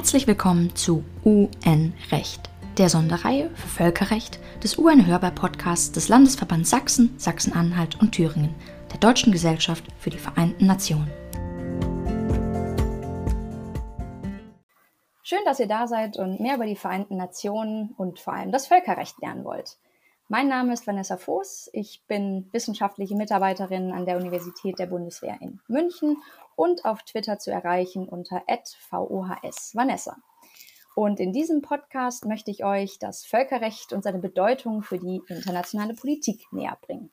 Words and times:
Herzlich 0.00 0.26
willkommen 0.26 0.74
zu 0.74 1.04
UN-Recht, 1.26 2.48
der 2.78 2.88
Sonderreihe 2.88 3.50
für 3.50 3.68
Völkerrecht 3.68 4.40
des 4.64 4.78
UN-Hörbar-Podcasts 4.78 5.92
des 5.92 6.08
Landesverbands 6.08 6.70
Sachsen, 6.70 7.12
Sachsen-Anhalt 7.18 8.00
und 8.00 8.12
Thüringen, 8.12 8.54
der 8.90 8.98
Deutschen 8.98 9.30
Gesellschaft 9.30 9.84
für 9.98 10.08
die 10.08 10.16
Vereinten 10.16 10.64
Nationen. 10.64 11.10
Schön, 15.22 15.40
dass 15.44 15.60
ihr 15.60 15.68
da 15.68 15.86
seid 15.86 16.16
und 16.16 16.40
mehr 16.40 16.54
über 16.54 16.64
die 16.64 16.76
Vereinten 16.76 17.18
Nationen 17.18 17.94
und 17.98 18.20
vor 18.20 18.32
allem 18.32 18.52
das 18.52 18.68
Völkerrecht 18.68 19.20
lernen 19.20 19.44
wollt. 19.44 19.76
Mein 20.28 20.48
Name 20.48 20.72
ist 20.72 20.86
Vanessa 20.86 21.18
Voß. 21.18 21.70
Ich 21.74 22.04
bin 22.06 22.48
wissenschaftliche 22.52 23.16
Mitarbeiterin 23.16 23.92
an 23.92 24.06
der 24.06 24.16
Universität 24.16 24.78
der 24.78 24.86
Bundeswehr 24.86 25.36
in 25.42 25.60
München 25.68 26.16
und 26.60 26.84
auf 26.84 27.02
Twitter 27.04 27.38
zu 27.38 27.50
erreichen 27.50 28.06
unter 28.06 28.42
@vohs 28.46 29.74
Vanessa. 29.74 30.18
Und 30.94 31.18
in 31.18 31.32
diesem 31.32 31.62
Podcast 31.62 32.26
möchte 32.26 32.50
ich 32.50 32.64
euch 32.64 32.98
das 32.98 33.24
Völkerrecht 33.24 33.94
und 33.94 34.04
seine 34.04 34.18
Bedeutung 34.18 34.82
für 34.82 34.98
die 34.98 35.22
internationale 35.28 35.94
Politik 35.94 36.52
näher 36.52 36.76
bringen. 36.82 37.10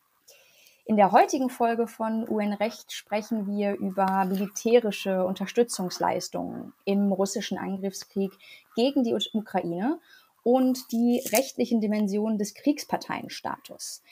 In 0.84 0.98
der 0.98 1.14
heutigen 1.14 1.50
Folge 1.50 1.88
von 1.88 2.28
UN 2.28 2.52
Recht 2.52 2.92
sprechen 2.92 3.48
wir 3.48 3.76
über 3.76 4.26
militärische 4.26 5.24
Unterstützungsleistungen 5.24 6.74
im 6.84 7.14
russischen 7.14 7.58
Angriffskrieg 7.58 8.34
gegen 8.76 9.06
die 9.06 9.16
Ukraine 9.32 10.02
und 10.44 10.92
die 10.92 11.24
rechtlichen 11.32 11.80
Dimensionen 11.80 12.38
des 12.38 12.54
Kriegsparteienstatus. 12.54 14.04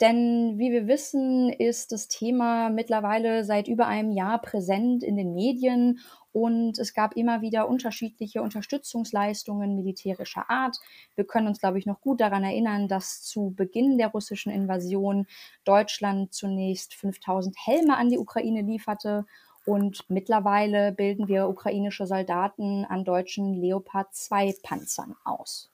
Denn 0.00 0.58
wie 0.58 0.72
wir 0.72 0.86
wissen, 0.86 1.50
ist 1.50 1.90
das 1.90 2.08
Thema 2.08 2.68
mittlerweile 2.68 3.44
seit 3.44 3.66
über 3.66 3.86
einem 3.86 4.10
Jahr 4.10 4.40
präsent 4.42 5.02
in 5.02 5.16
den 5.16 5.32
Medien 5.32 6.00
und 6.32 6.78
es 6.78 6.92
gab 6.92 7.16
immer 7.16 7.40
wieder 7.40 7.66
unterschiedliche 7.66 8.42
Unterstützungsleistungen 8.42 9.74
militärischer 9.74 10.50
Art. 10.50 10.76
Wir 11.14 11.24
können 11.24 11.46
uns, 11.46 11.60
glaube 11.60 11.78
ich, 11.78 11.86
noch 11.86 12.02
gut 12.02 12.20
daran 12.20 12.44
erinnern, 12.44 12.88
dass 12.88 13.22
zu 13.22 13.54
Beginn 13.56 13.96
der 13.96 14.08
russischen 14.08 14.52
Invasion 14.52 15.26
Deutschland 15.64 16.34
zunächst 16.34 16.94
5000 16.94 17.56
Helme 17.58 17.96
an 17.96 18.10
die 18.10 18.18
Ukraine 18.18 18.60
lieferte 18.60 19.24
und 19.64 20.04
mittlerweile 20.08 20.92
bilden 20.92 21.26
wir 21.26 21.48
ukrainische 21.48 22.06
Soldaten 22.06 22.84
an 22.84 23.04
deutschen 23.04 23.54
Leopard 23.54 24.14
2 24.14 24.56
Panzern 24.62 25.16
aus. 25.24 25.72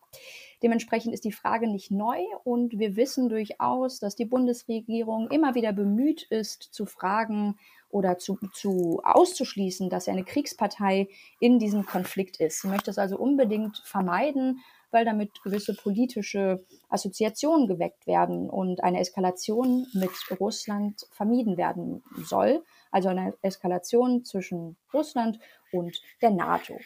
Dementsprechend 0.62 1.12
ist 1.12 1.24
die 1.24 1.32
Frage 1.32 1.68
nicht 1.68 1.90
neu 1.90 2.20
und 2.44 2.78
wir 2.78 2.94
wissen 2.94 3.28
durchaus, 3.28 3.98
dass 3.98 4.14
die 4.14 4.24
Bundesregierung 4.24 5.28
immer 5.30 5.54
wieder 5.54 5.72
bemüht 5.72 6.22
ist, 6.22 6.62
zu 6.62 6.86
fragen 6.86 7.56
oder 7.88 8.16
zu, 8.18 8.38
zu 8.52 9.00
auszuschließen, 9.04 9.90
dass 9.90 10.08
eine 10.08 10.24
Kriegspartei 10.24 11.08
in 11.40 11.58
diesem 11.58 11.84
Konflikt 11.84 12.38
ist. 12.38 12.62
Sie 12.62 12.68
möchte 12.68 12.90
es 12.90 12.98
also 12.98 13.18
unbedingt 13.18 13.78
vermeiden, 13.84 14.60
weil 14.92 15.04
damit 15.04 15.42
gewisse 15.42 15.74
politische 15.74 16.64
Assoziationen 16.88 17.66
geweckt 17.66 18.06
werden 18.06 18.48
und 18.48 18.84
eine 18.84 19.00
Eskalation 19.00 19.86
mit 19.94 20.10
Russland 20.38 21.06
vermieden 21.10 21.56
werden 21.56 22.04
soll. 22.24 22.62
Also 22.90 23.08
eine 23.08 23.34
Eskalation 23.42 24.24
zwischen 24.24 24.76
Russland 24.92 25.38
und 25.72 26.00
der 26.20 26.30
NATO. 26.30 26.78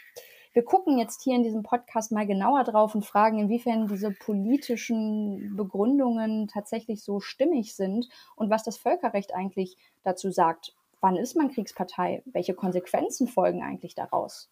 Wir 0.56 0.64
gucken 0.64 0.96
jetzt 0.96 1.20
hier 1.20 1.34
in 1.34 1.42
diesem 1.42 1.62
Podcast 1.62 2.12
mal 2.12 2.26
genauer 2.26 2.64
drauf 2.64 2.94
und 2.94 3.04
fragen, 3.04 3.38
inwiefern 3.38 3.88
diese 3.88 4.10
politischen 4.10 5.54
Begründungen 5.54 6.48
tatsächlich 6.48 7.04
so 7.04 7.20
stimmig 7.20 7.74
sind 7.74 8.08
und 8.36 8.48
was 8.48 8.64
das 8.64 8.78
Völkerrecht 8.78 9.34
eigentlich 9.34 9.76
dazu 10.02 10.30
sagt. 10.30 10.74
Wann 11.02 11.16
ist 11.16 11.36
man 11.36 11.50
Kriegspartei? 11.50 12.22
Welche 12.24 12.54
Konsequenzen 12.54 13.28
folgen 13.28 13.62
eigentlich 13.62 13.94
daraus? 13.94 14.48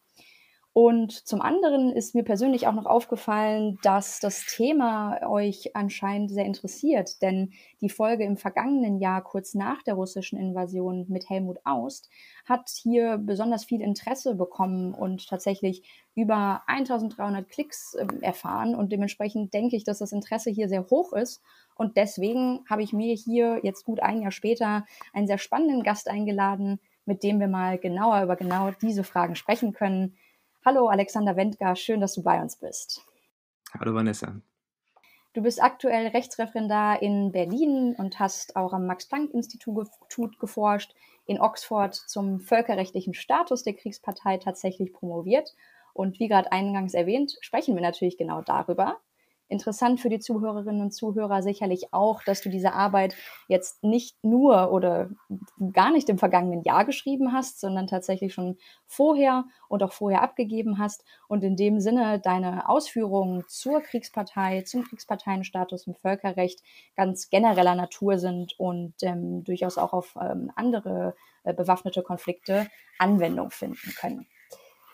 Und 0.76 1.12
zum 1.12 1.40
anderen 1.40 1.92
ist 1.92 2.16
mir 2.16 2.24
persönlich 2.24 2.66
auch 2.66 2.72
noch 2.72 2.86
aufgefallen, 2.86 3.78
dass 3.84 4.18
das 4.18 4.44
Thema 4.44 5.20
euch 5.24 5.76
anscheinend 5.76 6.32
sehr 6.32 6.46
interessiert, 6.46 7.22
denn 7.22 7.52
die 7.80 7.88
Folge 7.88 8.24
im 8.24 8.36
vergangenen 8.36 8.98
Jahr, 8.98 9.22
kurz 9.22 9.54
nach 9.54 9.84
der 9.84 9.94
russischen 9.94 10.36
Invasion 10.36 11.06
mit 11.08 11.30
Helmut 11.30 11.58
Aust, 11.64 12.10
hat 12.44 12.68
hier 12.70 13.18
besonders 13.18 13.64
viel 13.64 13.80
Interesse 13.80 14.34
bekommen 14.34 14.94
und 14.94 15.28
tatsächlich 15.28 15.84
über 16.16 16.62
1300 16.66 17.48
Klicks 17.48 17.94
äh, 17.94 18.06
erfahren. 18.22 18.74
Und 18.74 18.90
dementsprechend 18.90 19.54
denke 19.54 19.76
ich, 19.76 19.84
dass 19.84 19.98
das 19.98 20.10
Interesse 20.10 20.50
hier 20.50 20.68
sehr 20.68 20.90
hoch 20.90 21.12
ist. 21.12 21.40
Und 21.76 21.96
deswegen 21.96 22.64
habe 22.68 22.82
ich 22.82 22.92
mir 22.92 23.14
hier 23.14 23.60
jetzt 23.62 23.84
gut 23.84 24.00
ein 24.00 24.22
Jahr 24.22 24.32
später 24.32 24.86
einen 25.12 25.28
sehr 25.28 25.38
spannenden 25.38 25.84
Gast 25.84 26.08
eingeladen, 26.08 26.80
mit 27.06 27.22
dem 27.22 27.38
wir 27.38 27.48
mal 27.48 27.78
genauer 27.78 28.24
über 28.24 28.34
genau 28.34 28.72
diese 28.82 29.04
Fragen 29.04 29.36
sprechen 29.36 29.72
können. 29.72 30.16
Hallo 30.66 30.88
Alexander 30.88 31.36
Wendger, 31.36 31.76
schön, 31.76 32.00
dass 32.00 32.14
du 32.14 32.22
bei 32.22 32.40
uns 32.40 32.56
bist. 32.56 33.02
Hallo 33.78 33.94
Vanessa. 33.94 34.40
Du 35.34 35.42
bist 35.42 35.62
aktuell 35.62 36.06
Rechtsreferendar 36.06 37.02
in 37.02 37.32
Berlin 37.32 37.94
und 37.98 38.18
hast 38.18 38.56
auch 38.56 38.72
am 38.72 38.86
Max-Planck-Institut 38.86 40.38
geforscht, 40.38 40.94
in 41.26 41.38
Oxford 41.38 41.94
zum 41.94 42.40
völkerrechtlichen 42.40 43.12
Status 43.12 43.62
der 43.62 43.74
Kriegspartei 43.74 44.38
tatsächlich 44.38 44.94
promoviert. 44.94 45.54
Und 45.92 46.18
wie 46.18 46.28
gerade 46.28 46.50
eingangs 46.50 46.94
erwähnt, 46.94 47.36
sprechen 47.42 47.74
wir 47.74 47.82
natürlich 47.82 48.16
genau 48.16 48.40
darüber. 48.40 48.96
Interessant 49.48 50.00
für 50.00 50.08
die 50.08 50.20
Zuhörerinnen 50.20 50.80
und 50.80 50.92
Zuhörer 50.92 51.42
sicherlich 51.42 51.92
auch, 51.92 52.22
dass 52.22 52.40
du 52.40 52.48
diese 52.48 52.72
Arbeit 52.72 53.14
jetzt 53.46 53.84
nicht 53.84 54.24
nur 54.24 54.72
oder 54.72 55.10
gar 55.74 55.92
nicht 55.92 56.08
im 56.08 56.16
vergangenen 56.16 56.62
Jahr 56.62 56.86
geschrieben 56.86 57.32
hast, 57.32 57.60
sondern 57.60 57.86
tatsächlich 57.86 58.32
schon 58.32 58.56
vorher 58.86 59.44
und 59.68 59.82
auch 59.82 59.92
vorher 59.92 60.22
abgegeben 60.22 60.78
hast 60.78 61.04
und 61.28 61.44
in 61.44 61.56
dem 61.56 61.78
Sinne 61.80 62.20
deine 62.20 62.70
Ausführungen 62.70 63.44
zur 63.46 63.82
Kriegspartei, 63.82 64.62
zum 64.62 64.82
Kriegsparteienstatus 64.84 65.86
im 65.86 65.94
Völkerrecht 65.94 66.62
ganz 66.96 67.28
genereller 67.28 67.74
Natur 67.74 68.18
sind 68.18 68.58
und 68.58 68.94
ähm, 69.02 69.44
durchaus 69.44 69.76
auch 69.76 69.92
auf 69.92 70.16
ähm, 70.18 70.52
andere 70.56 71.14
äh, 71.42 71.52
bewaffnete 71.52 72.02
Konflikte 72.02 72.66
Anwendung 72.98 73.50
finden 73.50 73.92
können. 74.00 74.26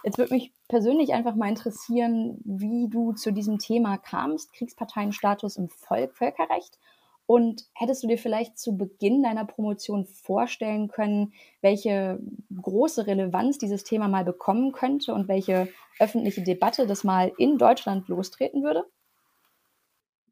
Jetzt 0.03 0.19
würde 0.19 0.35
mich 0.35 0.53
persönlich 0.69 1.13
einfach 1.13 1.35
mal 1.35 1.49
interessieren, 1.49 2.41
wie 2.45 2.89
du 2.89 3.13
zu 3.13 3.33
diesem 3.33 3.59
Thema 3.59 3.99
kamst, 3.99 4.53
Kriegsparteienstatus 4.53 5.57
im 5.57 5.69
Volk, 5.69 6.17
Völkerrecht. 6.17 6.79
Und 7.27 7.67
hättest 7.75 8.03
du 8.03 8.09
dir 8.09 8.19
vielleicht 8.19 8.59
zu 8.59 8.77
Beginn 8.77 9.23
deiner 9.23 9.45
Promotion 9.45 10.05
vorstellen 10.05 10.89
können, 10.89 11.33
welche 11.61 12.19
große 12.61 13.07
Relevanz 13.07 13.59
dieses 13.59 13.85
Thema 13.85 14.09
mal 14.09 14.25
bekommen 14.25 14.73
könnte 14.73 15.15
und 15.15 15.29
welche 15.29 15.69
öffentliche 16.01 16.43
Debatte 16.43 16.89
das 16.89 17.05
mal 17.05 17.31
in 17.39 17.57
Deutschland 17.57 18.09
lostreten 18.09 18.65
würde? 18.65 18.85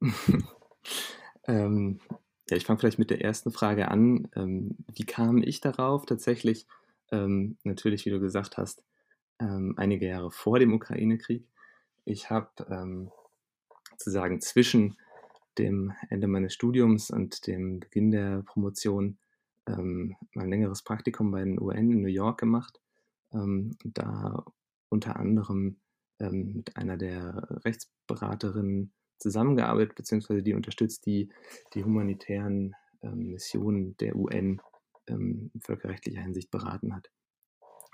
ähm, 1.46 2.00
ja, 2.50 2.56
ich 2.56 2.64
fange 2.64 2.80
vielleicht 2.80 2.98
mit 2.98 3.10
der 3.10 3.22
ersten 3.22 3.52
Frage 3.52 3.92
an. 3.92 4.28
Ähm, 4.34 4.78
wie 4.92 5.04
kam 5.04 5.42
ich 5.42 5.60
darauf? 5.60 6.06
Tatsächlich, 6.06 6.66
ähm, 7.12 7.58
natürlich, 7.62 8.06
wie 8.06 8.10
du 8.10 8.18
gesagt 8.18 8.56
hast, 8.56 8.82
ähm, 9.41 9.75
einige 9.76 10.06
Jahre 10.06 10.31
vor 10.31 10.59
dem 10.59 10.72
Ukraine-Krieg. 10.72 11.47
Ich 12.04 12.31
habe 12.31 12.49
ähm, 12.71 13.10
sozusagen 13.91 14.41
zwischen 14.41 14.97
dem 15.59 15.93
Ende 16.09 16.28
meines 16.28 16.54
Studiums 16.54 17.10
und 17.10 17.47
dem 17.47 17.81
Beginn 17.81 18.10
der 18.10 18.43
Promotion 18.43 19.19
ähm, 19.66 20.16
ein 20.37 20.49
längeres 20.49 20.82
Praktikum 20.82 21.31
bei 21.31 21.44
den 21.44 21.60
UN 21.60 21.91
in 21.91 22.03
New 22.03 22.09
York 22.09 22.38
gemacht. 22.38 22.81
Ähm, 23.32 23.76
da 23.84 24.44
unter 24.88 25.16
anderem 25.16 25.76
ähm, 26.20 26.53
mit 26.55 26.76
einer 26.76 26.97
der 26.97 27.47
Rechtsberaterinnen 27.65 28.93
zusammengearbeitet, 29.19 29.97
beziehungsweise 29.97 30.43
die 30.43 30.55
unterstützt, 30.55 31.05
die 31.06 31.28
die 31.75 31.84
humanitären 31.84 32.75
ähm, 33.03 33.32
Missionen 33.32 33.97
der 33.99 34.16
UN 34.16 34.60
in 35.06 35.50
völkerrechtlicher 35.62 36.20
Hinsicht 36.20 36.50
beraten 36.50 36.94
hat. 36.94 37.10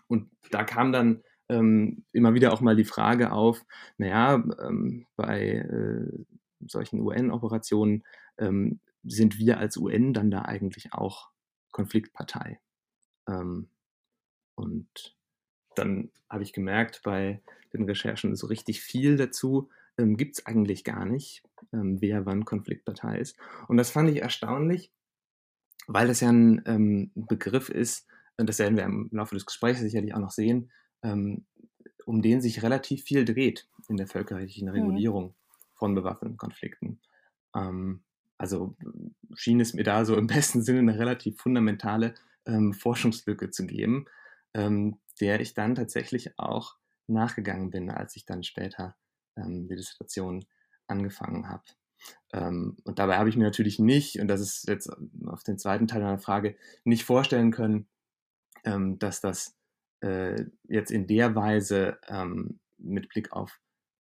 Und 0.09 0.31
da 0.51 0.65
kam 0.65 0.91
dann 0.91 1.23
ähm, 1.49 2.05
immer 2.13 2.35
wieder 2.35 2.53
auch 2.53 2.61
mal 2.61 2.77
die 2.77 2.85
Frage 2.85 3.33
auf, 3.33 3.65
naja, 3.99 4.43
ähm, 4.61 5.07
bei 5.17 5.57
äh, 5.57 6.25
solchen 6.67 7.01
UN-Operationen 7.01 8.05
ähm, 8.39 8.81
sind 9.03 9.39
wir 9.39 9.59
als 9.59 9.77
UN 9.77 10.15
dann 10.15 10.31
da 10.31 10.43
eigentlich 10.43 10.93
auch 10.93 11.31
Konfliktpartei. 11.71 12.61
Ähm, 13.29 13.69
und 14.55 15.17
dann 15.75 16.11
habe 16.31 16.43
ich 16.43 16.53
gemerkt 16.53 17.03
bei 17.03 17.43
den 17.73 17.85
Recherchen 17.85 18.37
so 18.37 18.47
richtig 18.47 18.81
viel 18.81 19.17
dazu 19.17 19.69
ähm, 19.99 20.17
gibt 20.17 20.39
es 20.39 20.47
eigentlich 20.47 20.85
gar 20.85 21.05
nicht, 21.05 21.43
ähm, 21.73 22.01
wer 22.01 22.27
wann 22.27 22.45
Konfliktpartei 22.45 23.19
ist. 23.19 23.37
Und 23.69 23.77
das 23.77 23.91
fand 23.91 24.11
ich 24.11 24.23
erstaunlich, 24.23 24.93
weil 25.87 26.09
das 26.09 26.21
ja 26.21 26.31
ein 26.31 26.63
ähm, 26.67 27.11
Begriff 27.15 27.69
ist, 27.69 28.07
und 28.37 28.49
das 28.49 28.59
werden 28.59 28.77
wir 28.77 28.85
im 28.85 29.09
Laufe 29.13 29.35
des 29.35 29.47
Gesprächs 29.47 29.81
sicherlich 29.81 30.15
auch 30.15 30.21
noch 30.21 30.33
sehen, 30.33 30.73
ähm, 31.05 31.45
um 32.07 32.23
den 32.23 32.41
sich 32.41 32.63
relativ 32.63 33.05
viel 33.05 33.25
dreht 33.25 33.69
in 33.89 33.97
der 33.97 34.09
völkerrechtlichen 34.09 34.69
mhm. 34.69 34.75
Regulierung 34.75 35.25
mhm. 35.27 35.35
von 35.75 35.95
bewaffneten 35.95 36.37
Konflikten. 36.37 37.01
Ähm, 37.55 38.03
also 38.39 38.77
schien 39.35 39.61
es 39.61 39.75
mir 39.75 39.85
da 39.85 40.05
so 40.05 40.17
im 40.17 40.27
besten 40.27 40.63
Sinne 40.63 40.81
eine 40.81 40.99
relativ 40.99 41.41
fundamentale 41.41 42.15
ähm, 42.47 42.73
Forschungslücke 42.73 43.51
zu 43.51 43.67
geben, 43.67 44.07
ähm, 44.55 44.99
der 45.21 45.41
ich 45.41 45.55
dann 45.55 45.75
tatsächlich 45.75 46.39
auch 46.39 46.77
nachgegangen 47.07 47.71
bin, 47.71 47.91
als 47.91 48.17
ich 48.17 48.25
dann 48.25 48.43
später 48.43 48.97
ähm, 49.37 49.69
die 49.69 49.77
Dissertation 49.77 50.45
angefangen 50.87 51.49
habe. 51.49 51.65
Ähm, 52.33 52.77
und 52.85 52.99
dabei 52.99 53.19
habe 53.19 53.29
ich 53.29 53.37
mir 53.37 53.45
natürlich 53.45 53.79
nicht, 53.79 54.19
und 54.21 54.29
das 54.29 54.41
ist 54.41 54.69
jetzt 54.69 54.91
auf 55.27 55.43
den 55.43 55.59
zweiten 55.59 55.87
Teil 55.87 56.01
deiner 56.01 56.19
Frage, 56.19 56.57
nicht 56.85 57.05
vorstellen 57.05 57.51
können, 57.51 57.87
ähm, 58.65 58.99
dass 58.99 59.21
das 59.21 59.57
äh, 60.05 60.45
jetzt 60.65 60.91
in 60.91 61.07
der 61.07 61.35
Weise 61.35 61.99
ähm, 62.09 62.61
mit 62.77 63.09
Blick 63.09 63.33
auf 63.33 63.59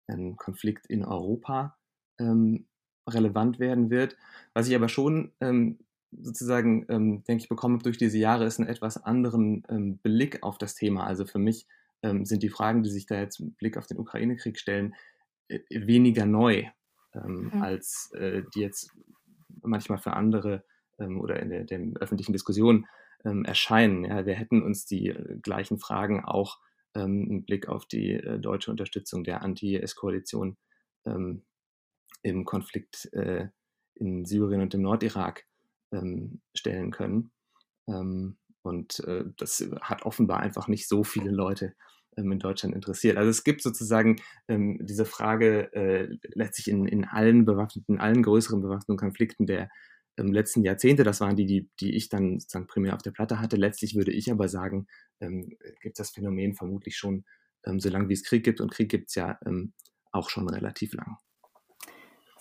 einen 0.08 0.36
Konflikt 0.36 0.86
in 0.88 1.06
Europa 1.06 1.78
ähm, 2.20 2.68
relevant 3.08 3.58
werden 3.60 3.90
wird. 3.90 4.18
Was 4.54 4.68
ich 4.68 4.76
aber 4.76 4.90
schon 4.90 5.32
ähm, 5.40 5.80
sozusagen, 6.12 6.86
ähm, 6.90 7.24
denke 7.24 7.44
ich, 7.44 7.50
bekommen 7.50 7.76
habe 7.76 7.84
durch 7.84 7.98
diese 7.98 8.18
Jahre, 8.18 8.44
ist 8.44 8.60
einen 8.60 8.68
etwas 8.68 9.02
anderen 9.02 9.64
ähm, 9.70 9.98
Blick 10.00 10.44
auf 10.44 10.58
das 10.58 10.76
Thema. 10.76 11.06
Also 11.06 11.26
für 11.26 11.40
mich 11.40 11.68
sind 12.24 12.44
die 12.44 12.50
Fragen, 12.50 12.84
die 12.84 12.90
sich 12.90 13.06
da 13.06 13.18
jetzt 13.18 13.40
mit 13.40 13.58
Blick 13.58 13.78
auf 13.78 13.88
den 13.88 13.98
Ukraine-Krieg 13.98 14.60
stellen, 14.60 14.94
äh, 15.48 15.60
weniger 15.70 16.26
neu, 16.26 16.66
mhm. 17.14 17.62
als 17.62 18.12
äh, 18.12 18.44
die 18.54 18.60
jetzt 18.60 18.92
manchmal 19.62 20.00
für 20.00 20.12
andere 20.12 20.66
oder 20.98 21.40
in 21.40 21.50
der, 21.50 21.64
der, 21.64 21.80
öffentlichen 22.02 22.34
Diskussion 22.34 22.88
ähm, 23.26 23.46
erscheinen. 23.46 24.06
Ja, 24.06 24.26
wir 24.26 24.36
hätten 24.36 24.62
uns 24.62 24.86
die 24.86 25.10
äh, 25.10 25.40
gleichen 25.42 25.80
Fragen 25.80 26.24
auch 26.24 26.60
im 26.96 27.44
Blick 27.44 27.70
auf 27.70 27.88
die 27.88 28.12
äh, 28.12 28.38
deutsche 28.38 28.70
Unterstützung 28.70 29.24
der 29.24 29.42
Anti-IS-Koalition 29.42 30.58
im 32.24 32.46
Konflikt 32.46 33.12
äh, 33.14 33.48
in 33.96 34.26
Syrien 34.26 34.62
und 34.62 34.74
im 34.74 34.82
Nordirak 34.82 35.46
ähm, 35.92 36.42
stellen 36.56 36.92
können. 36.92 37.32
Ähm, 37.88 38.38
und 38.64 39.00
äh, 39.02 39.26
das 39.38 39.64
hat 39.82 40.04
offenbar 40.04 40.40
einfach 40.40 40.68
nicht 40.68 40.88
so 40.88 41.04
viele 41.04 41.32
Leute 41.32 41.76
ähm, 42.18 42.32
in 42.32 42.40
Deutschland 42.40 42.74
interessiert. 42.74 43.18
Also 43.18 43.30
es 43.30 43.44
gibt 43.44 43.62
sozusagen 43.62 44.22
ähm, 44.48 44.80
diese 44.82 45.06
Frage 45.06 45.74
äh, 45.74 46.18
letztlich 46.34 46.70
in, 46.70 46.88
in 46.88 47.06
allen 47.06 47.46
bewaffneten, 47.46 47.96
in 47.96 48.02
allen 48.02 48.24
größeren 48.24 48.62
bewaffneten 48.62 48.98
Konflikten 48.98 49.46
der 49.46 49.70
ähm, 50.18 50.32
letzten 50.32 50.64
Jahrzehnte, 50.64 51.04
das 51.04 51.22
waren 51.22 51.36
die, 51.36 51.46
die, 51.46 51.70
die 51.80 51.96
ich 51.96 52.10
dann 52.10 52.40
sozusagen 52.40 52.68
primär 52.68 52.96
auf 52.96 53.02
der 53.02 53.12
Platte 53.12 53.40
hatte. 53.40 53.56
Letztlich 53.58 53.96
würde 53.96 54.12
ich 54.12 54.32
aber 54.32 54.48
sagen, 54.48 54.88
ähm, 55.20 55.58
gibt 55.82 56.00
das 56.00 56.12
Phänomen 56.12 56.56
vermutlich 56.56 56.98
schon 56.98 57.26
ähm, 57.66 57.80
so 57.80 57.90
lange 57.90 58.10
wie 58.10 58.14
es 58.14 58.24
Krieg 58.24 58.44
gibt 58.44 58.62
und 58.62 58.72
Krieg 58.72 58.90
gibt 58.90 59.10
es 59.10 59.16
ja 59.16 59.40
ähm, 59.46 59.74
auch 60.12 60.30
schon 60.30 60.48
relativ 60.50 60.94
lang. 60.94 61.18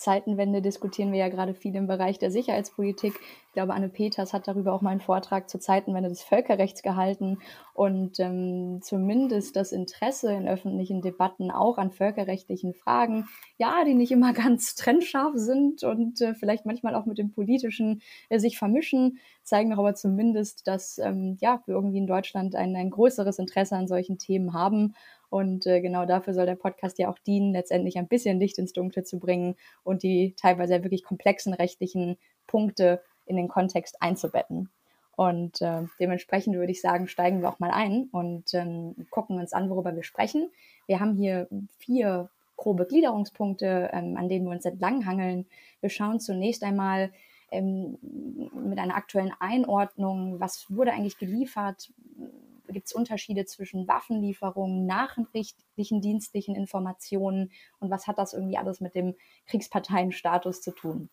Zeitenwende 0.02 0.60
diskutieren 0.60 1.12
wir 1.12 1.20
ja 1.20 1.28
gerade 1.28 1.54
viel 1.54 1.76
im 1.76 1.86
Bereich 1.86 2.18
der 2.18 2.32
Sicherheitspolitik. 2.32 3.14
Ich 3.46 3.52
glaube, 3.52 3.72
Anne 3.72 3.88
Peters 3.88 4.32
hat 4.32 4.48
darüber 4.48 4.72
auch 4.72 4.82
mal 4.82 4.90
einen 4.90 5.00
Vortrag 5.00 5.48
zur 5.48 5.60
Zeitenwende 5.60 6.08
des 6.08 6.22
Völkerrechts 6.22 6.82
gehalten 6.82 7.38
und 7.72 8.18
ähm, 8.18 8.80
zumindest 8.82 9.54
das 9.54 9.70
Interesse 9.70 10.32
in 10.32 10.48
öffentlichen 10.48 11.02
Debatten 11.02 11.52
auch 11.52 11.78
an 11.78 11.92
völkerrechtlichen 11.92 12.74
Fragen, 12.74 13.28
ja, 13.58 13.84
die 13.86 13.94
nicht 13.94 14.10
immer 14.10 14.32
ganz 14.32 14.74
trennscharf 14.74 15.34
sind 15.36 15.84
und 15.84 16.20
äh, 16.20 16.34
vielleicht 16.34 16.66
manchmal 16.66 16.96
auch 16.96 17.06
mit 17.06 17.18
dem 17.18 17.30
Politischen 17.30 18.02
äh, 18.28 18.40
sich 18.40 18.58
vermischen, 18.58 19.18
zeigen 19.44 19.70
doch 19.70 19.78
aber 19.78 19.94
zumindest, 19.94 20.66
dass 20.66 20.98
ähm, 20.98 21.36
ja, 21.40 21.62
wir 21.66 21.76
irgendwie 21.76 21.98
in 21.98 22.06
Deutschland 22.08 22.56
ein, 22.56 22.74
ein 22.74 22.90
größeres 22.90 23.38
Interesse 23.38 23.76
an 23.76 23.86
solchen 23.86 24.18
Themen 24.18 24.52
haben 24.52 24.94
und 25.32 25.66
äh, 25.66 25.80
genau 25.80 26.04
dafür 26.04 26.34
soll 26.34 26.44
der 26.44 26.56
Podcast 26.56 26.98
ja 26.98 27.08
auch 27.08 27.18
dienen, 27.18 27.54
letztendlich 27.54 27.96
ein 27.96 28.06
bisschen 28.06 28.38
Licht 28.38 28.58
ins 28.58 28.74
Dunkle 28.74 29.02
zu 29.02 29.18
bringen 29.18 29.56
und 29.82 30.02
die 30.02 30.34
teilweise 30.36 30.84
wirklich 30.84 31.04
komplexen 31.04 31.54
rechtlichen 31.54 32.18
Punkte 32.46 33.02
in 33.24 33.36
den 33.36 33.48
Kontext 33.48 34.02
einzubetten. 34.02 34.68
Und 35.16 35.62
äh, 35.62 35.84
dementsprechend 35.98 36.56
würde 36.56 36.72
ich 36.72 36.82
sagen, 36.82 37.08
steigen 37.08 37.40
wir 37.40 37.48
auch 37.48 37.60
mal 37.60 37.70
ein 37.70 38.10
und 38.12 38.52
ähm, 38.52 38.94
gucken 39.08 39.38
uns 39.38 39.54
an, 39.54 39.70
worüber 39.70 39.96
wir 39.96 40.02
sprechen. 40.02 40.50
Wir 40.86 41.00
haben 41.00 41.16
hier 41.16 41.48
vier 41.78 42.28
grobe 42.58 42.84
Gliederungspunkte, 42.84 43.88
ähm, 43.94 44.18
an 44.18 44.28
denen 44.28 44.44
wir 44.44 44.52
uns 44.52 44.66
entlanghangeln. 44.66 45.46
Wir 45.80 45.88
schauen 45.88 46.20
zunächst 46.20 46.62
einmal 46.62 47.10
ähm, 47.50 47.96
mit 48.02 48.78
einer 48.78 48.96
aktuellen 48.96 49.32
Einordnung, 49.40 50.40
was 50.40 50.66
wurde 50.68 50.92
eigentlich 50.92 51.16
geliefert, 51.16 51.90
gibt 52.72 52.86
es 52.86 52.92
Unterschiede 52.92 53.44
zwischen 53.44 53.86
Waffenlieferungen, 53.86 54.86
nachrichtlichen, 54.86 56.00
dienstlichen 56.00 56.54
Informationen 56.54 57.52
und 57.78 57.90
was 57.90 58.06
hat 58.06 58.18
das 58.18 58.32
irgendwie 58.32 58.58
alles 58.58 58.80
mit 58.80 58.94
dem 58.94 59.14
Kriegsparteienstatus 59.46 60.60
zu 60.60 60.72
tun? 60.72 61.08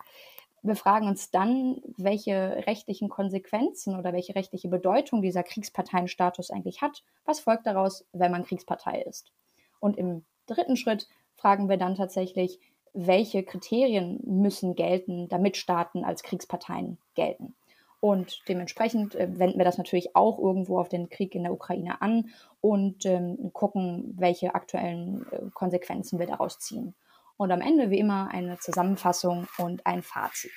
Wir 0.61 0.75
fragen 0.75 1.07
uns 1.07 1.31
dann, 1.31 1.81
welche 1.97 2.63
rechtlichen 2.67 3.07
Konsequenzen 3.07 3.97
oder 3.97 4.11
welche 4.11 4.35
rechtliche 4.35 4.67
Bedeutung 4.67 5.21
dieser 5.21 5.43
Kriegsparteienstatus 5.43 6.51
eigentlich 6.51 6.81
hat. 6.81 7.03
Was 7.23 7.39
folgt 7.39 7.65
daraus, 7.65 8.05
wenn 8.11 8.31
man 8.31 8.43
Kriegspartei 8.43 9.01
ist? 9.03 9.31
Und 9.79 9.97
im 9.97 10.25
dritten 10.47 10.75
Schritt 10.75 11.07
fragen 11.35 11.69
wir 11.69 11.77
dann 11.77 11.95
tatsächlich, 11.95 12.59
welche 12.93 13.43
Kriterien 13.43 14.19
müssen 14.25 14.75
gelten, 14.75 15.29
damit 15.29 15.55
Staaten 15.55 16.03
als 16.03 16.23
Kriegsparteien 16.23 16.97
gelten. 17.15 17.55
Und 18.01 18.41
dementsprechend 18.47 19.15
äh, 19.15 19.27
wenden 19.39 19.57
wir 19.57 19.65
das 19.65 19.77
natürlich 19.77 20.15
auch 20.15 20.39
irgendwo 20.39 20.79
auf 20.79 20.89
den 20.89 21.09
Krieg 21.09 21.35
in 21.35 21.43
der 21.43 21.53
Ukraine 21.53 22.01
an 22.01 22.29
und 22.61 23.05
ähm, 23.05 23.51
gucken, 23.53 24.13
welche 24.17 24.55
aktuellen 24.55 25.25
äh, 25.31 25.49
Konsequenzen 25.53 26.19
wir 26.19 26.27
daraus 26.27 26.59
ziehen. 26.59 26.95
Und 27.35 27.51
am 27.51 27.61
Ende, 27.61 27.89
wie 27.89 27.99
immer, 27.99 28.29
eine 28.31 28.57
Zusammenfassung 28.59 29.47
und 29.57 29.85
ein 29.85 30.01
Fazit. 30.01 30.51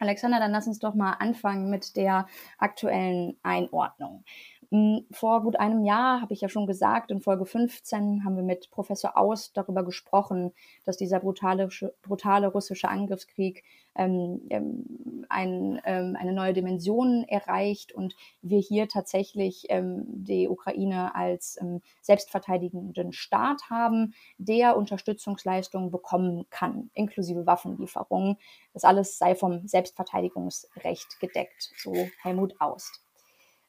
Alexander, 0.00 0.40
dann 0.40 0.50
lass 0.50 0.66
uns 0.66 0.80
doch 0.80 0.94
mal 0.94 1.12
anfangen 1.12 1.70
mit 1.70 1.96
der 1.96 2.26
aktuellen 2.58 3.36
Einordnung. 3.42 4.24
Hm, 4.70 5.06
vor 5.12 5.42
gut 5.42 5.56
einem 5.56 5.84
Jahr, 5.84 6.20
habe 6.20 6.34
ich 6.34 6.40
ja 6.40 6.48
schon 6.48 6.66
gesagt, 6.66 7.12
in 7.12 7.20
Folge 7.20 7.46
15 7.46 8.24
haben 8.24 8.36
wir 8.36 8.42
mit 8.42 8.70
Professor 8.70 9.16
Aus 9.16 9.52
darüber 9.52 9.84
gesprochen, 9.84 10.52
dass 10.84 10.96
dieser 10.96 11.20
brutale, 11.20 11.68
brutale 12.02 12.48
russische 12.48 12.88
Angriffskrieg 12.88 13.62
ähm, 13.94 14.42
ähm, 14.50 15.26
ein, 15.28 15.80
ähm, 15.84 16.16
eine 16.18 16.32
neue 16.32 16.52
Dimension 16.52 17.24
erreicht 17.24 17.92
und 17.92 18.14
wir 18.42 18.60
hier 18.60 18.88
tatsächlich 18.88 19.66
ähm, 19.68 20.04
die 20.06 20.48
Ukraine 20.48 21.14
als 21.14 21.58
ähm, 21.60 21.80
selbstverteidigenden 22.02 23.12
Staat 23.12 23.70
haben, 23.70 24.14
der 24.38 24.76
Unterstützungsleistungen 24.76 25.90
bekommen 25.90 26.46
kann, 26.50 26.90
inklusive 26.94 27.46
Waffenlieferungen. 27.46 28.36
Das 28.72 28.84
alles 28.84 29.18
sei 29.18 29.34
vom 29.34 29.66
Selbstverteidigungsrecht 29.66 31.20
gedeckt, 31.20 31.70
so 31.76 31.94
Helmut 32.22 32.60
Aust 32.60 33.04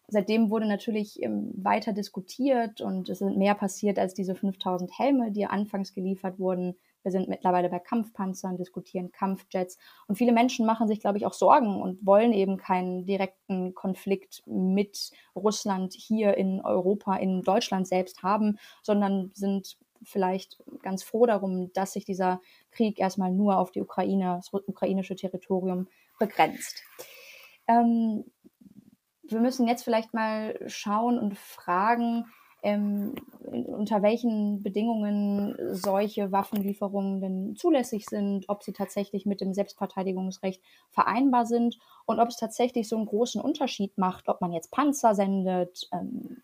seitdem 0.08 0.50
wurde 0.50 0.68
natürlich 0.68 1.22
ähm, 1.24 1.52
weiter 1.56 1.94
diskutiert 1.94 2.82
und 2.82 3.10
es 3.10 3.20
sind 3.20 3.38
mehr 3.38 3.56
passiert 3.56 4.00
als 4.00 4.14
diese 4.14 4.36
5000 4.36 4.98
Helme, 4.98 5.32
die 5.32 5.46
anfangs 5.46 5.94
geliefert 5.94 6.40
wurden. 6.40 6.76
Wir 7.06 7.12
sind 7.12 7.30
mittlerweile 7.30 7.70
bei 7.70 7.78
Kampfpanzern, 7.78 8.58
diskutieren 8.58 9.12
Kampfjets 9.12 9.78
und 10.08 10.16
viele 10.16 10.32
Menschen 10.32 10.66
machen 10.66 10.88
sich, 10.88 11.00
glaube 11.00 11.20
ich, 11.20 11.28
auch 11.28 11.34
Sorgen 11.34 11.80
und 11.80 12.04
wollen 12.04 12.34
eben 12.34 12.58
keinen 12.58 13.06
direkten 13.06 13.76
Konflikt 13.76 14.42
mit 14.48 15.12
Russland 15.36 15.94
hier 15.94 16.36
in 16.36 16.62
Europa, 16.62 17.16
in 17.18 17.44
Deutschland 17.44 17.88
selbst 17.88 18.24
haben, 18.24 18.58
sondern 18.82 19.32
sind 19.36 19.78
vielleicht 20.02 20.64
ganz 20.82 21.04
froh 21.04 21.28
darum, 21.28 21.72
dass 21.74 21.94
sich 21.94 22.06
dieser 22.06 22.42
Krieg 22.72 23.00
erstmal 23.00 23.32
nur 23.32 23.60
auf 23.60 23.72
die 23.72 23.82
Ukraine, 23.82 24.38
das 24.38 24.52
ukrainische 24.52 25.16
Territorium 25.16 25.88
begrenzt. 26.18 26.82
Ähm, 27.68 28.26
wir 29.22 29.40
müssen 29.40 29.68
jetzt 29.68 29.84
vielleicht 29.84 30.14
mal 30.14 30.60
schauen 30.68 31.20
und 31.20 31.38
fragen, 31.38 32.26
ähm, 32.66 33.14
unter 33.44 34.02
welchen 34.02 34.64
Bedingungen 34.64 35.56
solche 35.74 36.32
Waffenlieferungen 36.32 37.22
denn 37.22 37.56
zulässig 37.56 38.08
sind, 38.08 38.50
ob 38.50 38.64
sie 38.64 38.74
tatsächlich 38.74 39.28
mit 39.28 39.40
dem 39.40 39.54
Selbstverteidigungsrecht 39.54 40.64
vereinbar 40.90 41.46
sind 41.46 41.78
und 42.08 42.20
ob 42.20 42.30
es 42.30 42.38
tatsächlich 42.38 42.90
so 42.90 42.98
einen 42.98 43.06
großen 43.06 43.40
Unterschied 43.40 44.00
macht, 44.00 44.30
ob 44.30 44.42
man 44.42 44.52
jetzt 44.52 44.72
Panzer 44.72 45.14
sendet, 45.14 45.88
ähm, 45.94 46.42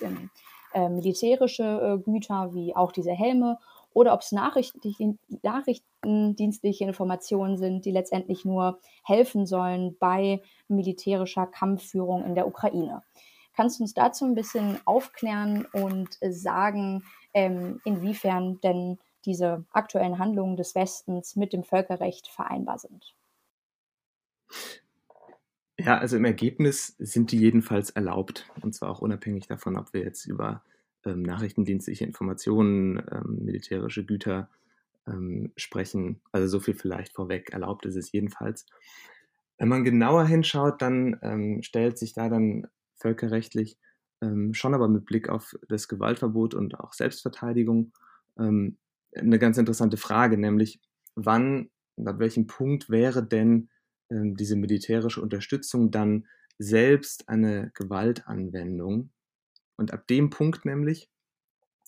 ähm, 0.00 0.30
äh, 0.74 0.88
militärische 0.88 1.64
äh, 1.64 1.98
Güter 1.98 2.54
wie 2.54 2.76
auch 2.76 2.92
diese 2.92 3.10
Helme 3.10 3.58
oder 3.92 4.14
ob 4.14 4.20
es 4.20 4.30
nachrichtendienstliche 4.30 6.84
Informationen 6.84 7.58
sind, 7.58 7.84
die 7.84 7.90
letztendlich 7.90 8.44
nur 8.44 8.78
helfen 9.02 9.46
sollen 9.46 9.96
bei 9.98 10.40
militärischer 10.68 11.48
Kampfführung 11.48 12.24
in 12.24 12.36
der 12.36 12.46
Ukraine. 12.46 13.02
Kannst 13.54 13.78
du 13.78 13.84
uns 13.84 13.94
dazu 13.94 14.24
ein 14.24 14.34
bisschen 14.34 14.78
aufklären 14.84 15.66
und 15.72 16.18
sagen, 16.20 17.04
ähm, 17.34 17.80
inwiefern 17.84 18.60
denn 18.60 18.98
diese 19.24 19.64
aktuellen 19.72 20.18
Handlungen 20.18 20.56
des 20.56 20.74
Westens 20.74 21.36
mit 21.36 21.52
dem 21.52 21.64
Völkerrecht 21.64 22.28
vereinbar 22.28 22.78
sind? 22.78 23.14
Ja, 25.78 25.98
also 25.98 26.16
im 26.16 26.24
Ergebnis 26.24 26.94
sind 26.98 27.32
die 27.32 27.38
jedenfalls 27.38 27.90
erlaubt. 27.90 28.46
Und 28.60 28.74
zwar 28.74 28.90
auch 28.90 29.00
unabhängig 29.00 29.46
davon, 29.46 29.76
ob 29.76 29.92
wir 29.94 30.02
jetzt 30.02 30.26
über 30.26 30.62
ähm, 31.06 31.22
nachrichtendienstliche 31.22 32.04
Informationen, 32.04 33.02
ähm, 33.10 33.38
militärische 33.44 34.04
Güter 34.04 34.50
ähm, 35.06 35.52
sprechen. 35.56 36.20
Also 36.32 36.48
so 36.48 36.60
viel 36.60 36.74
vielleicht 36.74 37.14
vorweg, 37.14 37.52
erlaubt 37.52 37.86
ist 37.86 37.96
es 37.96 38.12
jedenfalls. 38.12 38.66
Wenn 39.56 39.68
man 39.68 39.84
genauer 39.84 40.26
hinschaut, 40.26 40.82
dann 40.82 41.18
ähm, 41.22 41.62
stellt 41.62 41.98
sich 41.98 42.12
da 42.12 42.28
dann 42.28 42.66
völkerrechtlich 43.00 43.76
ähm, 44.22 44.54
schon 44.54 44.74
aber 44.74 44.88
mit 44.88 45.04
Blick 45.04 45.28
auf 45.28 45.54
das 45.68 45.88
Gewaltverbot 45.88 46.54
und 46.54 46.78
auch 46.78 46.92
Selbstverteidigung 46.92 47.92
ähm, 48.38 48.76
eine 49.14 49.38
ganz 49.38 49.58
interessante 49.58 49.96
Frage, 49.96 50.36
nämlich 50.38 50.80
wann, 51.14 51.70
ab 52.04 52.18
welchem 52.18 52.46
Punkt 52.46 52.90
wäre 52.90 53.26
denn 53.26 53.70
ähm, 54.10 54.36
diese 54.36 54.56
militärische 54.56 55.20
Unterstützung 55.20 55.90
dann 55.90 56.26
selbst 56.58 57.28
eine 57.28 57.70
Gewaltanwendung? 57.74 59.10
Und 59.76 59.92
ab 59.92 60.06
dem 60.06 60.30
Punkt 60.30 60.64
nämlich 60.64 61.08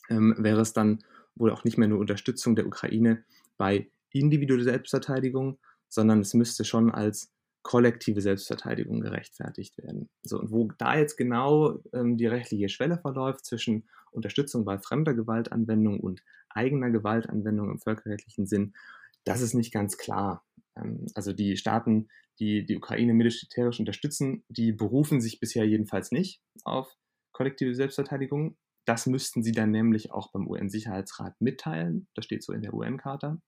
ähm, 0.09 0.35
wäre 0.39 0.63
es 0.63 0.73
dann 0.73 1.05
wohl 1.35 1.51
auch 1.51 1.65
nicht 1.65 1.79
mehr 1.79 1.89
nur 1.89 1.99
Unterstützung 1.99 2.57
der 2.57 2.67
Ukraine 2.67 3.25
bei 3.59 3.91
individueller 4.11 4.65
Selbstverteidigung, 4.65 5.59
sondern 5.89 6.21
es 6.21 6.35
müsste 6.35 6.65
schon 6.65 6.91
als 6.91 7.31
kollektive 7.63 8.21
Selbstverteidigung 8.21 9.01
gerechtfertigt 9.01 9.79
werden. 9.79 10.09
So, 10.23 10.39
und 10.41 10.51
wo 10.51 10.71
da 10.79 10.99
jetzt 10.99 11.17
genau 11.17 11.81
ähm, 11.93 12.17
die 12.17 12.27
rechtliche 12.27 12.69
Schwelle 12.69 12.99
verläuft 12.99 13.45
zwischen 13.45 13.89
Unterstützung 14.11 14.65
bei 14.65 14.79
fremder 14.79 15.15
Gewaltanwendung 15.15 16.01
und 16.01 16.23
eigener 16.51 16.91
Gewaltanwendung 16.91 17.71
im 17.71 17.79
völkerrechtlichen 17.79 18.47
Sinn, 18.47 18.75
das 19.25 19.41
ist 19.41 19.55
nicht 19.55 19.73
ganz 19.73 19.97
klar. 19.97 20.45
Ähm, 20.77 21.07
also 21.15 21.33
die 21.33 21.57
Staaten, 21.57 22.09
die 22.41 22.67
die 22.67 22.77
Ukraine 22.77 23.15
militärisch 23.15 23.79
unterstützen, 23.79 24.45
die 24.49 24.73
berufen 24.73 25.21
sich 25.21 25.39
bisher 25.39 25.67
jedenfalls 25.67 26.11
nicht 26.11 26.43
auf 26.65 26.97
kollektive 27.33 27.75
Selbstverteidigung. 27.75 28.57
Das 28.85 29.07
müssten 29.07 29.45
sie 29.45 29.53
dann 29.53 29.71
nämlich 29.71 30.11
auch 30.11 30.33
beim 30.33 30.49
UN-Sicherheitsrat 30.49 31.41
mitteilen. 31.41 32.09
Das 32.15 32.25
steht 32.25 32.43
so 32.43 32.53
in 32.53 32.63
der 32.63 32.75
UN-Charta. 32.75 33.39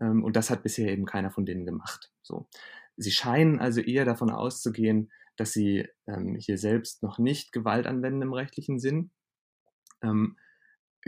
Ähm, 0.00 0.24
und 0.24 0.36
das 0.36 0.50
hat 0.50 0.62
bisher 0.62 0.90
eben 0.90 1.06
keiner 1.06 1.30
von 1.30 1.46
denen 1.46 1.64
gemacht. 1.64 2.10
So. 2.22 2.48
Sie 2.96 3.10
scheinen 3.10 3.58
also 3.58 3.80
eher 3.80 4.04
davon 4.04 4.30
auszugehen, 4.30 5.10
dass 5.36 5.52
sie 5.52 5.86
ähm, 6.06 6.36
hier 6.36 6.58
selbst 6.58 7.02
noch 7.02 7.18
nicht 7.18 7.52
Gewalt 7.52 7.86
anwenden 7.86 8.22
im 8.22 8.32
rechtlichen 8.32 8.78
Sinn. 8.78 9.10
Ähm, 10.02 10.36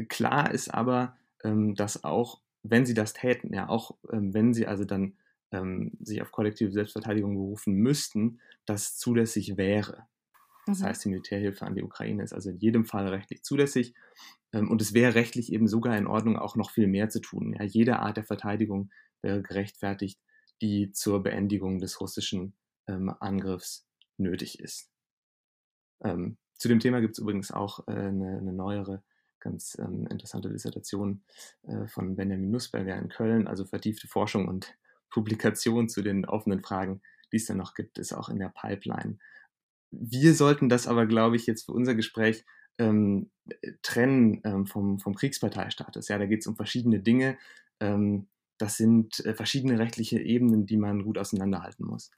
klar 0.08 0.52
ist 0.52 0.72
aber, 0.72 1.16
ähm, 1.44 1.74
dass 1.74 2.04
auch, 2.04 2.42
wenn 2.62 2.84
sie 2.84 2.94
das 2.94 3.14
täten, 3.14 3.52
ja, 3.54 3.68
auch 3.68 3.96
ähm, 4.12 4.34
wenn 4.34 4.52
sie 4.52 4.66
also 4.66 4.84
dann 4.84 5.16
ähm, 5.50 5.92
sich 6.00 6.20
auf 6.20 6.30
kollektive 6.30 6.72
Selbstverteidigung 6.72 7.34
berufen 7.34 7.74
müssten, 7.74 8.40
das 8.66 8.96
zulässig 8.96 9.56
wäre. 9.56 10.06
Das 10.66 10.80
mhm. 10.80 10.84
heißt, 10.84 11.04
die 11.04 11.08
Militärhilfe 11.08 11.64
an 11.64 11.74
die 11.74 11.82
Ukraine 11.82 12.22
ist 12.22 12.34
also 12.34 12.50
in 12.50 12.58
jedem 12.58 12.84
Fall 12.84 13.08
rechtlich 13.08 13.42
zulässig. 13.42 13.94
Ähm, 14.52 14.70
und 14.70 14.82
es 14.82 14.92
wäre 14.92 15.14
rechtlich 15.14 15.52
eben 15.52 15.66
sogar 15.66 15.96
in 15.96 16.06
Ordnung, 16.06 16.36
auch 16.36 16.56
noch 16.56 16.70
viel 16.70 16.86
mehr 16.86 17.08
zu 17.08 17.20
tun. 17.20 17.54
Ja, 17.58 17.64
jede 17.64 17.98
Art 18.00 18.18
der 18.18 18.24
Verteidigung 18.24 18.90
wäre 19.22 19.42
gerechtfertigt, 19.42 20.20
die 20.60 20.92
zur 20.92 21.22
Beendigung 21.22 21.78
des 21.78 22.00
russischen 22.00 22.54
ähm, 22.86 23.14
Angriffs 23.20 23.86
nötig 24.16 24.60
ist. 24.60 24.90
Ähm, 26.02 26.38
zu 26.54 26.68
dem 26.68 26.80
Thema 26.80 27.00
gibt 27.00 27.14
es 27.14 27.18
übrigens 27.18 27.50
auch 27.52 27.86
äh, 27.86 27.92
eine, 27.92 28.38
eine, 28.38 28.52
neuere, 28.52 29.02
ganz 29.40 29.76
ähm, 29.78 30.06
interessante 30.08 30.50
Dissertation 30.50 31.22
äh, 31.62 31.86
von 31.86 32.16
Benjamin 32.16 32.50
Nussberger 32.50 32.96
in 32.96 33.08
Köln, 33.08 33.46
also 33.46 33.64
vertiefte 33.64 34.08
Forschung 34.08 34.48
und 34.48 34.76
Publikation 35.10 35.88
zu 35.88 36.02
den 36.02 36.26
offenen 36.26 36.60
Fragen, 36.60 37.00
die 37.32 37.36
es 37.36 37.46
dann 37.46 37.56
noch 37.56 37.74
gibt, 37.74 37.98
ist 37.98 38.12
auch 38.12 38.28
in 38.28 38.38
der 38.38 38.50
Pipeline. 38.50 39.18
Wir 39.90 40.34
sollten 40.34 40.68
das 40.68 40.86
aber, 40.86 41.06
glaube 41.06 41.36
ich, 41.36 41.46
jetzt 41.46 41.64
für 41.64 41.72
unser 41.72 41.94
Gespräch 41.94 42.44
ähm, 42.78 43.30
trennen 43.82 44.42
ähm, 44.44 44.66
vom, 44.66 44.98
vom 44.98 45.14
Kriegsparteistatus. 45.14 46.08
Ja, 46.08 46.18
da 46.18 46.26
geht 46.26 46.40
es 46.40 46.46
um 46.46 46.56
verschiedene 46.56 47.00
Dinge. 47.00 47.38
Ähm, 47.80 48.28
das 48.58 48.76
sind 48.76 49.24
äh, 49.24 49.34
verschiedene 49.34 49.78
rechtliche 49.78 50.18
Ebenen, 50.20 50.66
die 50.66 50.76
man 50.76 51.04
gut 51.04 51.18
auseinanderhalten 51.18 51.86
muss. 51.86 52.10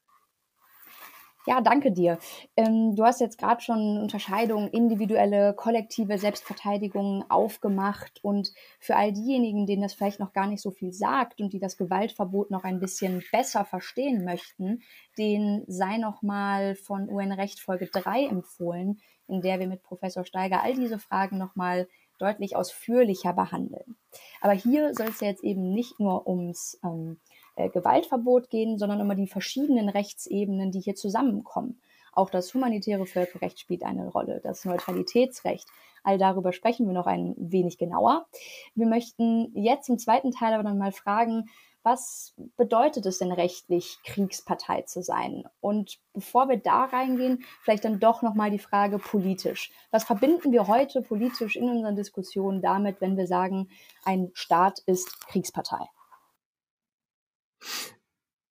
Ja, 1.47 1.62
danke 1.62 1.90
dir. 1.90 2.18
Ähm, 2.54 2.94
du 2.94 3.04
hast 3.04 3.20
jetzt 3.20 3.38
gerade 3.38 3.62
schon 3.62 3.99
Unterscheidungen, 3.99 4.68
individuelle, 4.68 5.54
kollektive 5.54 6.18
Selbstverteidigung 6.18 7.25
aufgemacht. 7.30 8.20
Und 8.23 8.52
für 8.78 8.94
all 8.94 9.12
diejenigen, 9.12 9.64
denen 9.64 9.80
das 9.80 9.94
vielleicht 9.94 10.20
noch 10.20 10.35
gar 10.35 10.47
nicht 10.47 10.61
so 10.61 10.70
viel 10.70 10.92
sagt 10.92 11.40
und 11.40 11.54
die 11.54 11.59
das 11.59 11.78
Gewaltverbot 11.78 12.50
noch 12.50 12.64
ein 12.64 12.78
bisschen 12.78 13.23
besser 13.32 13.64
verstehen 13.64 14.23
möchten, 14.25 14.82
denen 15.16 15.64
sei 15.66 15.97
nochmal 15.97 16.75
von 16.75 17.09
UN-Recht 17.09 17.59
Folge 17.59 17.87
3 17.87 18.26
empfohlen, 18.26 19.00
in 19.26 19.40
der 19.40 19.61
wir 19.61 19.66
mit 19.66 19.82
Professor 19.82 20.26
Steiger 20.26 20.62
all 20.62 20.75
diese 20.75 20.99
Fragen 20.99 21.38
nochmal 21.38 21.88
deutlich 22.21 22.57
ausführlicher 22.57 23.33
behandeln. 23.33 23.97
Aber 24.41 24.53
hier 24.53 24.95
soll 24.95 25.09
es 25.09 25.21
ja 25.21 25.29
jetzt 25.29 25.45
eben 25.45 25.73
nicht 25.73 26.00
nur 26.00 26.27
ums 26.27 26.79
ähm, 26.85 27.19
äh, 27.57 27.69
Gewaltverbot 27.69 28.50
gehen, 28.50 28.79
sondern 28.79 29.00
um 29.00 29.17
die 29.17 29.27
verschiedenen 29.27 29.89
Rechtsebenen, 29.89 30.71
die 30.71 30.81
hier 30.81 30.95
zusammenkommen. 30.95 31.81
Auch 32.12 32.31
das 32.31 32.53
humanitäre 32.55 33.07
Völkerrecht 33.07 33.61
spielt 33.61 33.83
eine 33.85 34.09
Rolle, 34.09 34.41
das 34.43 34.65
Neutralitätsrecht. 34.65 35.69
All 36.03 36.19
darüber 36.19 36.53
sprechen 36.53 36.87
wir 36.87 36.95
noch 36.95 37.07
ein 37.07 37.35
wenig 37.37 37.79
genauer. 37.79 38.27
Wir 38.75 38.87
möchten 38.87 39.53
jetzt 39.55 39.89
im 39.89 39.99
zweiten 39.99 40.33
Teil 40.33 40.55
aber 40.55 40.65
dann 40.65 40.79
mal 40.79 40.93
fragen, 40.93 41.49
was 41.83 42.35
bedeutet 42.57 43.07
es 43.07 43.19
denn 43.19 43.33
rechtlich, 43.33 43.99
Kriegspartei 44.05 44.83
zu 44.83 45.03
sein? 45.03 45.45
Und 45.61 45.99
bevor 46.13 46.49
wir 46.49 46.59
da 46.59 46.85
reingehen, 46.85 47.45
vielleicht 47.63 47.85
dann 47.85 48.01
doch 48.01 48.23
nochmal 48.23 48.51
die 48.51 48.59
Frage 48.59 48.99
politisch. 48.99 49.71
Was 49.91 50.05
verbinden 50.05 50.53
wir 50.53 50.67
heute 50.67 51.03
politisch 51.03 51.57
in 51.57 51.69
unseren 51.69 51.97
Diskussionen 51.97 52.61
damit, 52.61 53.01
wenn 53.01 53.17
wir 53.17 53.27
sagen, 53.27 53.69
ein 54.05 54.31
Staat 54.35 54.81
ist 54.87 55.27
Kriegspartei? 55.29 55.87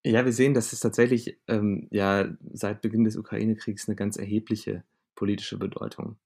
Ja, 0.04 0.26
wir 0.26 0.34
sehen, 0.34 0.54
dass 0.54 0.74
es 0.74 0.80
tatsächlich 0.80 1.40
ähm, 1.48 1.88
ja 1.92 2.30
seit 2.54 2.82
Beginn 2.82 3.04
des 3.04 3.18
Ukraine-Kriegs 3.18 3.88
eine 3.88 3.96
ganz 3.96 4.18
erhebliche 4.18 4.84
politische 5.16 5.58
Bedeutung 5.58 6.18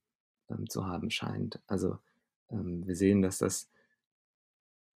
ähm, 0.50 0.70
zu 0.70 0.86
haben 0.86 1.10
scheint. 1.10 1.60
Also 1.68 1.98
ähm, 2.52 2.86
wir 2.86 2.96
sehen, 2.96 3.22
dass 3.22 3.40
das 3.40 3.70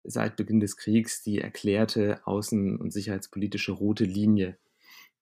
seit 0.05 0.37
Beginn 0.37 0.61
des 0.61 0.77
Kriegs 0.77 1.23
die 1.23 1.41
erklärte 1.41 2.23
außen- 2.25 2.77
und 2.77 2.93
sicherheitspolitische 2.93 3.73
rote 3.73 4.05
Linie 4.05 4.59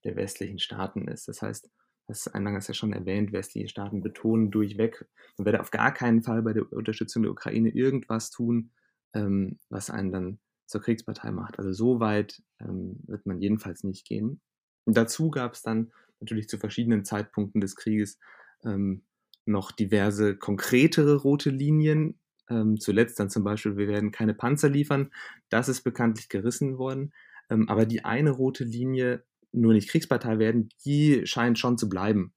der 0.04 0.16
westlichen 0.16 0.58
Staaten 0.58 1.08
ist. 1.08 1.28
Das 1.28 1.42
heißt, 1.42 1.70
das 2.08 2.28
eingangs 2.28 2.66
ja 2.68 2.74
schon 2.74 2.92
erwähnt, 2.92 3.32
westliche 3.32 3.68
Staaten 3.68 4.02
betonen 4.02 4.50
durchweg, 4.50 5.06
man 5.38 5.46
werde 5.46 5.60
auf 5.60 5.70
gar 5.70 5.94
keinen 5.94 6.22
Fall 6.22 6.42
bei 6.42 6.52
der 6.52 6.70
Unterstützung 6.72 7.22
der 7.22 7.32
Ukraine 7.32 7.70
irgendwas 7.70 8.30
tun, 8.30 8.70
ähm, 9.14 9.58
was 9.68 9.88
einen 9.88 10.12
dann 10.12 10.38
zur 10.66 10.80
Kriegspartei 10.80 11.30
macht. 11.30 11.58
Also 11.58 11.72
so 11.72 12.00
weit 12.00 12.42
ähm, 12.60 13.00
wird 13.06 13.26
man 13.26 13.40
jedenfalls 13.40 13.84
nicht 13.84 14.06
gehen. 14.06 14.40
Und 14.84 14.96
dazu 14.96 15.30
gab 15.30 15.54
es 15.54 15.62
dann 15.62 15.92
natürlich 16.20 16.48
zu 16.48 16.58
verschiedenen 16.58 17.04
Zeitpunkten 17.04 17.60
des 17.60 17.76
Krieges 17.76 18.18
ähm, 18.64 19.04
noch 19.44 19.72
diverse 19.72 20.36
konkretere 20.36 21.16
rote 21.16 21.50
Linien, 21.50 22.18
ähm, 22.48 22.78
zuletzt 22.78 23.18
dann 23.20 23.30
zum 23.30 23.44
Beispiel, 23.44 23.76
wir 23.76 23.88
werden 23.88 24.10
keine 24.10 24.34
Panzer 24.34 24.68
liefern. 24.68 25.10
Das 25.48 25.68
ist 25.68 25.82
bekanntlich 25.82 26.28
gerissen 26.28 26.78
worden. 26.78 27.12
Ähm, 27.50 27.68
aber 27.68 27.86
die 27.86 28.04
eine 28.04 28.30
rote 28.30 28.64
Linie, 28.64 29.24
nur 29.52 29.72
nicht 29.72 29.88
Kriegspartei 29.88 30.38
werden, 30.38 30.68
die 30.84 31.26
scheint 31.26 31.58
schon 31.58 31.78
zu 31.78 31.88
bleiben. 31.88 32.32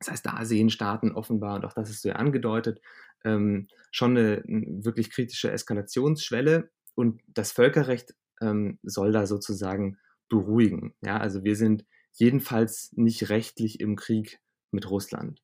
Das 0.00 0.10
heißt, 0.10 0.26
da 0.26 0.44
sehen 0.44 0.70
Staaten 0.70 1.12
offenbar, 1.12 1.56
und 1.56 1.64
auch 1.64 1.72
das 1.72 1.90
ist 1.90 2.02
so 2.02 2.10
angedeutet, 2.10 2.80
ähm, 3.24 3.68
schon 3.90 4.16
eine, 4.16 4.42
eine, 4.46 4.84
wirklich 4.84 5.10
kritische 5.10 5.50
Eskalationsschwelle. 5.50 6.70
Und 6.94 7.22
das 7.28 7.52
Völkerrecht 7.52 8.14
ähm, 8.40 8.78
soll 8.82 9.12
da 9.12 9.26
sozusagen 9.26 9.98
beruhigen. 10.28 10.94
Ja, 11.00 11.18
also 11.18 11.44
wir 11.44 11.56
sind 11.56 11.84
jedenfalls 12.12 12.92
nicht 12.92 13.28
rechtlich 13.30 13.80
im 13.80 13.96
Krieg 13.96 14.40
mit 14.70 14.90
Russland. 14.90 15.42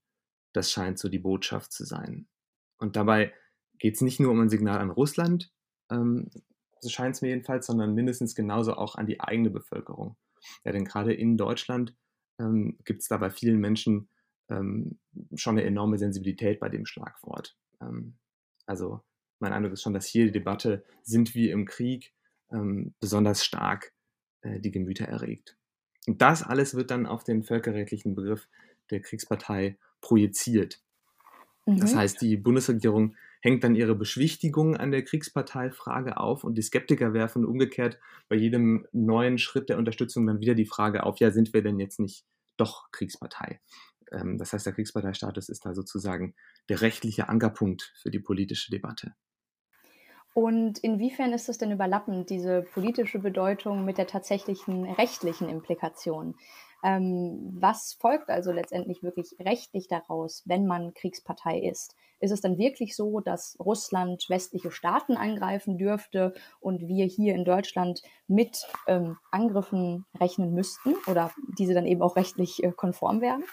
Das 0.52 0.70
scheint 0.70 0.98
so 0.98 1.08
die 1.08 1.18
Botschaft 1.18 1.72
zu 1.72 1.84
sein. 1.84 2.28
Und 2.78 2.96
dabei 2.96 3.32
geht 3.80 3.96
es 3.96 4.00
nicht 4.00 4.20
nur 4.20 4.30
um 4.30 4.40
ein 4.40 4.48
Signal 4.48 4.78
an 4.78 4.90
Russland, 4.90 5.52
ähm, 5.90 6.30
so 6.80 6.88
scheint 6.88 7.16
es 7.16 7.22
mir 7.22 7.28
jedenfalls, 7.28 7.66
sondern 7.66 7.94
mindestens 7.94 8.34
genauso 8.34 8.74
auch 8.74 8.94
an 8.94 9.06
die 9.06 9.20
eigene 9.20 9.50
Bevölkerung. 9.50 10.16
Ja, 10.64 10.72
denn 10.72 10.84
gerade 10.84 11.12
in 11.12 11.36
Deutschland 11.36 11.94
ähm, 12.38 12.78
gibt 12.84 13.02
es 13.02 13.08
da 13.08 13.18
bei 13.18 13.30
vielen 13.30 13.58
Menschen 13.58 14.08
ähm, 14.48 14.98
schon 15.34 15.58
eine 15.58 15.66
enorme 15.66 15.98
Sensibilität 15.98 16.60
bei 16.60 16.68
dem 16.68 16.86
Schlagwort. 16.86 17.56
Ähm, 17.80 18.14
also 18.66 19.00
mein 19.40 19.52
Eindruck 19.52 19.72
ist 19.74 19.82
schon, 19.82 19.94
dass 19.94 20.06
hier 20.06 20.26
die 20.26 20.32
Debatte, 20.32 20.84
sind 21.02 21.34
wir 21.34 21.52
im 21.52 21.66
Krieg, 21.66 22.14
ähm, 22.50 22.94
besonders 23.00 23.44
stark 23.44 23.92
äh, 24.42 24.60
die 24.60 24.70
Gemüter 24.70 25.06
erregt. 25.06 25.56
Und 26.06 26.22
das 26.22 26.42
alles 26.42 26.74
wird 26.74 26.90
dann 26.90 27.06
auf 27.06 27.24
den 27.24 27.42
völkerrechtlichen 27.42 28.14
Begriff 28.14 28.48
der 28.90 29.00
Kriegspartei 29.00 29.78
projiziert. 30.00 30.82
Mhm. 31.66 31.78
Das 31.78 31.94
heißt, 31.94 32.20
die 32.22 32.36
Bundesregierung 32.36 33.16
hängt 33.40 33.64
dann 33.64 33.74
ihre 33.74 33.94
Beschwichtigung 33.94 34.76
an 34.76 34.90
der 34.90 35.04
Kriegsparteifrage 35.04 36.18
auf 36.18 36.44
und 36.44 36.56
die 36.56 36.62
Skeptiker 36.62 37.12
werfen 37.12 37.44
umgekehrt 37.44 37.98
bei 38.28 38.36
jedem 38.36 38.86
neuen 38.92 39.38
Schritt 39.38 39.68
der 39.68 39.78
Unterstützung 39.78 40.26
dann 40.26 40.40
wieder 40.40 40.54
die 40.54 40.66
Frage 40.66 41.04
auf, 41.04 41.18
ja, 41.18 41.30
sind 41.30 41.52
wir 41.52 41.62
denn 41.62 41.80
jetzt 41.80 42.00
nicht 42.00 42.24
doch 42.56 42.90
Kriegspartei? 42.92 43.60
Ähm, 44.12 44.38
das 44.38 44.52
heißt, 44.52 44.66
der 44.66 44.72
Kriegsparteistatus 44.72 45.48
ist 45.48 45.64
da 45.64 45.74
sozusagen 45.74 46.34
der 46.68 46.80
rechtliche 46.82 47.28
Ankerpunkt 47.28 47.92
für 47.96 48.10
die 48.10 48.20
politische 48.20 48.70
Debatte. 48.70 49.14
Und 50.32 50.78
inwiefern 50.78 51.32
ist 51.32 51.48
es 51.48 51.58
denn 51.58 51.72
überlappend, 51.72 52.30
diese 52.30 52.62
politische 52.62 53.18
Bedeutung 53.18 53.84
mit 53.84 53.98
der 53.98 54.06
tatsächlichen 54.06 54.84
rechtlichen 54.84 55.48
Implikation? 55.48 56.36
Ähm, 56.82 57.56
was 57.60 57.96
folgt 58.00 58.28
also 58.30 58.52
letztendlich 58.52 59.02
wirklich 59.02 59.34
rechtlich 59.38 59.88
daraus, 59.88 60.42
wenn 60.46 60.66
man 60.66 60.94
Kriegspartei 60.94 61.60
ist? 61.60 61.94
Ist 62.20 62.32
es 62.32 62.42
dann 62.42 62.58
wirklich 62.58 62.94
so, 62.94 63.20
dass 63.20 63.56
Russland 63.58 64.26
westliche 64.28 64.70
Staaten 64.70 65.16
angreifen 65.16 65.78
dürfte 65.78 66.34
und 66.60 66.86
wir 66.86 67.06
hier 67.06 67.34
in 67.34 67.44
Deutschland 67.44 68.02
mit 68.28 68.66
ähm, 68.86 69.16
Angriffen 69.30 70.04
rechnen 70.18 70.52
müssten 70.52 70.94
oder 71.06 71.32
diese 71.58 71.72
dann 71.72 71.86
eben 71.86 72.02
auch 72.02 72.16
rechtlich 72.16 72.62
äh, 72.62 72.72
konform 72.72 73.22
werden? 73.22 73.44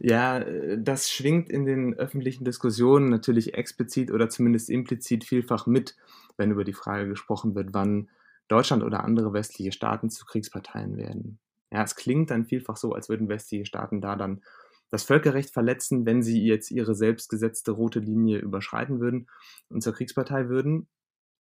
Ja, 0.00 0.38
äh, 0.38 0.78
das 0.80 1.10
schwingt 1.10 1.50
in 1.50 1.66
den 1.66 1.94
öffentlichen 1.94 2.44
Diskussionen 2.44 3.10
natürlich 3.10 3.54
explizit 3.54 4.10
oder 4.10 4.28
zumindest 4.28 4.70
implizit 4.70 5.24
vielfach 5.24 5.66
mit, 5.66 5.96
wenn 6.36 6.50
über 6.50 6.64
die 6.64 6.72
Frage 6.72 7.08
gesprochen 7.08 7.54
wird, 7.54 7.68
wann 7.72 8.10
Deutschland 8.48 8.82
oder 8.82 9.04
andere 9.04 9.32
westliche 9.32 9.72
Staaten 9.72 10.10
zu 10.10 10.24
Kriegsparteien 10.24 10.96
werden. 10.96 11.38
Ja, 11.70 11.82
es 11.82 11.96
klingt 11.96 12.30
dann 12.30 12.46
vielfach 12.46 12.76
so, 12.76 12.92
als 12.92 13.08
würden 13.08 13.28
westliche 13.28 13.66
Staaten 13.66 14.00
da 14.00 14.16
dann 14.16 14.42
das 14.90 15.04
Völkerrecht 15.04 15.52
verletzen, 15.52 16.06
wenn 16.06 16.22
sie 16.22 16.42
jetzt 16.44 16.70
ihre 16.70 16.94
selbstgesetzte 16.94 17.72
rote 17.72 18.00
Linie 18.00 18.38
überschreiten 18.38 19.00
würden 19.00 19.28
und 19.68 19.82
zur 19.82 19.92
Kriegspartei 19.92 20.48
würden. 20.48 20.88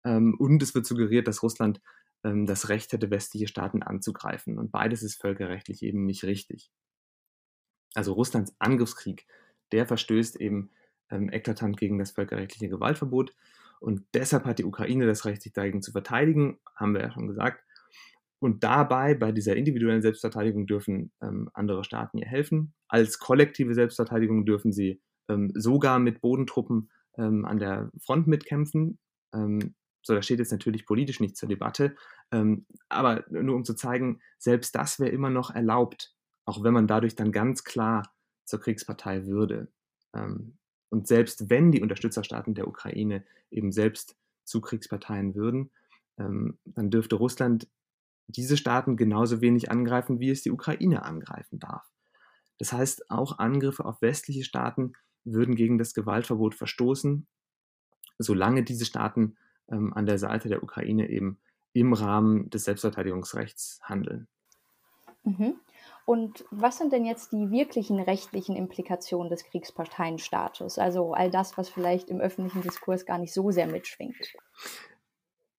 Ähm, 0.04 0.34
und 0.38 0.62
es 0.62 0.74
wird 0.74 0.86
suggeriert, 0.86 1.28
dass 1.28 1.42
Russland 1.42 1.80
ähm, 2.24 2.46
das 2.46 2.68
Recht 2.68 2.92
hätte, 2.92 3.10
westliche 3.10 3.48
Staaten 3.48 3.82
anzugreifen. 3.82 4.58
Und 4.58 4.72
beides 4.72 5.02
ist 5.02 5.20
völkerrechtlich 5.20 5.82
eben 5.82 6.06
nicht 6.06 6.24
richtig. 6.24 6.70
Also 7.94 8.12
Russlands 8.12 8.54
Angriffskrieg, 8.58 9.26
der 9.72 9.86
verstößt 9.86 10.36
eben 10.40 10.70
ähm, 11.10 11.30
eklatant 11.32 11.76
gegen 11.76 11.98
das 11.98 12.10
völkerrechtliche 12.10 12.68
Gewaltverbot. 12.68 13.34
Und 13.80 14.02
deshalb 14.14 14.44
hat 14.44 14.58
die 14.58 14.64
Ukraine 14.64 15.06
das 15.06 15.24
Recht, 15.24 15.42
sich 15.42 15.52
dagegen 15.52 15.82
zu 15.82 15.92
verteidigen, 15.92 16.58
haben 16.74 16.94
wir 16.94 17.02
ja 17.02 17.12
schon 17.12 17.26
gesagt. 17.28 17.62
Und 18.38 18.64
dabei, 18.64 19.14
bei 19.14 19.32
dieser 19.32 19.56
individuellen 19.56 20.02
Selbstverteidigung, 20.02 20.66
dürfen 20.66 21.10
ähm, 21.22 21.48
andere 21.54 21.84
Staaten 21.84 22.18
ihr 22.18 22.26
helfen. 22.26 22.74
Als 22.88 23.18
kollektive 23.18 23.74
Selbstverteidigung 23.74 24.44
dürfen 24.44 24.72
sie 24.72 25.00
ähm, 25.28 25.50
sogar 25.54 25.98
mit 25.98 26.20
Bodentruppen 26.20 26.90
ähm, 27.16 27.44
an 27.44 27.58
der 27.58 27.90
Front 28.00 28.26
mitkämpfen. 28.26 28.98
Ähm, 29.34 29.74
so, 30.02 30.14
das 30.14 30.24
steht 30.24 30.38
jetzt 30.38 30.52
natürlich 30.52 30.86
politisch 30.86 31.18
nicht 31.18 31.36
zur 31.36 31.48
Debatte. 31.48 31.96
Ähm, 32.30 32.66
aber 32.88 33.24
nur 33.30 33.56
um 33.56 33.64
zu 33.64 33.74
zeigen, 33.74 34.20
selbst 34.38 34.74
das 34.74 35.00
wäre 35.00 35.10
immer 35.10 35.30
noch 35.30 35.54
erlaubt, 35.54 36.14
auch 36.44 36.62
wenn 36.62 36.74
man 36.74 36.86
dadurch 36.86 37.16
dann 37.16 37.32
ganz 37.32 37.64
klar 37.64 38.12
zur 38.44 38.60
Kriegspartei 38.60 39.26
würde. 39.26 39.72
Ähm, 40.14 40.58
und 40.90 41.08
selbst 41.08 41.50
wenn 41.50 41.72
die 41.72 41.80
Unterstützerstaaten 41.80 42.54
der 42.54 42.68
Ukraine 42.68 43.24
eben 43.50 43.72
selbst 43.72 44.16
zu 44.44 44.60
Kriegsparteien 44.60 45.34
würden, 45.34 45.72
dann 46.16 46.90
dürfte 46.90 47.16
Russland 47.16 47.68
diese 48.28 48.56
Staaten 48.56 48.96
genauso 48.96 49.40
wenig 49.40 49.70
angreifen, 49.70 50.20
wie 50.20 50.30
es 50.30 50.42
die 50.42 50.50
Ukraine 50.50 51.04
angreifen 51.04 51.58
darf. 51.58 51.86
Das 52.58 52.72
heißt, 52.72 53.10
auch 53.10 53.38
Angriffe 53.38 53.84
auf 53.84 54.02
westliche 54.02 54.44
Staaten 54.44 54.92
würden 55.24 55.54
gegen 55.54 55.78
das 55.78 55.94
Gewaltverbot 55.94 56.54
verstoßen, 56.54 57.26
solange 58.18 58.62
diese 58.62 58.84
Staaten 58.84 59.36
ähm, 59.68 59.92
an 59.92 60.06
der 60.06 60.18
Seite 60.18 60.48
der 60.48 60.62
Ukraine 60.62 61.08
eben 61.10 61.38
im 61.72 61.92
Rahmen 61.92 62.48
des 62.50 62.64
Selbstverteidigungsrechts 62.64 63.80
handeln. 63.82 64.28
Mhm. 65.24 65.56
Und 66.06 66.44
was 66.52 66.78
sind 66.78 66.92
denn 66.92 67.04
jetzt 67.04 67.32
die 67.32 67.50
wirklichen 67.50 67.98
rechtlichen 67.98 68.54
Implikationen 68.54 69.28
des 69.28 69.44
Kriegsparteienstatus? 69.44 70.78
Also 70.78 71.12
all 71.14 71.30
das, 71.30 71.58
was 71.58 71.68
vielleicht 71.68 72.08
im 72.08 72.20
öffentlichen 72.20 72.62
Diskurs 72.62 73.04
gar 73.04 73.18
nicht 73.18 73.34
so 73.34 73.50
sehr 73.50 73.66
mitschwingt. 73.66 74.34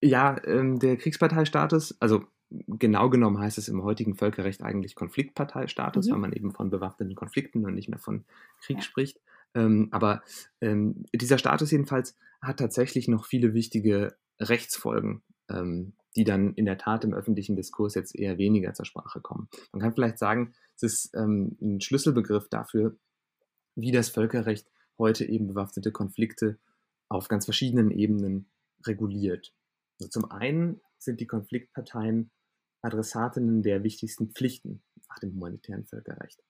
Ja, 0.02 0.42
ähm, 0.46 0.80
der 0.80 0.96
Kriegsparteistatus, 0.96 1.98
also 2.00 2.24
genau 2.50 3.10
genommen 3.10 3.40
heißt 3.40 3.58
es 3.58 3.68
im 3.68 3.84
heutigen 3.84 4.16
Völkerrecht 4.16 4.64
eigentlich 4.64 4.96
Konfliktparteistatus, 4.96 6.08
mhm. 6.08 6.12
weil 6.12 6.20
man 6.20 6.34
eben 6.34 6.52
von 6.52 6.70
bewaffneten 6.70 7.16
Konflikten 7.16 7.66
und 7.66 7.76
nicht 7.76 7.90
mehr 7.90 8.00
von 8.00 8.26
Krieg 8.62 8.78
ja. 8.78 8.84
spricht. 8.84 9.20
Ähm, 9.54 9.90
aber 9.92 10.24
ähm, 10.62 11.06
dieser 11.14 11.38
Status 11.38 11.72
jedenfalls 11.72 12.16
hat 12.42 12.58
tatsächlich 12.60 13.08
noch 13.08 13.26
viele 13.26 13.54
wichtige 13.54 14.16
Rechtsfolgen, 14.40 15.24
ähm, 15.50 15.94
die 16.16 16.24
dann 16.24 16.54
in 16.54 16.66
der 16.66 16.78
Tat 16.78 17.04
im 17.04 17.14
öffentlichen 17.14 17.56
Diskurs 17.56 17.96
jetzt 17.96 18.16
eher 18.16 18.38
weniger 18.38 18.74
zur 18.74 18.86
Sprache 18.86 19.22
kommen. 19.22 19.50
Man 19.72 19.82
kann 19.82 19.94
vielleicht 19.94 20.20
sagen, 20.20 20.54
es 20.76 20.84
ist 20.84 21.16
ähm, 21.16 21.58
ein 21.62 21.82
Schlüsselbegriff 21.82 22.50
dafür, 22.50 22.98
wie 23.76 23.92
das 23.92 24.10
Völkerrecht 24.10 24.68
heute 24.98 25.26
eben 25.26 25.48
bewaffnete 25.48 25.92
Konflikte 25.92 26.58
auf 27.10 27.28
ganz 27.28 27.46
verschiedenen 27.46 27.92
Ebenen 27.92 28.50
reguliert. 28.86 29.54
Also 30.00 30.10
zum 30.10 30.32
einen 30.32 30.82
sind 30.98 31.20
die 31.20 31.28
Konfliktparteien 31.28 32.32
Adressatinnen 32.82 33.64
der 33.64 33.84
wichtigsten 33.84 34.32
Pflichten 34.32 34.82
nach 35.10 35.20
dem 35.20 35.34
humanitären 35.34 35.86
Völkerrecht. 35.86 36.44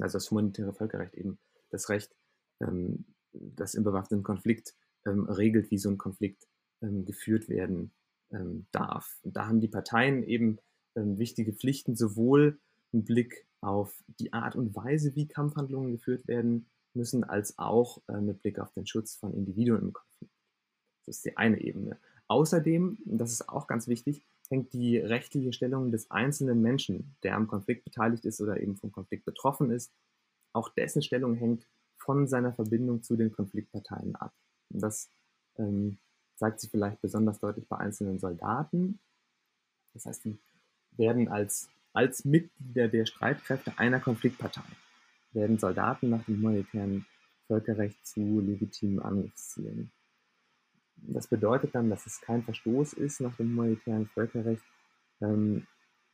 Also 0.00 0.16
das 0.16 0.30
humanitäre 0.30 0.72
Völkerrecht 0.72 1.14
eben 1.14 1.38
das 1.70 1.88
Recht, 1.88 2.14
ähm, 2.60 3.06
das 3.32 3.74
im 3.74 3.84
bewaffneten 3.84 4.22
Konflikt 4.22 4.74
ähm, 5.06 5.24
regelt, 5.24 5.70
wie 5.70 5.78
so 5.78 5.90
ein 5.90 5.98
Konflikt 5.98 6.46
ähm, 6.82 7.04
geführt 7.04 7.48
werden 7.48 7.92
ähm, 8.30 8.66
darf. 8.72 9.18
Und 9.22 9.36
da 9.36 9.46
haben 9.46 9.60
die 9.60 9.68
Parteien 9.68 10.22
eben 10.22 10.58
ähm, 10.94 11.18
wichtige 11.18 11.52
Pflichten, 11.52 11.96
sowohl 11.96 12.60
im 12.92 13.04
Blick 13.04 13.46
auf 13.60 14.02
die 14.20 14.32
Art 14.32 14.56
und 14.56 14.74
Weise, 14.74 15.14
wie 15.14 15.28
Kampfhandlungen 15.28 15.92
geführt 15.92 16.26
werden 16.26 16.68
müssen, 16.94 17.24
als 17.24 17.58
auch 17.58 18.02
äh, 18.08 18.20
mit 18.20 18.42
Blick 18.42 18.58
auf 18.58 18.72
den 18.72 18.86
Schutz 18.86 19.14
von 19.14 19.32
Individuen 19.32 19.80
im 19.80 19.92
Konflikt. 19.92 20.34
Das 21.06 21.16
ist 21.16 21.24
die 21.24 21.36
eine 21.36 21.60
Ebene. 21.60 21.98
Außerdem, 22.28 22.98
das 23.04 23.32
ist 23.32 23.48
auch 23.48 23.66
ganz 23.66 23.88
wichtig, 23.88 24.24
hängt 24.52 24.74
die 24.74 24.98
rechtliche 24.98 25.54
Stellung 25.54 25.90
des 25.90 26.10
einzelnen 26.10 26.60
Menschen, 26.60 27.16
der 27.22 27.36
am 27.36 27.48
Konflikt 27.48 27.84
beteiligt 27.84 28.26
ist 28.26 28.38
oder 28.42 28.60
eben 28.60 28.76
vom 28.76 28.92
Konflikt 28.92 29.24
betroffen 29.24 29.70
ist, 29.70 29.90
auch 30.52 30.68
dessen 30.68 31.00
Stellung 31.00 31.34
hängt 31.34 31.66
von 31.96 32.28
seiner 32.28 32.52
Verbindung 32.52 33.02
zu 33.02 33.16
den 33.16 33.32
Konfliktparteien 33.32 34.14
ab. 34.14 34.34
Und 34.68 34.82
das 34.82 35.08
ähm, 35.56 35.96
zeigt 36.36 36.60
sich 36.60 36.70
vielleicht 36.70 37.00
besonders 37.00 37.40
deutlich 37.40 37.66
bei 37.66 37.78
einzelnen 37.78 38.18
Soldaten. 38.18 39.00
Das 39.94 40.04
heißt, 40.04 40.26
die 40.26 40.38
werden 40.98 41.28
als, 41.28 41.70
als 41.94 42.26
Mitglieder 42.26 42.88
der 42.88 43.06
Streitkräfte 43.06 43.78
einer 43.78 44.00
Konfliktpartei, 44.00 44.60
werden 45.32 45.58
Soldaten 45.58 46.10
nach 46.10 46.24
dem 46.26 46.36
humanitären 46.36 47.06
Völkerrecht 47.46 48.06
zu 48.06 48.40
legitimen 48.40 49.00
Angriffszielen. 49.00 49.90
Das 51.08 51.26
bedeutet 51.26 51.74
dann, 51.74 51.90
dass 51.90 52.06
es 52.06 52.20
kein 52.20 52.42
Verstoß 52.42 52.92
ist, 52.94 53.20
nach 53.20 53.36
dem 53.36 53.50
humanitären 53.50 54.06
Völkerrecht 54.06 54.62
ähm, 55.20 55.66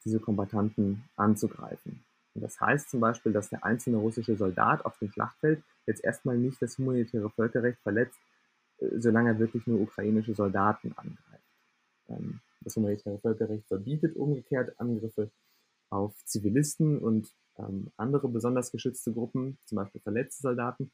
diese 0.05 0.20
Kombattanten 0.20 1.05
anzugreifen. 1.16 2.05
Und 2.35 2.42
das 2.42 2.61
heißt 2.61 2.90
zum 2.90 3.01
Beispiel, 3.01 3.33
dass 3.33 3.51
der 3.51 3.64
einzelne 3.64 3.98
russische 3.98 4.37
Soldat 4.37 4.85
auf 4.85 4.98
dem 4.98 5.11
Schlachtfeld 5.11 5.62
jetzt 5.87 6.05
erstmal 6.05 6.38
nicht 6.38 6.61
das 6.62 6.79
humanitäre 6.79 7.31
Völkerrecht 7.31 7.81
verletzt, 7.81 8.18
äh, 8.79 8.98
solange 8.98 9.31
er 9.31 9.38
wirklich 9.38 9.66
nur 9.66 9.81
ukrainische 9.81 10.35
Soldaten 10.35 10.92
angreift. 10.96 11.44
Ähm, 12.09 12.40
das 12.61 12.77
humanitäre 12.77 13.18
Völkerrecht 13.18 13.66
verbietet 13.66 14.16
umgekehrt 14.16 14.79
Angriffe 14.79 15.31
auf 15.90 16.14
Zivilisten 16.24 16.98
und 16.98 17.33
ähm, 17.57 17.90
andere 17.96 18.29
besonders 18.29 18.70
geschützte 18.70 19.12
Gruppen, 19.12 19.59
zum 19.64 19.77
Beispiel 19.77 20.01
verletzte 20.01 20.42
Soldaten, 20.42 20.90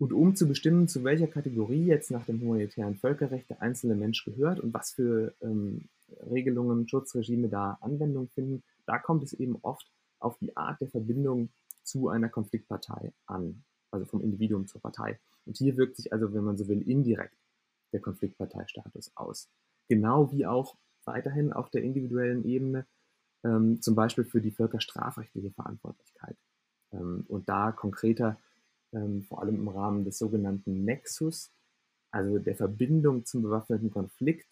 und 0.00 0.14
um 0.14 0.34
zu 0.34 0.48
bestimmen, 0.48 0.88
zu 0.88 1.04
welcher 1.04 1.26
Kategorie 1.26 1.84
jetzt 1.84 2.10
nach 2.10 2.24
dem 2.24 2.40
humanitären 2.40 2.96
Völkerrecht 2.96 3.50
der 3.50 3.60
einzelne 3.60 3.94
Mensch 3.94 4.24
gehört 4.24 4.58
und 4.58 4.72
was 4.72 4.92
für 4.92 5.34
ähm, 5.42 5.90
Regelungen, 6.30 6.88
Schutzregime 6.88 7.50
da 7.50 7.76
Anwendung 7.82 8.30
finden, 8.30 8.62
da 8.86 8.98
kommt 8.98 9.22
es 9.22 9.34
eben 9.34 9.58
oft 9.60 9.92
auf 10.18 10.38
die 10.38 10.56
Art 10.56 10.80
der 10.80 10.88
Verbindung 10.88 11.50
zu 11.82 12.08
einer 12.08 12.30
Konfliktpartei 12.30 13.12
an, 13.26 13.62
also 13.90 14.06
vom 14.06 14.22
Individuum 14.22 14.66
zur 14.66 14.80
Partei. 14.80 15.20
Und 15.44 15.58
hier 15.58 15.76
wirkt 15.76 15.96
sich 15.96 16.14
also, 16.14 16.32
wenn 16.32 16.44
man 16.44 16.56
so 16.56 16.66
will, 16.66 16.80
indirekt 16.80 17.36
der 17.92 18.00
Konfliktparteistatus 18.00 19.12
aus. 19.16 19.50
Genau 19.86 20.32
wie 20.32 20.46
auch 20.46 20.76
weiterhin 21.04 21.52
auf 21.52 21.68
der 21.68 21.82
individuellen 21.82 22.46
Ebene, 22.46 22.86
ähm, 23.44 23.82
zum 23.82 23.96
Beispiel 23.96 24.24
für 24.24 24.40
die 24.40 24.50
völkerstrafrechtliche 24.50 25.50
Verantwortlichkeit. 25.50 26.38
Ähm, 26.92 27.26
und 27.28 27.50
da 27.50 27.70
konkreter 27.70 28.38
ähm, 28.92 29.22
vor 29.22 29.40
allem 29.40 29.56
im 29.56 29.68
Rahmen 29.68 30.04
des 30.04 30.18
sogenannten 30.18 30.84
Nexus, 30.84 31.50
also 32.10 32.38
der 32.38 32.56
Verbindung 32.56 33.24
zum 33.24 33.42
bewaffneten 33.42 33.90
Konflikt. 33.90 34.48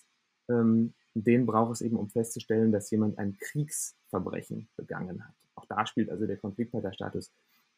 Ähm, 0.49 0.95
den 1.15 1.47
braucht 1.47 1.73
es 1.73 1.81
eben, 1.81 1.97
um 1.97 2.09
festzustellen, 2.09 2.71
dass 2.71 2.91
jemand 2.91 3.19
ein 3.19 3.37
Kriegsverbrechen 3.39 4.69
begangen 4.77 5.25
hat. 5.25 5.35
Auch 5.57 5.65
da 5.67 5.87
spielt 5.87 6.11
also 6.11 6.27
der 6.27 6.37
Konfliktparteistatus 6.37 7.31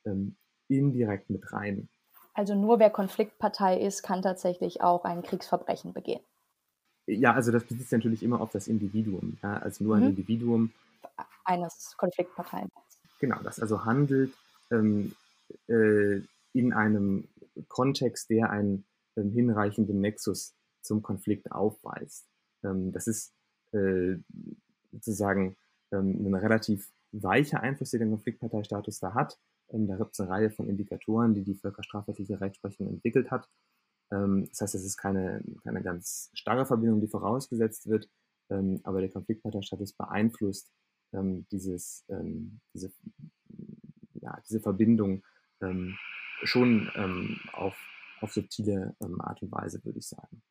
ähm, 0.04 0.36
indirekt 0.68 1.30
mit 1.30 1.52
rein. 1.52 1.88
Also 2.34 2.54
nur 2.54 2.78
wer 2.78 2.90
Konfliktpartei 2.90 3.80
ist, 3.80 4.02
kann 4.02 4.22
tatsächlich 4.22 4.82
auch 4.82 5.04
ein 5.04 5.22
Kriegsverbrechen 5.22 5.92
begehen. 5.92 6.20
Ja, 7.06 7.34
also 7.34 7.50
das 7.50 7.64
bezieht 7.64 7.80
sich 7.80 7.92
natürlich 7.92 8.22
immer 8.22 8.40
auf 8.40 8.52
das 8.52 8.68
Individuum. 8.68 9.38
Ja? 9.42 9.54
Also 9.58 9.84
nur 9.84 9.96
mhm. 9.96 10.02
ein 10.02 10.08
Individuum. 10.10 10.72
Eines 11.44 11.96
Konfliktparteien. 11.96 12.68
Genau, 13.18 13.40
das 13.42 13.60
also 13.60 13.84
handelt 13.84 14.32
ähm, 14.70 15.14
äh, 15.68 16.20
in 16.52 16.72
einem 16.72 17.28
Kontext, 17.68 18.30
der 18.30 18.50
einen 18.50 18.84
ähm, 19.16 19.30
hinreichenden 19.30 20.00
Nexus 20.00 20.54
zum 20.82 21.02
Konflikt 21.02 21.52
aufweist. 21.52 22.26
Ähm, 22.64 22.92
das 22.92 23.06
ist 23.06 23.34
äh, 23.72 24.16
sozusagen 24.92 25.56
ähm, 25.92 26.26
ein 26.26 26.34
relativ 26.34 26.90
weiche 27.12 27.60
Einfluss, 27.60 27.90
den 27.90 28.00
der 28.00 28.08
Konfliktparteistatus 28.08 29.00
da 29.00 29.14
hat. 29.14 29.38
Ähm, 29.70 29.86
da 29.86 29.96
gibt 29.96 30.12
es 30.12 30.20
eine 30.20 30.30
Reihe 30.30 30.50
von 30.50 30.68
Indikatoren, 30.68 31.34
die 31.34 31.44
die 31.44 31.54
völkerstrafrechtliche 31.54 32.40
Rechtsprechung 32.40 32.88
entwickelt 32.88 33.30
hat. 33.30 33.48
Ähm, 34.12 34.46
das 34.48 34.60
heißt, 34.60 34.74
es 34.74 34.84
ist 34.84 34.96
keine, 34.96 35.42
keine 35.62 35.82
ganz 35.82 36.30
starre 36.34 36.66
Verbindung, 36.66 37.00
die 37.00 37.08
vorausgesetzt 37.08 37.88
wird, 37.88 38.08
ähm, 38.50 38.80
aber 38.84 39.00
der 39.00 39.10
Konfliktparteistatus 39.10 39.92
beeinflusst 39.92 40.70
dieses, 41.12 42.04
diese, 42.72 42.92
ja, 44.20 44.40
diese 44.48 44.60
Verbindung 44.60 45.24
ähm, 46.42 46.46
schon 46.46 47.40
auf, 47.52 47.76
auf 48.20 48.32
subtile 48.32 48.94
Art 49.00 49.42
und 49.42 49.52
Weise, 49.52 49.84
würde 49.84 49.98
ich 49.98 50.08
sagen. 50.08 50.42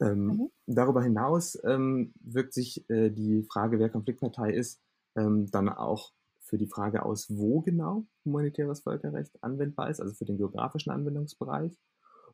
Mhm. 0.00 0.50
Darüber 0.66 1.00
hinaus 1.02 1.56
wirkt 1.62 2.54
sich 2.54 2.88
äh, 2.90 3.10
die 3.10 3.44
Frage, 3.44 3.78
wer 3.78 3.88
Konfliktpartei 3.88 4.52
ist, 4.52 4.80
dann 5.14 5.68
auch 5.68 6.12
für 6.52 6.58
die 6.58 6.66
Frage 6.66 7.04
aus, 7.04 7.28
wo 7.30 7.60
genau 7.60 8.06
humanitäres 8.24 8.80
Völkerrecht 8.80 9.42
anwendbar 9.42 9.88
ist, 9.88 10.00
also 10.00 10.12
für 10.12 10.26
den 10.26 10.36
geografischen 10.36 10.90
Anwendungsbereich. 10.90 11.78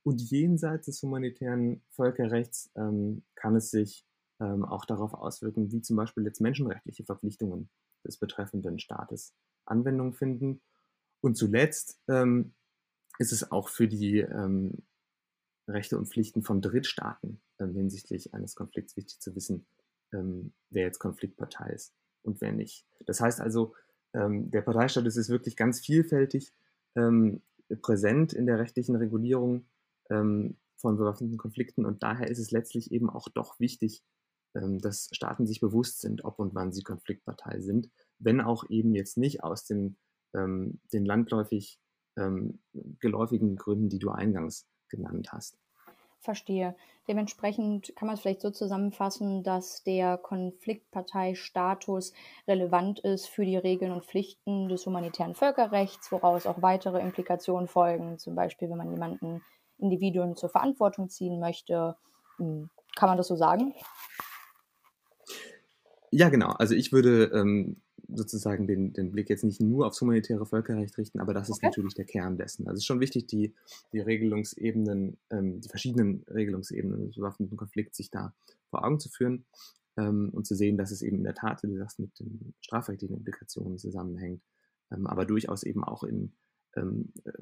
Und 0.03 0.21
jenseits 0.21 0.87
des 0.87 1.03
humanitären 1.03 1.83
Völkerrechts 1.91 2.71
ähm, 2.75 3.23
kann 3.37 3.55
es 3.55 3.71
sich 3.71 4.05
ähm, 4.41 4.65
auch 4.65 4.85
darauf 4.85 5.15
auswirken, 5.15 5.71
wie 5.71 5.83
zum 5.83 5.97
Beispiel 5.97 6.25
jetzt 6.25 6.41
menschenrechtliche 6.41 7.05
Verpflichtungen 7.05 7.71
des 8.05 8.19
betreffenden 8.19 8.79
Staates 8.79 9.35
Anwendung 9.67 10.15
finden. 10.15 10.63
Und 11.21 11.37
zuletzt 11.37 12.01
ähm, 12.09 12.55
ist 13.19 13.33
es 13.33 13.51
auch 13.51 13.69
für 13.69 13.89
die 13.89 14.19
ähm, 14.19 14.87
Rechte 15.67 15.99
und 15.99 16.07
Pflichten 16.07 16.43
von 16.43 16.61
Drittstaaten 16.63 17.41
ähm, 17.59 17.75
hinsichtlich 17.75 18.35
eines 18.35 18.55
Konflikts 18.55 18.97
wichtig 18.97 19.21
zu 19.21 19.35
wissen, 19.35 19.67
ähm, 20.13 20.53
wer 20.71 20.85
jetzt 20.85 20.99
Konfliktpartei 20.99 21.71
ist 21.71 21.95
und 22.23 22.41
wer 22.41 22.53
nicht. 22.53 22.87
Das 23.07 23.21
heißt 23.21 23.41
also, 23.41 23.75
der 24.15 24.63
Parteistatus 24.63 25.19
ist 25.19 25.29
wirklich 25.29 25.55
ganz 25.55 25.81
vielfältig 25.81 26.55
präsent 27.77 28.33
in 28.33 28.47
der 28.47 28.59
rechtlichen 28.59 28.97
Regulierung 28.97 29.69
ähm, 30.11 30.57
von 30.77 30.97
bewaffneten 30.97 31.37
Konflikten. 31.37 31.85
Und 31.85 32.03
daher 32.03 32.31
ist 32.31 32.39
es 32.39 32.51
letztlich 32.51 32.93
eben 32.93 33.11
auch 33.11 33.29
doch 33.29 33.59
wichtig, 33.61 34.05
ähm, 34.55 34.79
dass 34.79 35.09
Staaten 35.13 35.47
sich 35.47 35.61
bewusst 35.61 36.01
sind, 36.01 36.25
ob 36.25 36.39
und 36.39 36.55
wann 36.55 36.73
sie 36.73 36.83
Konfliktpartei 36.83 37.61
sind, 37.61 37.91
wenn 38.19 38.41
auch 38.41 38.69
eben 38.71 38.95
jetzt 38.95 39.19
nicht 39.19 39.43
aus 39.43 39.65
den, 39.65 39.97
ähm, 40.35 40.81
den 40.93 41.05
landläufig 41.05 41.79
ähm, 42.17 42.61
geläufigen 43.01 43.57
Gründen, 43.57 43.89
die 43.89 43.99
du 43.99 44.11
eingangs 44.11 44.67
genannt 44.89 45.33
hast. 45.33 45.59
Verstehe. 46.21 46.75
Dementsprechend 47.07 47.95
kann 47.97 48.07
man 48.07 48.17
es 48.17 48.21
vielleicht 48.21 48.41
so 48.43 48.51
zusammenfassen, 48.51 49.43
dass 49.43 49.83
der 49.85 50.19
Konfliktparteistatus 50.19 52.13
relevant 52.47 52.99
ist 53.01 53.29
für 53.29 53.45
die 53.45 53.57
Regeln 53.57 53.93
und 53.93 54.05
Pflichten 54.05 54.69
des 54.69 54.85
humanitären 54.85 55.35
Völkerrechts, 55.35 56.11
woraus 56.13 56.47
auch 56.47 56.61
weitere 56.61 57.01
Implikationen 57.01 57.69
folgen, 57.69 58.19
zum 58.19 58.35
Beispiel 58.35 58.69
wenn 58.69 58.77
man 58.77 58.91
jemanden 58.91 59.43
Individuen 59.79 60.37
zur 60.37 60.51
Verantwortung 60.51 61.09
ziehen 61.09 61.39
möchte. 61.41 61.97
Hm, 62.37 62.69
kann 62.97 63.09
man 63.09 63.17
das 63.17 63.29
so 63.29 63.37
sagen? 63.37 63.75
Ja, 66.11 66.29
genau. 66.31 66.51
Also 66.51 66.75
ich 66.75 66.93
würde 66.93 67.31
ähm, 67.35 67.81
sozusagen 68.09 68.67
den, 68.67 68.93
den 68.93 69.13
Blick 69.13 69.29
jetzt 69.29 69.45
nicht 69.45 69.61
nur 69.61 69.87
aufs 69.87 70.01
humanitäre 70.01 70.47
Völkerrecht 70.47 70.97
richten, 70.97 71.21
aber 71.21 71.35
das 71.35 71.49
ist 71.49 71.57
okay. 71.57 71.67
natürlich 71.67 71.95
der 71.95 72.07
Kern 72.07 72.39
dessen. 72.39 72.67
Also 72.67 72.77
es 72.77 72.81
ist 72.81 72.87
schon 72.87 73.01
wichtig, 73.01 73.27
die, 73.27 73.55
die 73.93 74.01
Regelungsebenen, 74.01 75.19
ähm, 75.31 75.61
die 75.61 75.69
verschiedenen 75.69 76.25
Regelungsebenen 76.29 77.07
des 77.07 77.17
bewaffneten 77.17 77.57
Konflikts 77.57 77.99
sich 77.99 78.11
da 78.11 78.35
vor 78.71 78.85
Augen 78.85 78.99
zu 78.99 79.11
führen 79.11 79.45
ähm, 79.97 80.31
und 80.33 80.47
zu 80.47 80.55
sehen, 80.55 80.79
dass 80.79 80.91
es 80.91 81.03
eben 81.03 81.19
in 81.19 81.25
der 81.25 81.35
Tat, 81.35 81.63
wie 81.63 81.69
du 81.69 81.77
sagst, 81.77 81.99
mit 81.99 82.19
den 82.19 82.55
strafrechtlichen 82.61 83.19
Implikationen 83.19 83.79
zusammenhängt, 83.79 84.43
ähm, 84.91 85.07
aber 85.07 85.27
durchaus 85.27 85.63
eben 85.63 85.85
auch 85.85 86.03
in 86.03 86.33
ähm, 86.77 87.13
äh, 87.25 87.33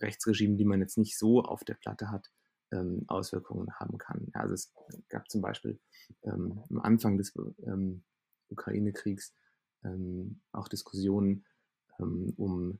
Rechtsregimen, 0.00 0.58
die 0.58 0.66
man 0.66 0.80
jetzt 0.80 0.98
nicht 0.98 1.18
so 1.18 1.42
auf 1.42 1.64
der 1.64 1.74
Platte 1.74 2.10
hat, 2.10 2.30
ähm, 2.72 3.04
Auswirkungen 3.06 3.72
haben 3.78 3.96
kann. 3.96 4.30
Ja, 4.34 4.40
also 4.40 4.52
es 4.52 4.72
gab 5.08 5.30
zum 5.30 5.40
Beispiel 5.40 5.78
ähm, 6.24 6.62
am 6.68 6.80
Anfang 6.80 7.16
des 7.16 7.32
Ukraine-Kriegs 8.50 9.34
ähm, 9.84 10.40
auch 10.52 10.68
Diskussionen 10.68 11.44
ähm, 12.00 12.32
um 12.36 12.78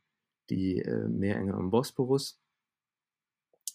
die 0.51 0.79
äh, 0.81 1.09
Meerenge 1.09 1.55
am 1.55 1.71
Bosporus, 1.71 2.41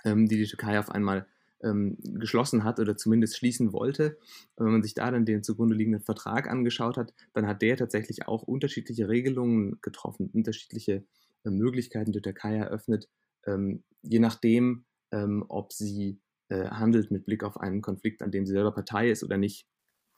ähm, 0.06 0.28
die 0.28 0.38
die 0.38 0.48
Türkei 0.48 0.80
auf 0.80 0.90
einmal 0.90 1.28
geschlossen 1.62 2.64
hat 2.64 2.80
oder 2.80 2.96
zumindest 2.96 3.36
schließen 3.36 3.74
wollte. 3.74 4.18
Und 4.56 4.66
wenn 4.66 4.72
man 4.72 4.82
sich 4.82 4.94
da 4.94 5.12
dann 5.12 5.26
den 5.26 5.44
zugrunde 5.44 5.76
liegenden 5.76 6.02
Vertrag 6.02 6.50
angeschaut 6.50 6.96
hat, 6.96 7.14
dann 7.34 7.48
hat 7.48 7.62
der 7.62 7.76
tatsächlich 7.76 8.30
auch 8.30 8.44
unterschiedliche 8.44 9.10
Regelungen 9.10 9.78
getroffen, 9.82 10.30
unterschiedliche 10.32 11.04
äh, 11.44 11.50
Möglichkeiten 11.50 12.14
der 12.14 12.22
Türkei 12.22 12.56
eröffnet, 12.56 13.10
ähm, 13.46 13.84
je 14.02 14.20
nachdem, 14.20 14.86
ähm, 15.12 15.46
ob 15.48 15.74
sie 15.74 16.20
äh, 16.50 16.68
handelt 16.70 17.12
mit 17.12 17.26
Blick 17.26 17.44
auf 17.44 17.58
einen 17.58 17.82
Konflikt, 17.82 18.22
an 18.22 18.32
dem 18.32 18.46
sie 18.46 18.54
selber 18.54 18.72
Partei 18.72 19.10
ist 19.10 19.24
oder 19.24 19.38
nicht. 19.38 19.68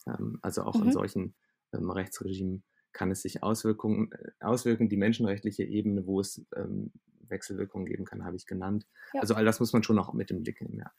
Ähm, 0.06 0.38
also 0.42 0.62
auch 0.62 0.76
mhm. 0.76 0.86
in 0.86 0.92
solchen 0.92 1.34
ähm, 1.72 1.90
Rechtsregimen 1.90 2.64
kann 2.92 3.10
es 3.10 3.22
sich 3.22 3.42
Auswirkungen, 3.42 4.10
äh, 4.12 4.30
auswirken. 4.40 4.88
Die 4.88 4.96
menschenrechtliche 4.96 5.64
Ebene, 5.64 6.06
wo 6.06 6.20
es 6.20 6.44
ähm, 6.56 6.92
Wechselwirkungen 7.28 7.86
geben 7.86 8.04
kann, 8.04 8.24
habe 8.24 8.36
ich 8.36 8.46
genannt. 8.46 8.86
Ja. 9.14 9.20
Also 9.20 9.34
all 9.34 9.44
das 9.44 9.60
muss 9.60 9.72
man 9.72 9.82
schon 9.82 9.98
auch 9.98 10.12
mit 10.12 10.30
im 10.30 10.42
Blick 10.42 10.60
nehmen. 10.60 10.78
Ja. 10.78 10.92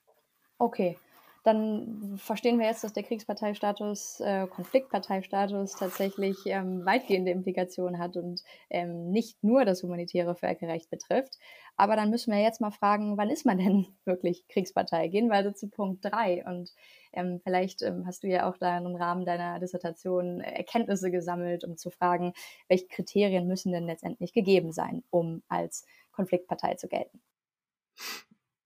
Okay, 0.58 0.98
dann 1.44 2.18
verstehen 2.18 2.58
wir 2.58 2.68
jetzt, 2.68 2.86
dass 2.86 2.94
der 2.94 3.04
Kriegsparteistatus, 3.04 4.22
äh, 4.22 4.48
Konfliktparteistatus 4.48 5.76
tatsächlich 5.76 6.38
ähm, 6.46 6.86
weitgehende 6.86 7.32
Implikationen 7.32 8.00
hat 8.00 8.16
und 8.16 8.42
ähm, 8.70 9.12
nicht 9.12 9.44
nur 9.44 9.66
das 9.66 9.84
humanitäre 9.84 10.36
Völkerrecht 10.36 10.90
betrifft. 10.90 11.38
Aber 11.76 11.98
dann 11.98 12.10
müssen 12.10 12.32
wir 12.32 12.42
jetzt 12.42 12.62
mal 12.62 12.72
fragen, 12.72 13.18
wann 13.18 13.30
ist 13.30 13.46
man 13.46 13.58
denn 13.58 13.88
wirklich 14.06 14.48
Kriegspartei? 14.48 15.10
Gehen 15.10 15.28
wir 15.28 15.36
also 15.36 15.52
zu 15.52 15.68
Punkt 15.68 16.06
3 16.06 16.46
und 16.46 16.72
ähm, 17.12 17.42
vielleicht 17.44 17.82
ähm, 17.82 18.06
hast 18.08 18.24
du 18.24 18.28
ja 18.28 18.50
auch 18.50 18.58
da 18.58 18.78
im 18.78 18.96
Rahmen 18.96 19.26
deiner 19.26 19.60
Dissertation 19.60 20.40
Erkenntnisse 20.40 21.12
gesammelt, 21.12 21.66
um 21.66 21.76
zu 21.76 21.90
fragen, 21.90 22.34
welche 22.70 22.88
Kriterien 22.88 23.48
müssen 23.48 23.74
denn 23.74 23.86
letztendlich 23.86 24.32
gegeben 24.32 24.72
sein, 24.72 25.04
um 25.10 25.44
als 25.50 25.86
Konfliktpartei 26.14 26.76
zu 26.76 26.88
gelten? 26.88 27.22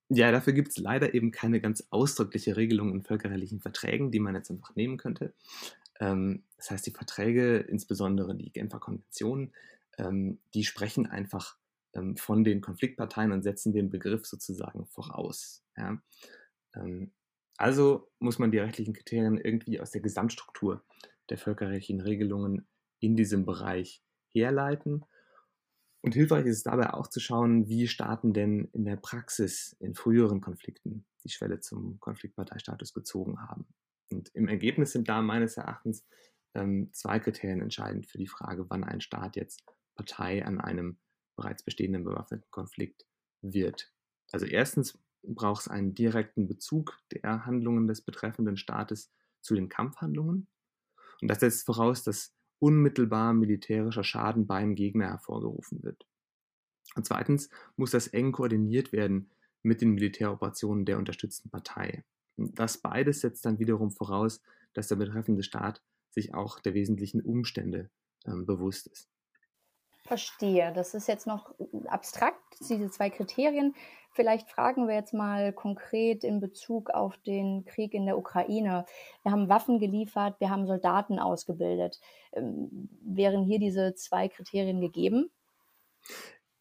Ja, 0.09 0.31
dafür 0.31 0.53
gibt 0.53 0.69
es 0.69 0.77
leider 0.77 1.13
eben 1.13 1.31
keine 1.31 1.59
ganz 1.59 1.85
ausdrückliche 1.89 2.55
Regelung 2.55 2.91
in 2.93 3.03
völkerrechtlichen 3.03 3.59
Verträgen, 3.59 4.09
die 4.09 4.19
man 4.19 4.35
jetzt 4.35 4.49
einfach 4.49 4.75
nehmen 4.75 4.97
könnte. 4.97 5.33
Ähm, 5.99 6.43
das 6.55 6.71
heißt, 6.71 6.85
die 6.87 6.91
Verträge, 6.91 7.57
insbesondere 7.57 8.35
die 8.35 8.51
Genfer 8.51 8.79
Konvention, 8.79 9.51
ähm, 9.97 10.39
die 10.53 10.63
sprechen 10.63 11.07
einfach 11.07 11.57
ähm, 11.93 12.15
von 12.15 12.45
den 12.45 12.61
Konfliktparteien 12.61 13.33
und 13.33 13.43
setzen 13.43 13.73
den 13.73 13.89
Begriff 13.89 14.25
sozusagen 14.25 14.85
voraus. 14.87 15.63
Ja? 15.75 16.01
Ähm, 16.75 17.11
also 17.57 18.07
muss 18.19 18.39
man 18.39 18.51
die 18.51 18.59
rechtlichen 18.59 18.93
Kriterien 18.93 19.37
irgendwie 19.37 19.81
aus 19.81 19.91
der 19.91 20.01
Gesamtstruktur 20.01 20.83
der 21.29 21.37
völkerrechtlichen 21.37 22.01
Regelungen 22.01 22.67
in 22.99 23.17
diesem 23.17 23.45
Bereich 23.45 24.01
herleiten 24.29 25.03
und 26.01 26.13
hilfreich 26.13 26.45
ist 26.45 26.57
es 26.57 26.63
dabei 26.63 26.93
auch 26.93 27.07
zu 27.07 27.19
schauen, 27.19 27.67
wie 27.67 27.87
Staaten 27.87 28.33
denn 28.33 28.69
in 28.73 28.85
der 28.85 28.97
Praxis 28.97 29.75
in 29.79 29.95
früheren 29.95 30.41
Konflikten 30.41 31.05
die 31.23 31.29
Schwelle 31.29 31.59
zum 31.59 31.99
Konfliktparteistatus 31.99 32.93
gezogen 32.93 33.41
haben. 33.41 33.67
Und 34.09 34.29
im 34.33 34.47
Ergebnis 34.47 34.93
sind 34.93 35.09
da 35.09 35.21
meines 35.21 35.57
Erachtens 35.57 36.05
ähm, 36.53 36.89
zwei 36.93 37.19
Kriterien 37.19 37.61
entscheidend 37.61 38.07
für 38.07 38.17
die 38.17 38.27
Frage, 38.27 38.69
wann 38.69 38.83
ein 38.83 39.01
Staat 39.01 39.35
jetzt 39.35 39.63
Partei 39.95 40.45
an 40.45 40.61
einem 40.61 40.97
bereits 41.35 41.63
bestehenden 41.63 42.03
bewaffneten 42.03 42.49
Konflikt 42.51 43.05
wird. 43.41 43.91
Also 44.31 44.45
erstens 44.45 44.97
braucht 45.23 45.61
es 45.61 45.67
einen 45.67 45.93
direkten 45.93 46.47
Bezug 46.47 46.99
der 47.11 47.45
Handlungen 47.45 47.87
des 47.87 48.01
betreffenden 48.01 48.57
Staates 48.57 49.11
zu 49.41 49.55
den 49.55 49.69
Kampfhandlungen. 49.69 50.47
Und 51.21 51.27
das 51.27 51.39
setzt 51.39 51.65
voraus, 51.65 52.03
dass 52.03 52.36
unmittelbar 52.59 53.33
militärischer 53.33 54.03
Schaden 54.03 54.47
beim 54.47 54.75
Gegner 54.75 55.07
hervorgerufen 55.07 55.83
wird. 55.83 56.05
Und 56.95 57.05
zweitens 57.05 57.49
muss 57.75 57.91
das 57.91 58.07
eng 58.07 58.31
koordiniert 58.31 58.91
werden 58.91 59.29
mit 59.61 59.81
den 59.81 59.91
Militäroperationen 59.91 60.85
der 60.85 60.97
unterstützten 60.97 61.49
Partei. 61.49 62.03
Das 62.37 62.77
beides 62.79 63.21
setzt 63.21 63.45
dann 63.45 63.59
wiederum 63.59 63.91
voraus, 63.91 64.41
dass 64.73 64.87
der 64.87 64.95
betreffende 64.95 65.43
Staat 65.43 65.83
sich 66.11 66.33
auch 66.33 66.59
der 66.59 66.73
wesentlichen 66.73 67.21
Umstände 67.21 67.89
ähm, 68.25 68.45
bewusst 68.45 68.87
ist. 68.87 69.09
Verstehe. 70.07 70.71
Das 70.73 70.93
ist 70.93 71.07
jetzt 71.07 71.27
noch 71.27 71.53
abstrakt, 71.87 72.41
diese 72.69 72.89
zwei 72.89 73.09
Kriterien. 73.09 73.75
Vielleicht 74.11 74.49
fragen 74.49 74.87
wir 74.87 74.95
jetzt 74.95 75.13
mal 75.13 75.51
konkret 75.51 76.23
in 76.23 76.39
Bezug 76.39 76.89
auf 76.89 77.17
den 77.17 77.65
Krieg 77.65 77.93
in 77.93 78.05
der 78.05 78.17
Ukraine. 78.17 78.85
Wir 79.23 79.31
haben 79.31 79.49
Waffen 79.49 79.79
geliefert, 79.79 80.39
wir 80.39 80.49
haben 80.49 80.65
Soldaten 80.65 81.19
ausgebildet. 81.19 81.99
Ähm, 82.31 82.89
wären 83.03 83.43
hier 83.43 83.59
diese 83.59 83.95
zwei 83.95 84.29
Kriterien 84.29 84.79
gegeben? 84.79 85.29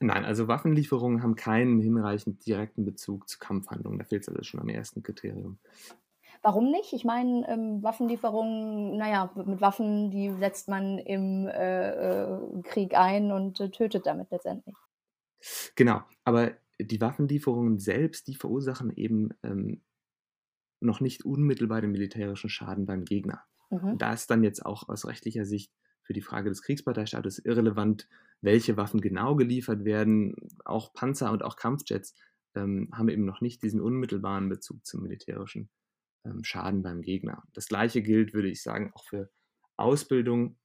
Nein, 0.00 0.24
also 0.24 0.48
Waffenlieferungen 0.48 1.22
haben 1.22 1.36
keinen 1.36 1.80
hinreichend 1.80 2.44
direkten 2.46 2.84
Bezug 2.84 3.28
zu 3.28 3.38
Kampfhandlungen. 3.38 3.98
Da 3.98 4.04
fehlt 4.04 4.22
es 4.22 4.28
also 4.28 4.42
schon 4.42 4.60
am 4.60 4.68
ersten 4.68 5.02
Kriterium. 5.02 5.58
Warum 6.46 6.70
nicht? 6.70 6.92
Ich 6.92 7.04
meine, 7.04 7.44
ähm, 7.48 7.82
Waffenlieferungen, 7.82 8.96
naja, 8.96 9.32
mit 9.34 9.60
Waffen, 9.60 10.12
die 10.12 10.30
setzt 10.30 10.68
man 10.68 10.96
im 10.98 11.48
äh, 11.48 11.88
äh, 11.88 12.62
Krieg 12.62 12.94
ein 12.96 13.32
und 13.32 13.58
äh, 13.58 13.68
tötet 13.68 14.06
damit 14.06 14.30
letztendlich. 14.30 14.76
Genau, 15.74 16.02
aber 16.22 16.52
die 16.78 17.00
Waffenlieferungen 17.00 17.80
selbst, 17.80 18.28
die 18.28 18.36
verursachen 18.36 18.92
eben 18.94 19.30
ähm, 19.42 19.82
noch 20.78 21.00
nicht 21.00 21.24
unmittelbar 21.24 21.80
den 21.80 21.90
militärischen 21.90 22.48
Schaden 22.48 22.86
beim 22.86 23.04
Gegner. 23.04 23.42
Mhm. 23.70 23.98
Da 23.98 24.12
ist 24.12 24.30
dann 24.30 24.44
jetzt 24.44 24.64
auch 24.64 24.88
aus 24.88 25.04
rechtlicher 25.04 25.44
Sicht 25.44 25.72
für 26.04 26.12
die 26.12 26.22
Frage 26.22 26.48
des 26.48 26.62
Kriegsparteistatus 26.62 27.40
irrelevant, 27.40 28.08
welche 28.40 28.76
Waffen 28.76 29.00
genau 29.00 29.34
geliefert 29.34 29.84
werden. 29.84 30.36
Auch 30.64 30.92
Panzer 30.92 31.32
und 31.32 31.42
auch 31.42 31.56
Kampfjets 31.56 32.14
ähm, 32.54 32.88
haben 32.92 33.08
eben 33.08 33.24
noch 33.24 33.40
nicht 33.40 33.64
diesen 33.64 33.80
unmittelbaren 33.80 34.48
Bezug 34.48 34.86
zum 34.86 35.02
militärischen 35.02 35.70
Schaden 36.42 36.82
beim 36.82 37.02
Gegner. 37.02 37.42
Das 37.52 37.68
gleiche 37.68 38.02
gilt, 38.02 38.34
würde 38.34 38.48
ich 38.48 38.62
sagen, 38.62 38.92
auch 38.94 39.04
für 39.04 39.30
Ausbildung. 39.76 40.56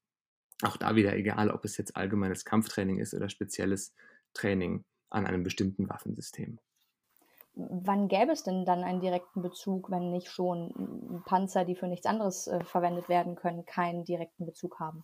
Auch 0.63 0.78
da 0.78 0.95
wieder 0.95 1.15
egal, 1.15 1.50
ob 1.50 1.65
es 1.65 1.78
jetzt 1.78 1.95
allgemeines 1.95 2.45
Kampftraining 2.45 3.00
ist 3.00 3.13
oder 3.13 3.30
spezielles 3.30 3.93
Training 4.34 4.86
an 5.10 5.26
einem 5.26 5.43
bestimmten 5.43 5.89
Waffensystem. 5.89 6.60
Wann 7.54 8.08
gäbe 8.08 8.32
es 8.32 8.43
denn 8.43 8.63
dann 8.63 8.84
einen 8.84 9.02
direkten 9.02 9.41
Bezug, 9.41 9.91
wenn 9.91 10.12
nicht 10.12 10.30
schon 10.30 11.21
Panzer, 11.26 11.65
die 11.65 11.76
für 11.76 11.88
nichts 11.88 12.06
anderes 12.06 12.47
äh, 12.47 12.63
verwendet 12.63 13.10
werden 13.10 13.36
können, 13.36 13.65
keinen 13.65 14.06
direkten 14.06 14.45
Bezug 14.45 14.80
haben? 14.80 15.04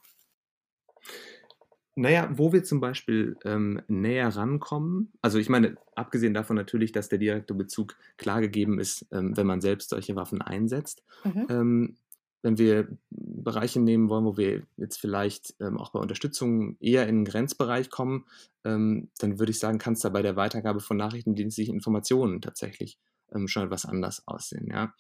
Naja, 2.00 2.30
wo 2.32 2.54
wir 2.54 2.64
zum 2.64 2.80
Beispiel 2.80 3.38
ähm, 3.44 3.82
näher 3.88 4.28
rankommen, 4.30 5.12
also 5.24 5.40
ich 5.40 5.50
meine, 5.50 5.78
abgesehen 5.96 6.36
davon 6.36 6.56
natürlich, 6.56 6.92
dass 6.92 7.10
der 7.10 7.18
direkte 7.18 7.56
Bezug 7.56 7.96
klar 8.18 8.40
gegeben 8.40 8.80
ist, 8.80 9.08
ähm, 9.12 9.36
wenn 9.36 9.48
man 9.48 9.62
selbst 9.62 9.90
solche 9.90 10.16
Waffen 10.16 10.44
einsetzt. 10.44 11.04
Mhm. 11.24 11.48
Ähm, 11.50 11.96
wenn 12.44 12.60
wir 12.60 12.88
Bereiche 13.10 13.80
nehmen 13.80 14.10
wollen, 14.10 14.26
wo 14.26 14.38
wir 14.38 14.62
jetzt 14.78 14.98
vielleicht 14.98 15.56
ähm, 15.60 15.80
auch 15.80 15.90
bei 15.90 16.00
Unterstützung 16.00 16.78
eher 16.80 17.08
in 17.08 17.16
den 17.16 17.26
Grenzbereich 17.26 17.90
kommen, 17.90 18.26
ähm, 18.64 19.10
dann 19.18 19.40
würde 19.40 19.52
ich 19.52 19.58
sagen, 19.58 19.80
kann 19.80 19.94
es 19.94 20.02
da 20.02 20.10
bei 20.10 20.22
der 20.22 20.36
Weitergabe 20.36 20.82
von 20.82 20.98
nachrichtendienstlichen 20.98 21.74
Informationen 21.74 22.42
tatsächlich 22.42 23.00
ähm, 23.34 23.48
schon 23.48 23.64
etwas 23.64 23.88
anders 23.88 24.22
aussehen. 24.28 24.70
Ja? 24.72 24.94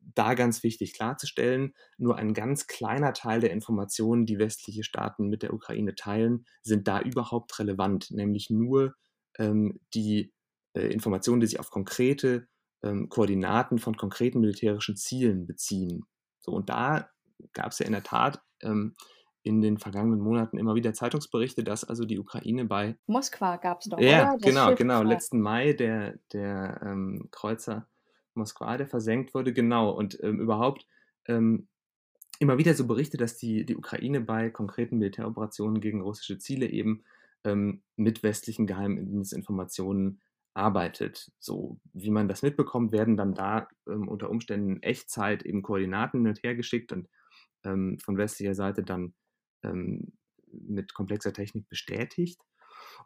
Da 0.00 0.34
ganz 0.34 0.62
wichtig 0.62 0.94
klarzustellen, 0.94 1.74
nur 1.98 2.16
ein 2.16 2.34
ganz 2.34 2.66
kleiner 2.66 3.12
Teil 3.12 3.40
der 3.40 3.52
Informationen, 3.52 4.26
die 4.26 4.38
westliche 4.38 4.84
Staaten 4.84 5.28
mit 5.28 5.42
der 5.42 5.54
Ukraine 5.54 5.94
teilen, 5.94 6.44
sind 6.62 6.88
da 6.88 7.00
überhaupt 7.00 7.58
relevant, 7.58 8.10
nämlich 8.10 8.50
nur 8.50 8.94
ähm, 9.38 9.80
die 9.94 10.32
äh, 10.74 10.86
Informationen, 10.86 11.40
die 11.40 11.46
sich 11.46 11.60
auf 11.60 11.70
konkrete 11.70 12.48
ähm, 12.82 13.08
Koordinaten 13.08 13.78
von 13.78 13.96
konkreten 13.96 14.40
militärischen 14.40 14.96
Zielen 14.96 15.46
beziehen. 15.46 16.04
So, 16.40 16.52
und 16.52 16.68
da 16.68 17.10
gab 17.52 17.72
es 17.72 17.78
ja 17.78 17.86
in 17.86 17.92
der 17.92 18.02
Tat 18.02 18.40
ähm, 18.62 18.94
in 19.42 19.62
den 19.62 19.78
vergangenen 19.78 20.20
Monaten 20.20 20.58
immer 20.58 20.74
wieder 20.74 20.92
Zeitungsberichte, 20.92 21.64
dass 21.64 21.84
also 21.84 22.04
die 22.04 22.18
Ukraine 22.18 22.66
bei 22.66 22.96
Moskwa 23.06 23.56
gab 23.56 23.80
es 23.80 23.86
doch. 23.86 23.98
Ja, 23.98 24.34
oder? 24.34 24.38
genau, 24.38 24.74
genau. 24.74 25.02
Letzten 25.02 25.40
Mai 25.40 25.72
der, 25.72 26.18
der 26.32 26.80
ähm, 26.84 27.28
Kreuzer 27.30 27.88
Moskwa, 28.40 28.76
der 28.76 28.88
versenkt 28.88 29.34
wurde, 29.34 29.52
genau. 29.52 29.90
Und 29.90 30.18
ähm, 30.22 30.40
überhaupt 30.40 30.86
ähm, 31.26 31.68
immer 32.40 32.58
wieder 32.58 32.74
so 32.74 32.86
Berichte, 32.86 33.16
dass 33.16 33.36
die, 33.36 33.64
die 33.64 33.76
Ukraine 33.76 34.20
bei 34.20 34.50
konkreten 34.50 34.98
Militäroperationen 34.98 35.80
gegen 35.80 36.00
russische 36.00 36.38
Ziele 36.38 36.66
eben 36.66 37.04
ähm, 37.44 37.82
mit 37.96 38.22
westlichen 38.22 38.66
Geheimdienstinformationen 38.66 40.20
arbeitet. 40.54 41.30
So 41.38 41.78
wie 41.92 42.10
man 42.10 42.28
das 42.28 42.42
mitbekommt, 42.42 42.92
werden 42.92 43.16
dann 43.16 43.34
da 43.34 43.68
ähm, 43.88 44.08
unter 44.08 44.30
Umständen 44.30 44.76
in 44.76 44.82
Echtzeit 44.82 45.44
eben 45.44 45.62
Koordinaten 45.62 46.20
hin 46.20 46.28
und 46.28 46.42
her 46.42 46.54
geschickt 46.54 46.92
und 46.92 47.08
ähm, 47.64 47.98
von 48.02 48.16
westlicher 48.16 48.54
Seite 48.54 48.82
dann 48.82 49.14
ähm, 49.62 50.12
mit 50.50 50.94
komplexer 50.94 51.32
Technik 51.32 51.68
bestätigt. 51.68 52.40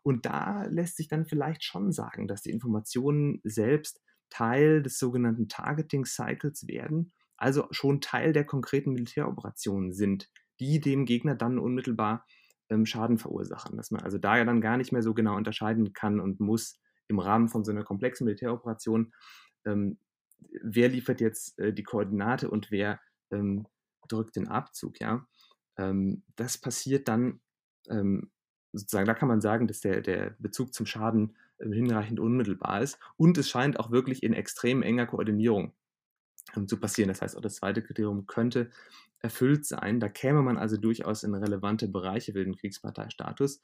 Und 0.02 0.26
da 0.26 0.64
lässt 0.64 0.96
sich 0.96 1.08
dann 1.08 1.26
vielleicht 1.26 1.64
schon 1.64 1.92
sagen, 1.92 2.26
dass 2.28 2.42
die 2.42 2.50
Informationen 2.50 3.40
selbst 3.44 4.00
Teil 4.30 4.82
des 4.82 4.98
sogenannten 4.98 5.48
Targeting 5.48 6.04
Cycles 6.04 6.66
werden, 6.66 7.12
also 7.36 7.66
schon 7.70 8.00
Teil 8.00 8.32
der 8.32 8.44
konkreten 8.44 8.92
Militäroperationen 8.92 9.92
sind, 9.92 10.30
die 10.60 10.80
dem 10.80 11.04
Gegner 11.04 11.34
dann 11.34 11.58
unmittelbar 11.58 12.26
ähm, 12.70 12.86
Schaden 12.86 13.18
verursachen. 13.18 13.76
Dass 13.76 13.90
man 13.90 14.02
also 14.02 14.18
da 14.18 14.36
ja 14.36 14.44
dann 14.44 14.60
gar 14.60 14.76
nicht 14.76 14.92
mehr 14.92 15.02
so 15.02 15.14
genau 15.14 15.36
unterscheiden 15.36 15.92
kann 15.92 16.20
und 16.20 16.40
muss 16.40 16.80
im 17.08 17.18
Rahmen 17.18 17.48
von 17.48 17.64
so 17.64 17.70
einer 17.70 17.84
komplexen 17.84 18.24
Militäroperation, 18.24 19.12
ähm, 19.66 19.98
wer 20.62 20.88
liefert 20.88 21.20
jetzt 21.20 21.58
äh, 21.58 21.72
die 21.72 21.82
Koordinate 21.82 22.50
und 22.50 22.70
wer 22.70 23.00
ähm, 23.30 23.66
drückt 24.08 24.36
den 24.36 24.48
Abzug. 24.48 25.00
Ja? 25.00 25.26
Ähm, 25.76 26.22
das 26.36 26.58
passiert 26.58 27.08
dann 27.08 27.40
ähm, 27.88 28.30
sozusagen, 28.72 29.06
da 29.06 29.14
kann 29.14 29.28
man 29.28 29.40
sagen, 29.40 29.66
dass 29.66 29.80
der, 29.80 30.00
der 30.00 30.36
Bezug 30.38 30.74
zum 30.74 30.86
Schaden 30.86 31.36
hinreichend 31.58 32.20
unmittelbar 32.20 32.82
ist. 32.82 32.98
Und 33.16 33.38
es 33.38 33.48
scheint 33.48 33.78
auch 33.78 33.90
wirklich 33.90 34.22
in 34.22 34.32
extrem 34.32 34.82
enger 34.82 35.06
Koordinierung 35.06 35.74
ähm, 36.56 36.68
zu 36.68 36.78
passieren. 36.78 37.08
Das 37.08 37.22
heißt, 37.22 37.36
auch 37.36 37.42
das 37.42 37.56
zweite 37.56 37.82
Kriterium 37.82 38.26
könnte 38.26 38.70
erfüllt 39.20 39.64
sein. 39.64 40.00
Da 40.00 40.08
käme 40.08 40.42
man 40.42 40.58
also 40.58 40.76
durchaus 40.76 41.22
in 41.22 41.34
relevante 41.34 41.88
Bereiche 41.88 42.32
für 42.32 42.44
den 42.44 42.56
Kriegsparteistatus. 42.56 43.62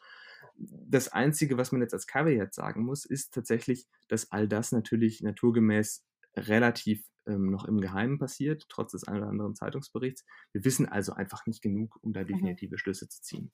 Das 0.57 1.09
Einzige, 1.09 1.59
was 1.59 1.72
man 1.72 1.83
jetzt 1.83 1.94
als 1.94 2.07
Caveat 2.07 2.55
sagen 2.55 2.85
muss, 2.85 3.05
ist 3.05 3.35
tatsächlich, 3.35 3.87
dass 4.09 4.33
all 4.33 4.48
das 4.48 4.72
natürlich 4.72 5.20
naturgemäß 5.20 6.05
relativ 6.37 7.05
ähm, 7.26 7.50
noch 7.50 7.64
im 7.66 7.81
Geheimen 7.81 8.18
passiert, 8.18 8.66
trotz 8.68 8.92
des 8.92 9.05
einen 9.05 9.18
oder 9.18 9.29
anderen 9.29 9.55
Zeitungsberichts. 9.55 10.24
Wir 10.53 10.64
wissen 10.64 10.88
also 10.88 11.12
einfach 11.12 11.46
nicht 11.46 11.62
genug, 11.62 11.98
um 12.03 12.12
da 12.12 12.22
mhm. 12.22 12.29
definitive 12.29 12.74
mhm. 12.74 12.79
Schlüsse 12.79 13.09
zu 13.09 13.20
ziehen. 13.20 13.53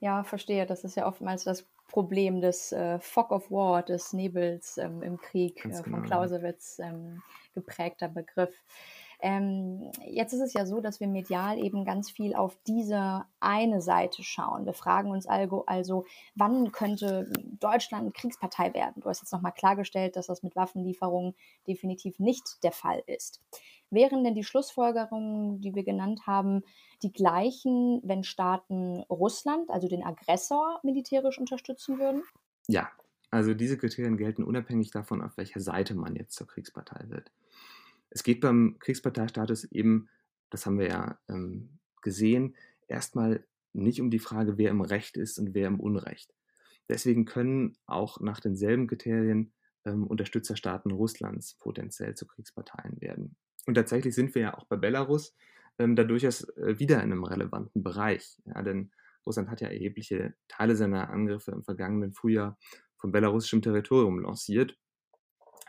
Ja, 0.00 0.24
verstehe. 0.24 0.66
Das 0.66 0.84
ist 0.84 0.96
ja 0.96 1.06
oftmals 1.06 1.44
das 1.44 1.66
Problem 1.88 2.40
des 2.40 2.72
äh, 2.72 2.98
Fog 2.98 3.30
of 3.30 3.50
War, 3.50 3.82
des 3.82 4.12
Nebels 4.12 4.78
ähm, 4.78 5.02
im 5.02 5.18
Krieg, 5.18 5.64
äh, 5.64 5.72
von 5.82 5.92
genau, 5.92 6.06
Clausewitz 6.06 6.78
ähm, 6.78 7.22
geprägter 7.54 8.08
Begriff. 8.08 8.54
Ähm, 9.20 9.90
jetzt 10.06 10.34
ist 10.34 10.40
es 10.40 10.52
ja 10.52 10.66
so, 10.66 10.80
dass 10.80 11.00
wir 11.00 11.08
medial 11.08 11.58
eben 11.58 11.84
ganz 11.84 12.10
viel 12.10 12.34
auf 12.34 12.58
diese 12.66 13.24
eine 13.40 13.80
Seite 13.80 14.22
schauen. 14.22 14.66
Wir 14.66 14.74
fragen 14.74 15.10
uns 15.10 15.26
also, 15.26 15.64
also 15.66 16.04
wann 16.34 16.70
könnte 16.70 17.30
Deutschland 17.58 18.14
Kriegspartei 18.14 18.74
werden? 18.74 19.00
Du 19.00 19.08
hast 19.08 19.22
jetzt 19.22 19.32
nochmal 19.32 19.52
klargestellt, 19.52 20.16
dass 20.16 20.26
das 20.26 20.42
mit 20.42 20.54
Waffenlieferungen 20.54 21.34
definitiv 21.66 22.18
nicht 22.18 22.62
der 22.62 22.72
Fall 22.72 23.02
ist. 23.06 23.40
Wären 23.90 24.24
denn 24.24 24.34
die 24.34 24.44
Schlussfolgerungen, 24.44 25.60
die 25.60 25.74
wir 25.74 25.84
genannt 25.84 26.26
haben, 26.26 26.62
die 27.02 27.12
gleichen, 27.12 28.00
wenn 28.02 28.24
Staaten 28.24 29.02
Russland, 29.10 29.70
also 29.70 29.88
den 29.88 30.02
Aggressor, 30.02 30.80
militärisch 30.82 31.38
unterstützen 31.38 31.98
würden? 31.98 32.22
Ja, 32.66 32.90
also 33.30 33.54
diese 33.54 33.78
Kriterien 33.78 34.16
gelten 34.16 34.42
unabhängig 34.44 34.90
davon, 34.90 35.22
auf 35.22 35.36
welcher 35.36 35.60
Seite 35.60 35.94
man 35.94 36.16
jetzt 36.16 36.34
zur 36.34 36.46
Kriegspartei 36.46 37.08
wird. 37.08 37.32
Es 38.10 38.22
geht 38.22 38.40
beim 38.40 38.76
Kriegsparteistatus 38.78 39.64
eben, 39.64 40.08
das 40.50 40.66
haben 40.66 40.78
wir 40.78 40.88
ja 40.88 41.18
ähm, 41.28 41.78
gesehen, 42.02 42.56
erstmal 42.88 43.44
nicht 43.72 44.00
um 44.00 44.10
die 44.10 44.18
Frage, 44.18 44.58
wer 44.58 44.70
im 44.70 44.80
Recht 44.80 45.16
ist 45.16 45.38
und 45.38 45.54
wer 45.54 45.68
im 45.68 45.80
Unrecht. 45.80 46.34
Deswegen 46.88 47.24
können 47.24 47.76
auch 47.86 48.20
nach 48.20 48.40
denselben 48.40 48.86
Kriterien 48.86 49.52
ähm, 49.84 50.06
Unterstützerstaaten 50.06 50.92
Russlands 50.92 51.54
potenziell 51.54 52.14
zu 52.14 52.26
Kriegsparteien 52.26 53.00
werden. 53.00 53.36
Und 53.66 53.74
tatsächlich 53.74 54.14
sind 54.14 54.34
wir 54.34 54.42
ja 54.42 54.54
auch 54.54 54.64
bei 54.64 54.76
Belarus 54.76 55.36
ähm, 55.78 55.96
da 55.96 56.04
durchaus 56.04 56.48
äh, 56.56 56.78
wieder 56.78 56.96
in 56.96 57.12
einem 57.12 57.24
relevanten 57.24 57.82
Bereich. 57.82 58.40
Ja, 58.46 58.62
denn 58.62 58.92
Russland 59.26 59.50
hat 59.50 59.60
ja 59.60 59.68
erhebliche 59.68 60.34
Teile 60.48 60.76
seiner 60.76 61.10
Angriffe 61.10 61.50
im 61.50 61.64
vergangenen 61.64 62.12
Frühjahr 62.14 62.58
von 62.96 63.12
belarussischem 63.12 63.60
Territorium 63.60 64.20
lanciert. 64.20 64.78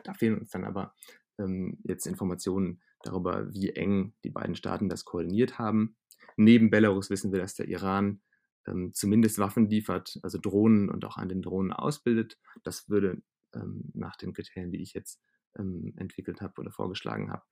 Da 0.03 0.13
fehlen 0.13 0.39
uns 0.39 0.51
dann 0.51 0.63
aber 0.63 0.93
ähm, 1.39 1.79
jetzt 1.83 2.05
Informationen 2.05 2.81
darüber, 3.03 3.51
wie 3.51 3.71
eng 3.71 4.13
die 4.23 4.29
beiden 4.29 4.55
Staaten 4.55 4.89
das 4.89 5.05
koordiniert 5.05 5.57
haben. 5.57 5.97
Neben 6.36 6.69
Belarus 6.69 7.10
wissen 7.10 7.31
wir, 7.31 7.39
dass 7.39 7.55
der 7.55 7.67
Iran 7.67 8.21
ähm, 8.67 8.93
zumindest 8.93 9.39
Waffen 9.39 9.69
liefert, 9.69 10.19
also 10.21 10.38
Drohnen 10.38 10.89
und 10.89 11.03
auch 11.05 11.17
an 11.17 11.29
den 11.29 11.41
Drohnen 11.41 11.73
ausbildet. 11.73 12.38
Das 12.63 12.89
würde 12.89 13.21
ähm, 13.53 13.91
nach 13.93 14.15
den 14.17 14.33
Kriterien, 14.33 14.71
die 14.71 14.81
ich 14.81 14.93
jetzt 14.93 15.21
ähm, 15.57 15.93
entwickelt 15.97 16.41
habe 16.41 16.53
oder 16.62 16.71
vorgeschlagen 16.71 17.31
habe, 17.31 17.43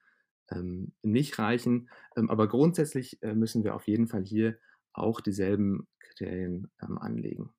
ähm, 0.51 0.93
nicht 1.01 1.39
reichen. 1.39 1.89
Ähm, 2.15 2.29
aber 2.29 2.47
grundsätzlich 2.47 3.21
äh, 3.21 3.33
müssen 3.33 3.63
wir 3.63 3.75
auf 3.75 3.87
jeden 3.87 4.07
Fall 4.07 4.23
hier 4.23 4.57
auch 4.93 5.21
dieselben 5.21 5.87
Kriterien 5.99 6.71
ähm, 6.81 6.97
anlegen. 6.97 7.51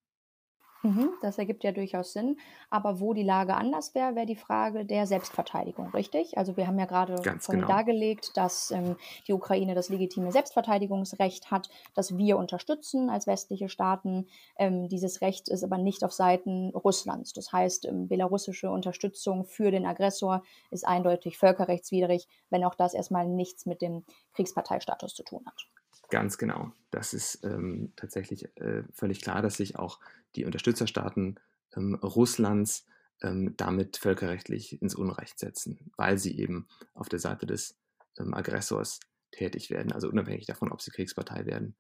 Mhm, 0.87 1.11
das 1.21 1.39
ergibt 1.39 1.65
ja 1.65 1.73
durchaus 1.73 2.13
Sinn. 2.13 2.39
Aber 2.71 3.01
wo 3.01 3.13
die 3.13 3.25
Lage 3.25 3.55
anders 3.55 3.95
wäre, 3.95 4.15
wäre 4.15 4.27
die 4.27 4.37
Frage 4.37 4.85
der 4.85 5.07
Selbstverteidigung, 5.07 5.91
richtig? 5.91 6.39
Also 6.39 6.57
wir 6.57 6.67
haben 6.67 6.79
ja 6.79 6.87
gerade 6.87 7.17
Ganz 7.23 7.47
vorhin 7.47 7.63
genau. 7.63 7.73
dargelegt, 7.73 8.37
dass 8.37 8.71
ähm, 8.71 8.97
die 9.27 9.33
Ukraine 9.33 9.75
das 9.75 9.89
legitime 9.89 10.31
Selbstverteidigungsrecht 10.31 11.51
hat, 11.51 11.69
das 11.95 12.17
wir 12.17 12.39
unterstützen 12.39 13.11
als 13.11 13.27
westliche 13.27 13.69
Staaten. 13.69 14.29
Ähm, 14.59 14.89
dieses 14.89 15.21
Recht 15.21 15.49
ist 15.49 15.65
aber 15.65 15.79
nicht 15.79 16.05
auf 16.05 16.13
Seiten 16.13 16.71
Russlands. 16.71 17.33
Das 17.33 17.53
heißt, 17.53 17.87
ähm, 17.87 18.07
belarussische 18.07 18.71
Unterstützung 18.71 19.45
für 19.45 19.73
den 19.73 19.87
Aggressor 19.87 20.43
ist 20.71 20.87
eindeutig 20.87 21.39
völkerrechtswidrig, 21.39 22.29
wenn 22.51 22.65
auch 22.65 22.77
das 22.77 22.95
erstmal 22.95 23.27
nichts 23.27 23.67
mit 23.67 23.83
dem 23.83 24.05
Kriegsparteistatus 24.35 25.15
zu 25.15 25.25
tun 25.25 25.45
hat. 25.47 25.67
Ganz 26.11 26.39
genau. 26.39 26.73
Das 26.91 27.15
ist 27.15 27.45
ähm, 27.45 27.93
tatsächlich 27.97 28.45
äh, 28.57 28.85
völlig 28.93 29.21
klar, 29.21 29.43
dass 29.43 29.57
sich 29.57 29.77
auch 29.77 30.01
die 30.37 30.45
Unterstützerstaaten 30.45 31.41
ähm, 31.77 31.95
Russlands 31.97 32.87
ähm, 33.23 33.55
damit 33.57 33.97
völkerrechtlich 33.97 34.81
ins 34.81 34.95
Unrecht 34.95 35.39
setzen, 35.39 35.91
weil 35.97 36.19
sie 36.19 36.39
eben 36.39 36.69
auf 36.95 37.09
der 37.09 37.19
Seite 37.19 37.47
des 37.47 37.77
ähm, 38.19 38.35
Aggressors 38.35 39.01
tätig 39.33 39.71
werden. 39.71 39.93
Also 39.93 40.09
unabhängig 40.09 40.47
davon, 40.47 40.71
ob 40.71 40.81
sie 40.81 40.91
Kriegspartei 40.91 41.47
werden, 41.47 41.75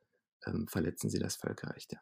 ähm, 0.45 0.67
verletzen 0.67 1.09
sie 1.09 1.19
das 1.19 1.37
Völkerrecht. 1.37 1.93
Ja. 1.93 2.01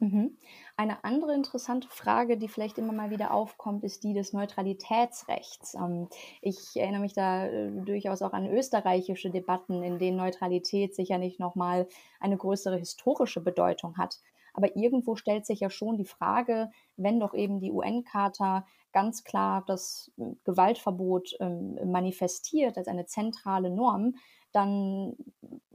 Mhm. 0.00 0.36
Eine 0.76 1.04
andere 1.04 1.34
interessante 1.34 1.88
Frage, 1.88 2.36
die 2.36 2.48
vielleicht 2.48 2.78
immer 2.78 2.92
mal 2.92 3.10
wieder 3.10 3.32
aufkommt, 3.32 3.84
ist 3.84 4.02
die 4.02 4.12
des 4.12 4.32
Neutralitätsrechts. 4.32 5.74
Ähm, 5.74 6.08
ich 6.42 6.76
erinnere 6.76 7.00
mich 7.00 7.12
da 7.14 7.46
äh, 7.46 7.70
durchaus 7.70 8.22
auch 8.22 8.32
an 8.32 8.46
österreichische 8.46 9.30
Debatten, 9.30 9.82
in 9.82 9.98
denen 9.98 10.16
Neutralität 10.16 10.94
sicher 10.94 11.18
nicht 11.18 11.38
nochmal 11.38 11.88
eine 12.18 12.36
größere 12.36 12.76
historische 12.76 13.40
Bedeutung 13.40 13.96
hat. 13.96 14.18
Aber 14.52 14.76
irgendwo 14.76 15.16
stellt 15.16 15.46
sich 15.46 15.60
ja 15.60 15.70
schon 15.70 15.96
die 15.96 16.04
Frage, 16.04 16.70
wenn 16.96 17.20
doch 17.20 17.34
eben 17.34 17.60
die 17.60 17.72
UN-Charta 17.72 18.66
ganz 18.92 19.24
klar 19.24 19.64
das 19.66 20.12
äh, 20.18 20.34
Gewaltverbot 20.44 21.36
ähm, 21.40 21.78
manifestiert 21.84 22.78
als 22.78 22.88
eine 22.88 23.06
zentrale 23.06 23.70
Norm, 23.70 24.14
dann 24.54 25.16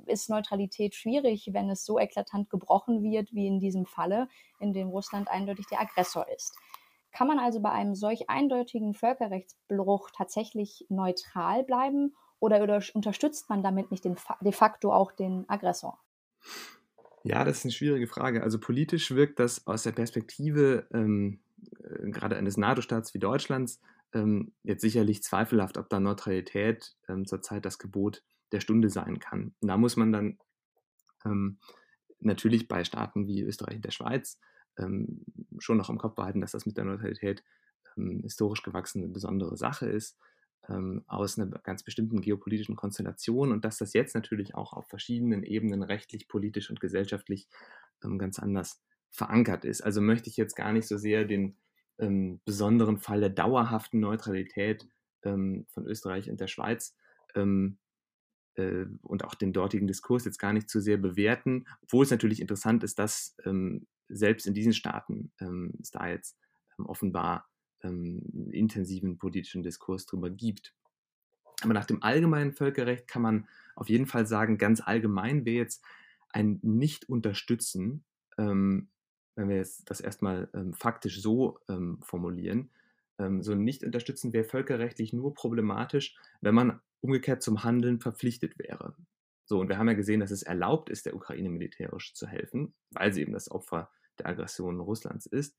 ist 0.06 0.30
Neutralität 0.30 0.96
schwierig, 0.96 1.50
wenn 1.54 1.70
es 1.70 1.86
so 1.86 2.00
eklatant 2.00 2.50
gebrochen 2.50 3.04
wird, 3.04 3.34
wie 3.34 3.48
in 3.48 3.60
diesem 3.60 3.86
Falle, 3.86 4.28
in 4.60 4.74
dem 4.74 4.90
Russland 4.90 5.30
eindeutig 5.30 5.68
der 5.68 5.82
Aggressor 5.82 6.28
ist. 6.36 6.56
Kann 7.12 7.28
man 7.28 7.40
also 7.40 7.60
bei 7.60 7.72
einem 7.72 7.96
solch 7.96 8.30
eindeutigen 8.30 8.94
Völkerrechtsbruch 8.94 10.10
tatsächlich 10.16 10.86
neutral 10.90 11.64
bleiben 11.64 12.16
oder, 12.40 12.62
unterstützt 12.94 13.50
man 13.50 13.64
damit 13.64 13.92
nicht 13.92 14.06
den, 14.06 14.16
de 14.42 14.52
facto 14.52 14.94
auch 14.94 15.12
den 15.12 15.48
Aggressor? 15.50 16.00
Ja, 17.24 17.44
das 17.44 17.60
ist 17.60 17.66
eine 17.66 17.72
schwierige 17.74 18.08
Frage. 18.08 18.44
Also 18.44 18.60
politisch 18.60 19.12
wirkt 19.12 19.40
das 19.40 19.68
aus 19.68 19.84
der 19.84 19.92
Perspektive 19.92 20.88
ähm, 20.94 21.40
äh, 21.84 22.10
gerade 22.12 22.38
eines 22.38 22.58
NATO-Staats 22.58 23.14
wie 23.14 23.20
Deutschlands 23.20 23.82
ähm, 24.14 24.54
jetzt 24.64 24.82
sicherlich 24.82 25.24
zweifelhaft, 25.24 25.78
ob 25.78 25.90
da 25.90 26.00
Neutralität 26.00 26.96
ähm, 27.08 27.26
zurzeit 27.26 27.66
das 27.66 27.78
Gebot 27.78 28.24
der 28.52 28.60
Stunde 28.60 28.90
sein 28.90 29.20
kann. 29.20 29.54
Und 29.62 29.68
da 29.68 29.78
muss 29.78 29.96
man 29.96 30.12
dann 30.12 30.38
ähm, 31.26 31.60
natürlich 32.20 32.68
bei 32.68 32.84
Staaten 32.84 33.28
wie 33.28 33.42
Österreich 33.42 33.76
und 33.76 33.86
der 33.86 33.92
Schweiz 33.92 34.40
ähm, 34.78 35.24
schon 35.60 35.78
noch 35.78 35.90
im 35.90 35.98
Kopf 35.98 36.16
behalten, 36.16 36.42
dass 36.42 36.52
das 36.52 36.66
mit 36.66 36.78
der 36.78 36.86
Neutralität 36.86 37.44
ähm, 37.98 38.22
historisch 38.24 38.64
gewachsen 38.64 39.04
eine 39.04 39.12
besondere 39.12 39.58
Sache 39.58 39.88
ist, 39.88 40.18
ähm, 40.68 41.04
aus 41.08 41.38
einer 41.38 41.48
ganz 41.60 41.84
bestimmten 41.84 42.22
geopolitischen 42.22 42.76
Konstellation 42.76 43.52
und 43.52 43.64
dass 43.66 43.78
das 43.78 43.94
jetzt 43.94 44.16
natürlich 44.16 44.56
auch 44.56 44.74
auf 44.74 44.88
verschiedenen 44.88 45.44
Ebenen 45.44 45.84
rechtlich, 45.84 46.28
politisch 46.28 46.70
und 46.70 46.80
gesellschaftlich 46.80 47.48
ganz 48.18 48.40
anders 48.40 48.82
verankert 49.10 49.66
ist. 49.66 49.82
Also 49.82 50.00
möchte 50.00 50.30
ich 50.30 50.38
jetzt 50.38 50.56
gar 50.56 50.72
nicht 50.72 50.88
so 50.88 50.98
sehr 50.98 51.26
den 51.26 51.58
ähm, 52.00 52.42
besonderen 52.46 52.98
Fall 52.98 53.20
der 53.20 53.30
dauerhaften 53.30 54.00
Neutralität 54.00 54.88
von 55.22 55.66
Österreich 55.86 56.30
und 56.32 56.40
der 56.40 56.48
Schweiz 56.48 56.96
ähm, 57.36 57.78
äh, 58.60 58.86
und 59.02 59.24
auch 59.24 59.36
den 59.36 59.54
dortigen 59.54 59.88
Diskurs 59.88 60.26
jetzt 60.26 60.40
gar 60.40 60.54
nicht 60.54 60.70
zu 60.70 60.80
sehr 60.80 60.98
bewerten, 60.98 61.66
wo 61.88 62.02
es 62.02 62.12
natürlich 62.12 62.42
interessant 62.42 62.84
ist, 62.84 63.00
dass 63.00 63.36
ähm, 63.46 63.88
selbst 64.08 64.48
in 64.48 64.54
diesen 64.54 64.74
Staaten 64.74 65.32
ähm, 65.40 65.74
es 65.82 65.92
da 65.92 66.08
jetzt 66.08 66.38
ähm, 66.78 66.86
offenbar 66.86 67.48
ähm, 67.84 68.50
intensiven 68.52 69.18
politischen 69.18 69.64
Diskurs 69.64 70.06
darüber 70.06 70.30
gibt. 70.30 70.76
Aber 71.62 71.74
nach 71.74 71.86
dem 71.86 72.04
allgemeinen 72.04 72.54
Völkerrecht 72.54 73.08
kann 73.08 73.22
man 73.22 73.48
auf 73.76 73.90
jeden 73.90 74.06
Fall 74.06 74.26
sagen, 74.26 74.58
ganz 74.58 74.82
allgemein 74.82 75.46
wäre 75.46 75.58
jetzt 75.58 75.84
ein 76.30 76.60
Nicht-Unterstützen, 76.62 78.04
ähm, 78.38 78.90
wenn 79.40 79.50
wir 79.50 79.56
jetzt 79.56 79.90
das 79.90 80.02
erstmal 80.02 80.50
ähm, 80.54 80.74
faktisch 80.74 81.22
so 81.22 81.60
ähm, 81.70 82.00
formulieren, 82.02 82.70
ähm, 83.18 83.42
so 83.42 83.54
ein 83.54 83.64
Nicht-Unterstützen 83.64 84.34
wäre 84.34 84.44
völkerrechtlich 84.44 85.14
nur 85.14 85.34
problematisch, 85.34 86.18
wenn 86.42 86.54
man 86.54 86.82
umgekehrt 87.00 87.42
zum 87.42 87.64
Handeln 87.64 88.02
verpflichtet 88.02 88.60
wäre. 88.60 88.96
So, 89.46 89.60
und 89.60 89.70
wir 89.70 89.78
haben 89.78 89.88
ja 89.88 89.94
gesehen, 89.94 90.20
dass 90.20 90.32
es 90.32 90.44
erlaubt 90.44 90.90
ist, 90.90 91.06
der 91.06 91.16
Ukraine 91.16 91.50
militärisch 91.50 92.14
zu 92.14 92.28
helfen, 92.28 92.74
weil 92.92 93.14
sie 93.14 93.22
eben 93.22 93.32
das 93.32 93.50
Opfer 93.50 93.90
der 94.20 94.28
Aggression 94.28 94.82
Russlands 94.82 95.26
ist. 95.26 95.58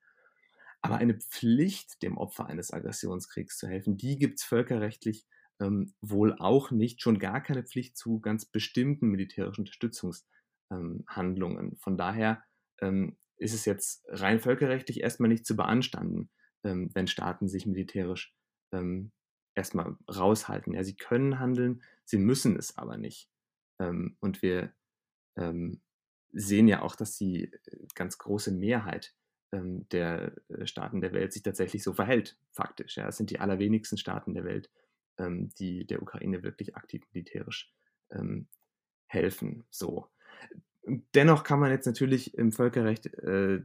Aber 0.83 0.97
eine 0.97 1.15
Pflicht, 1.15 2.03
dem 2.03 2.19
Opfer 2.19 2.47
eines 2.47 2.73
Aggressionskriegs 2.73 3.57
zu 3.57 3.67
helfen, 3.67 3.97
die 3.97 4.19
gibt 4.19 4.41
es 4.41 4.45
völkerrechtlich 4.45 5.27
ähm, 5.59 5.95
wohl 6.03 6.37
auch 6.39 6.71
nicht, 6.71 7.01
schon 7.01 7.19
gar 7.19 7.43
keine 7.43 7.63
Pflicht 7.63 7.97
zu 7.97 8.21
ganz 8.21 8.45
bestimmten 8.45 9.09
militärischen 9.09 9.63
Unterstützungshandlungen. 9.63 11.73
Ähm, 11.73 11.77
Von 11.79 11.97
daher 11.97 12.43
ähm, 12.81 13.17
ist 13.41 13.55
es 13.55 13.65
jetzt 13.65 14.05
rein 14.09 14.39
völkerrechtlich 14.39 15.01
erstmal 15.01 15.29
nicht 15.29 15.47
zu 15.47 15.57
beanstanden, 15.57 16.31
ähm, 16.63 16.91
wenn 16.95 17.07
Staaten 17.07 17.49
sich 17.49 17.67
militärisch 17.67 18.35
ähm, 18.73 19.13
erstmal 19.55 19.97
raushalten. 20.09 20.75
Ja, 20.75 20.85
sie 20.85 20.95
können 20.95 21.39
handeln, 21.39 21.83
sie 22.05 22.19
müssen 22.19 22.57
es 22.57 22.77
aber 22.77 22.99
nicht. 22.99 23.31
Ähm, 23.81 24.17
und 24.21 24.43
wir 24.43 24.73
ähm, 25.37 25.81
sehen 26.33 26.69
ja 26.69 26.83
auch, 26.83 26.95
dass 26.95 27.17
die 27.17 27.45
äh, 27.45 27.87
ganz 27.95 28.19
große 28.19 28.53
Mehrheit 28.53 29.15
ähm, 29.53 29.89
der 29.89 30.37
äh, 30.49 30.67
Staaten 30.67 31.01
der 31.01 31.13
Welt 31.13 31.33
sich 31.33 31.43
tatsächlich 31.43 31.83
so 31.83 31.95
verhält, 31.95 32.39
faktisch. 32.53 32.99
Ja. 32.99 33.09
Es 33.09 33.17
sind 33.17 33.31
die 33.31 33.41
allerwenigsten 33.41 33.97
Staaten 33.97 34.35
der 34.35 34.45
Welt, 34.45 34.71
ähm, 35.19 35.49
die 35.59 35.87
der 35.87 36.03
Ukraine 36.03 36.43
wirklich 36.43 36.77
aktiv 36.77 37.03
militärisch 37.13 37.75
helfen. 39.07 39.63
So. 39.71 40.09
Dennoch 41.15 41.45
kann 41.45 41.61
man 41.61 41.71
jetzt 41.71 41.87
natürlich 41.87 42.35
im 42.35 42.53
Völkerrecht 42.53 43.07
äh, 43.07 43.61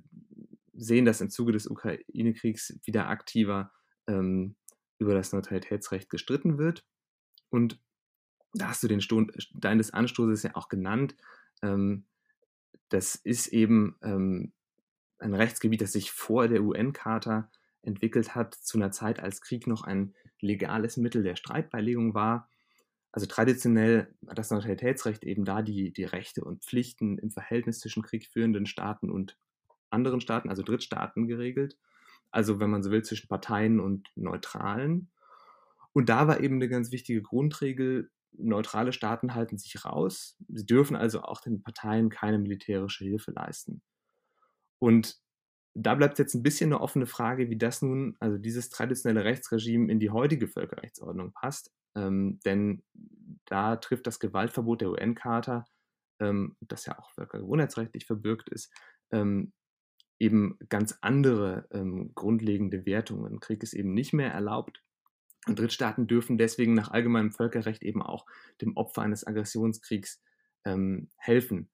sehen, 0.74 1.06
dass 1.06 1.22
im 1.22 1.30
Zuge 1.30 1.54
des 1.54 1.68
Ukraine-Kriegs 1.68 2.78
wieder 2.84 3.08
aktiver 3.08 3.72
ähm, 4.08 4.56
über 5.00 5.14
das 5.14 5.32
Neutralitätsrecht 5.32 6.10
gestritten 6.10 6.58
wird. 6.58 6.86
Und 7.50 7.82
da 8.54 8.70
hast 8.70 8.84
du 8.84 8.88
den 8.88 9.02
Stein 9.02 9.78
des 9.78 9.92
Anstoßes 9.92 10.44
ja 10.44 10.56
auch 10.56 10.70
genannt. 10.70 11.16
Ähm, 11.62 12.06
das 12.90 13.16
ist 13.16 13.48
eben 13.48 13.98
ähm, 14.02 14.54
ein 15.20 15.34
Rechtsgebiet, 15.34 15.82
das 15.82 15.94
sich 15.94 16.12
vor 16.12 16.48
der 16.48 16.62
UN-Charta 16.62 17.50
entwickelt 17.82 18.36
hat, 18.36 18.56
zu 18.56 18.78
einer 18.78 18.92
Zeit, 18.92 19.20
als 19.20 19.42
Krieg 19.42 19.68
noch 19.68 19.84
ein 19.84 20.14
legales 20.40 20.98
Mittel 20.98 21.24
der 21.24 21.36
Streitbeilegung 21.36 22.14
war. 22.14 22.50
Also 23.16 23.28
traditionell 23.28 24.14
hat 24.28 24.38
das 24.38 24.52
Neutralitätsrecht 24.52 25.24
eben 25.24 25.46
da 25.46 25.62
die, 25.62 25.94
die 25.94 26.04
Rechte 26.04 26.44
und 26.44 26.66
Pflichten 26.66 27.18
im 27.18 27.32
Verhältnis 27.32 27.80
zwischen 27.80 28.04
kriegführenden 28.04 28.66
Staaten 28.66 29.10
und 29.10 29.38
anderen 29.90 30.20
Staaten, 30.20 30.50
also 30.50 30.64
Drittstaaten, 30.64 31.26
geregelt. 31.26 31.78
Also, 32.30 32.60
wenn 32.60 32.70
man 32.70 32.84
so 32.84 32.92
will, 32.92 33.04
zwischen 33.04 33.30
Parteien 33.30 33.80
und 33.80 34.10
Neutralen. 34.16 35.08
Und 35.94 36.10
da 36.10 36.28
war 36.28 36.42
eben 36.42 36.56
eine 36.56 36.68
ganz 36.68 36.92
wichtige 36.92 37.22
Grundregel, 37.22 38.12
neutrale 38.34 38.92
Staaten 38.92 39.34
halten 39.34 39.58
sich 39.58 39.86
raus. 39.86 40.36
Sie 40.50 40.66
dürfen 40.66 40.98
also 40.98 41.22
auch 41.22 41.40
den 41.40 41.64
Parteien 41.64 42.10
keine 42.10 42.38
militärische 42.38 43.06
Hilfe 43.06 43.32
leisten. 43.32 43.82
Und 44.78 45.22
da 45.74 45.96
bleibt 45.96 46.20
jetzt 46.20 46.34
ein 46.34 46.44
bisschen 46.44 46.74
eine 46.74 46.82
offene 46.82 47.06
Frage, 47.06 47.50
wie 47.50 47.58
das 47.58 47.82
nun, 47.82 48.18
also 48.20 48.38
dieses 48.38 48.70
traditionelle 48.72 49.24
Rechtsregime 49.24 49.90
in 49.90 50.02
die 50.02 50.10
heutige 50.10 50.50
Völkerrechtsordnung 50.50 51.32
passt. 51.32 51.72
Ähm, 51.96 52.40
denn 52.46 52.84
da 53.46 53.78
trifft 53.78 54.08
das 54.08 54.20
Gewaltverbot 54.20 54.82
der 54.82 54.92
UN-Charta, 54.92 55.66
ähm, 56.20 56.56
das 56.62 56.86
ja 56.86 56.98
auch 57.00 57.12
völkergewohnheitsrechtlich 57.12 58.06
verbürgt 58.06 58.50
ist, 58.50 58.74
ähm, 59.12 59.54
eben 60.20 60.58
ganz 60.70 60.98
andere 61.02 61.68
ähm, 61.72 62.14
grundlegende 62.16 62.86
Wertungen. 62.86 63.40
Krieg 63.40 63.64
ist 63.64 63.74
eben 63.74 63.94
nicht 63.94 64.14
mehr 64.14 64.32
erlaubt. 64.32 64.82
Und 65.48 65.60
Drittstaaten 65.60 66.08
dürfen 66.08 66.38
deswegen 66.38 66.74
nach 66.74 66.90
allgemeinem 66.90 67.32
Völkerrecht 67.32 67.84
eben 67.84 68.02
auch 68.02 68.26
dem 68.62 68.76
Opfer 68.78 69.04
eines 69.04 69.28
Aggressionskriegs 69.28 70.22
ähm, 70.66 71.12
helfen. 71.18 71.70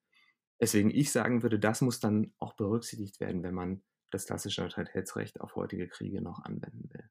Deswegen 0.59 0.91
ich 0.91 1.11
sagen 1.11 1.41
würde, 1.41 1.59
das 1.59 1.81
muss 1.81 1.99
dann 1.99 2.33
auch 2.37 2.53
berücksichtigt 2.53 3.19
werden, 3.19 3.43
wenn 3.43 3.55
man 3.55 3.81
das 4.11 4.25
klassische 4.25 4.61
Neutralitätsrecht 4.61 5.39
auf 5.39 5.55
heutige 5.55 5.87
Kriege 5.87 6.21
noch 6.21 6.43
anwenden 6.43 6.89
will. 6.91 7.09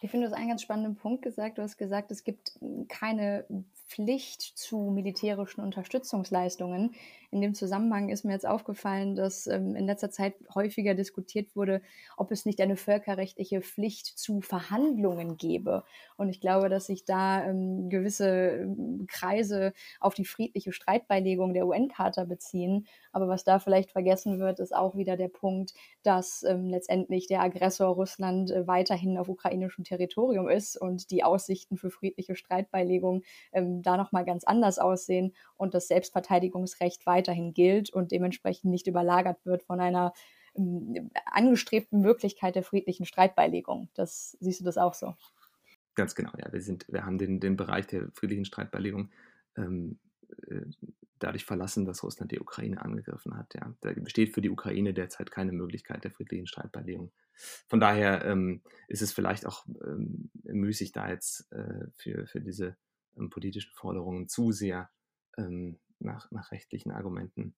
Ich 0.00 0.10
finde, 0.10 0.26
du 0.26 0.32
hast 0.32 0.38
einen 0.38 0.48
ganz 0.48 0.62
spannenden 0.62 0.96
Punkt 0.96 1.22
gesagt. 1.22 1.58
Du 1.58 1.62
hast 1.62 1.76
gesagt, 1.76 2.10
es 2.10 2.24
gibt 2.24 2.58
keine 2.88 3.44
Pflicht 3.86 4.40
zu 4.40 4.90
militärischen 4.90 5.60
Unterstützungsleistungen. 5.60 6.94
In 7.30 7.40
dem 7.40 7.54
Zusammenhang 7.54 8.08
ist 8.08 8.24
mir 8.24 8.32
jetzt 8.32 8.46
aufgefallen, 8.46 9.14
dass 9.14 9.46
ähm, 9.46 9.76
in 9.76 9.86
letzter 9.86 10.10
Zeit 10.10 10.34
häufiger 10.54 10.94
diskutiert 10.94 11.54
wurde, 11.54 11.80
ob 12.16 12.32
es 12.32 12.44
nicht 12.44 12.60
eine 12.60 12.76
völkerrechtliche 12.76 13.60
Pflicht 13.60 14.06
zu 14.18 14.40
Verhandlungen 14.40 15.36
gäbe. 15.36 15.84
Und 16.16 16.28
ich 16.28 16.40
glaube, 16.40 16.68
dass 16.68 16.86
sich 16.86 17.04
da 17.04 17.44
ähm, 17.44 17.88
gewisse 17.88 18.28
ähm, 18.28 19.06
Kreise 19.08 19.72
auf 20.00 20.14
die 20.14 20.24
friedliche 20.24 20.72
Streitbeilegung 20.72 21.54
der 21.54 21.66
UN-Charta 21.66 22.24
beziehen. 22.24 22.86
Aber 23.12 23.28
was 23.28 23.44
da 23.44 23.60
vielleicht 23.60 23.92
vergessen 23.92 24.40
wird, 24.40 24.58
ist 24.58 24.74
auch 24.74 24.96
wieder 24.96 25.16
der 25.16 25.28
Punkt, 25.28 25.72
dass 26.02 26.42
ähm, 26.42 26.68
letztendlich 26.68 27.28
der 27.28 27.42
Aggressor 27.42 27.94
Russland 27.94 28.50
äh, 28.50 28.66
weiterhin 28.66 29.18
auf 29.18 29.28
ukrainischem 29.28 29.84
Territorium 29.84 30.48
ist 30.48 30.76
und 30.76 31.10
die 31.10 31.22
Aussichten 31.22 31.76
für 31.76 31.90
friedliche 31.90 32.34
Streitbeilegung 32.34 33.22
ähm, 33.52 33.82
da 33.82 33.96
nochmal 33.96 34.24
ganz 34.24 34.42
anders 34.44 34.80
aussehen 34.80 35.32
und 35.56 35.74
das 35.74 35.88
Selbstverteidigungsrecht 35.88 37.06
weiterhin 37.20 37.52
gilt 37.52 37.90
und 37.90 38.12
dementsprechend 38.12 38.70
nicht 38.70 38.86
überlagert 38.86 39.44
wird 39.44 39.62
von 39.62 39.80
einer 39.80 40.12
ähm, 40.56 41.10
angestrebten 41.26 42.00
Möglichkeit 42.00 42.54
der 42.54 42.62
friedlichen 42.62 43.04
Streitbeilegung. 43.06 43.88
Das 43.94 44.36
siehst 44.40 44.60
du 44.60 44.64
das 44.64 44.78
auch 44.78 44.94
so? 44.94 45.14
Ganz 45.94 46.14
genau, 46.14 46.32
ja. 46.38 46.52
Wir, 46.52 46.62
sind, 46.62 46.86
wir 46.88 47.04
haben 47.04 47.18
den, 47.18 47.40
den 47.40 47.56
Bereich 47.56 47.86
der 47.86 48.10
friedlichen 48.12 48.44
Streitbeilegung 48.44 49.10
ähm, 49.56 49.98
äh, 50.48 50.62
dadurch 51.18 51.44
verlassen, 51.44 51.84
dass 51.84 52.02
Russland 52.02 52.32
die 52.32 52.40
Ukraine 52.40 52.80
angegriffen 52.80 53.36
hat. 53.36 53.54
Ja. 53.54 53.74
Da 53.80 53.92
besteht 53.92 54.32
für 54.32 54.40
die 54.40 54.50
Ukraine 54.50 54.94
derzeit 54.94 55.30
keine 55.30 55.52
Möglichkeit 55.52 56.04
der 56.04 56.10
friedlichen 56.10 56.46
Streitbeilegung. 56.46 57.12
Von 57.68 57.80
daher 57.80 58.24
ähm, 58.24 58.62
ist 58.88 59.02
es 59.02 59.12
vielleicht 59.12 59.46
auch 59.46 59.66
ähm, 59.84 60.30
müßig, 60.44 60.92
da 60.92 61.10
jetzt 61.10 61.50
äh, 61.52 61.86
für, 61.96 62.26
für 62.26 62.40
diese 62.40 62.76
ähm, 63.18 63.30
politischen 63.30 63.72
Forderungen 63.74 64.28
zu 64.28 64.52
sehr 64.52 64.90
ähm, 65.36 65.78
nach, 66.00 66.30
nach 66.30 66.50
rechtlichen 66.52 66.90
Argumenten 66.90 67.54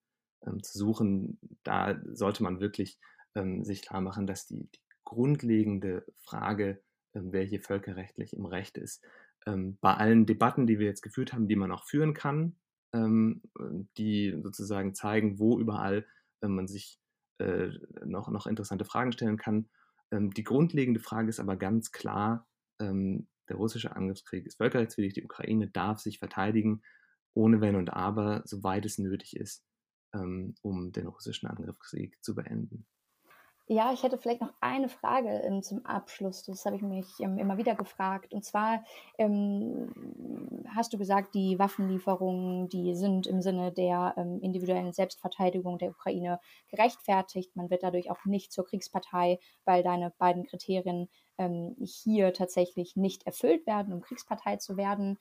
ähm, 0.47 0.63
zu 0.63 0.79
suchen. 0.79 1.39
Da 1.63 2.01
sollte 2.13 2.43
man 2.43 2.61
wirklich 2.61 2.99
ähm, 3.35 3.65
sich 3.65 3.83
klar 3.83 4.01
machen, 4.01 4.27
dass 4.27 4.47
die, 4.47 4.69
die 4.71 4.81
grundlegende 5.05 6.05
Frage, 6.21 6.83
wer 7.13 7.45
hier 7.45 7.61
völkerrechtlich 7.61 8.35
im 8.35 8.47
Recht 8.47 8.79
ist, 8.79 9.05
bei 9.45 9.95
allen 9.95 10.25
Debatten, 10.25 10.67
die 10.67 10.79
wir 10.79 10.87
jetzt 10.87 11.03
geführt 11.03 11.33
haben, 11.33 11.49
die 11.49 11.57
man 11.57 11.73
auch 11.73 11.85
führen 11.85 12.15
kann, 12.15 12.57
die 12.95 14.39
sozusagen 14.41 14.95
zeigen, 14.95 15.39
wo 15.39 15.59
überall 15.59 16.07
man 16.41 16.69
sich 16.69 17.03
äh, 17.43 17.71
noch, 18.05 18.29
noch 18.29 18.47
interessante 18.47 18.85
Fragen 18.85 19.13
stellen 19.13 19.37
kann. 19.37 19.69
Ähm, 20.13 20.31
die 20.31 20.45
grundlegende 20.45 21.01
Frage 21.01 21.29
ist 21.29 21.41
aber 21.41 21.57
ganz 21.57 21.91
klar, 21.91 22.47
ähm, 22.81 23.27
der 23.49 23.57
russische 23.57 23.97
Angriffskrieg 23.97 24.47
ist 24.47 24.59
völkerrechtswidrig, 24.59 25.15
die 25.15 25.25
Ukraine 25.25 25.69
darf 25.69 25.99
sich 25.99 26.19
verteidigen, 26.19 26.83
ohne 27.35 27.61
Wenn 27.61 27.77
und 27.77 27.93
Aber, 27.93 28.43
soweit 28.45 28.85
es 28.85 28.99
nötig 28.99 29.37
ist, 29.37 29.65
ähm, 30.15 30.55
um 30.63 30.93
den 30.93 31.07
russischen 31.07 31.49
Angriffskrieg 31.49 32.23
zu 32.23 32.35
beenden. 32.35 32.87
Ja, 33.69 33.93
ich 33.93 34.03
hätte 34.03 34.19
vielleicht 34.19 34.41
noch 34.41 34.53
eine 34.61 34.89
Frage 34.89 35.29
ähm, 35.29 35.63
zum 35.63 35.87
Abschluss. 35.87 36.43
Das 36.43 36.67
habe 36.67 36.77
ich 36.77 36.83
mich 36.83 37.07
ähm, 37.21 37.39
immer 37.39 37.57
wieder 37.57 37.77
gefragt. 37.77 38.35
Und 38.35 38.45
zwar 38.45 38.85
ähm, 39.19 39.89
hast 40.75 40.93
du 40.93 40.99
gesagt, 40.99 41.35
die 41.35 41.59
Waffenlieferungen, 41.59 42.69
die 42.69 42.95
sind 42.97 43.27
im 43.27 43.41
Sinne 43.41 43.73
der 43.73 44.15
ähm, 44.17 44.41
individuellen 44.43 44.93
Selbstverteidigung 44.93 45.79
der 45.79 45.91
Ukraine 45.91 46.41
gerechtfertigt. 46.69 47.55
Man 47.55 47.71
wird 47.71 47.85
dadurch 47.85 48.11
auch 48.11 48.25
nicht 48.25 48.53
zur 48.53 48.67
Kriegspartei, 48.67 49.39
weil 49.65 49.85
deine 49.85 50.13
beiden 50.19 50.45
Kriterien 50.45 51.09
ähm, 51.39 51.77
hier 51.81 52.35
tatsächlich 52.35 52.97
nicht 52.97 53.27
erfüllt 53.27 53.67
werden, 53.67 53.95
um 53.95 54.03
Kriegspartei 54.03 54.57
zu 54.57 54.77
werden. 54.77 55.19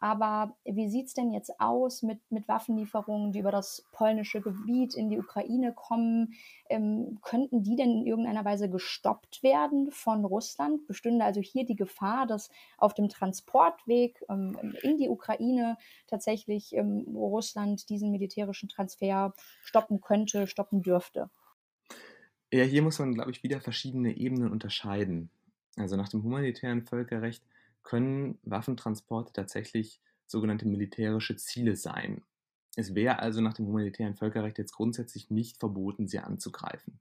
Aber 0.00 0.56
wie 0.64 0.88
sieht 0.88 1.08
es 1.08 1.14
denn 1.14 1.30
jetzt 1.30 1.60
aus 1.60 2.02
mit, 2.02 2.18
mit 2.30 2.48
Waffenlieferungen, 2.48 3.32
die 3.32 3.40
über 3.40 3.50
das 3.50 3.84
polnische 3.92 4.40
Gebiet 4.40 4.94
in 4.94 5.10
die 5.10 5.18
Ukraine 5.18 5.74
kommen? 5.74 6.32
Ähm, 6.70 7.18
könnten 7.20 7.62
die 7.62 7.76
denn 7.76 7.90
in 7.90 8.06
irgendeiner 8.06 8.44
Weise 8.46 8.70
gestoppt 8.70 9.42
werden 9.42 9.90
von 9.90 10.24
Russland? 10.24 10.86
Bestünde 10.86 11.26
also 11.26 11.42
hier 11.42 11.66
die 11.66 11.76
Gefahr, 11.76 12.26
dass 12.26 12.48
auf 12.78 12.94
dem 12.94 13.10
Transportweg 13.10 14.24
ähm, 14.30 14.74
in 14.82 14.96
die 14.96 15.10
Ukraine 15.10 15.76
tatsächlich 16.06 16.74
ähm, 16.74 17.04
Russland 17.14 17.90
diesen 17.90 18.10
militärischen 18.10 18.70
Transfer 18.70 19.34
stoppen 19.62 20.00
könnte, 20.00 20.46
stoppen 20.46 20.80
dürfte? 20.80 21.28
Ja, 22.50 22.64
hier 22.64 22.80
muss 22.80 22.98
man, 22.98 23.12
glaube 23.12 23.32
ich, 23.32 23.42
wieder 23.42 23.60
verschiedene 23.60 24.16
Ebenen 24.16 24.50
unterscheiden. 24.50 25.30
Also 25.76 25.96
nach 25.96 26.08
dem 26.08 26.22
humanitären 26.22 26.82
Völkerrecht 26.82 27.44
können 27.82 28.38
Waffentransporte 28.42 29.32
tatsächlich 29.32 30.00
sogenannte 30.26 30.66
militärische 30.66 31.36
Ziele 31.36 31.76
sein. 31.76 32.24
Es 32.76 32.94
wäre 32.94 33.18
also 33.18 33.40
nach 33.40 33.54
dem 33.54 33.66
humanitären 33.66 34.14
Völkerrecht 34.14 34.58
jetzt 34.58 34.72
grundsätzlich 34.72 35.30
nicht 35.30 35.58
verboten, 35.58 36.06
sie 36.06 36.20
anzugreifen. 36.20 37.00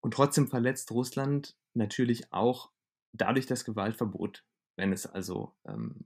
Und 0.00 0.14
trotzdem 0.14 0.46
verletzt 0.46 0.90
Russland 0.92 1.56
natürlich 1.74 2.32
auch 2.32 2.70
dadurch 3.12 3.46
das 3.46 3.64
Gewaltverbot, 3.64 4.44
wenn 4.76 4.92
es 4.92 5.06
also 5.06 5.54
ähm, 5.64 6.04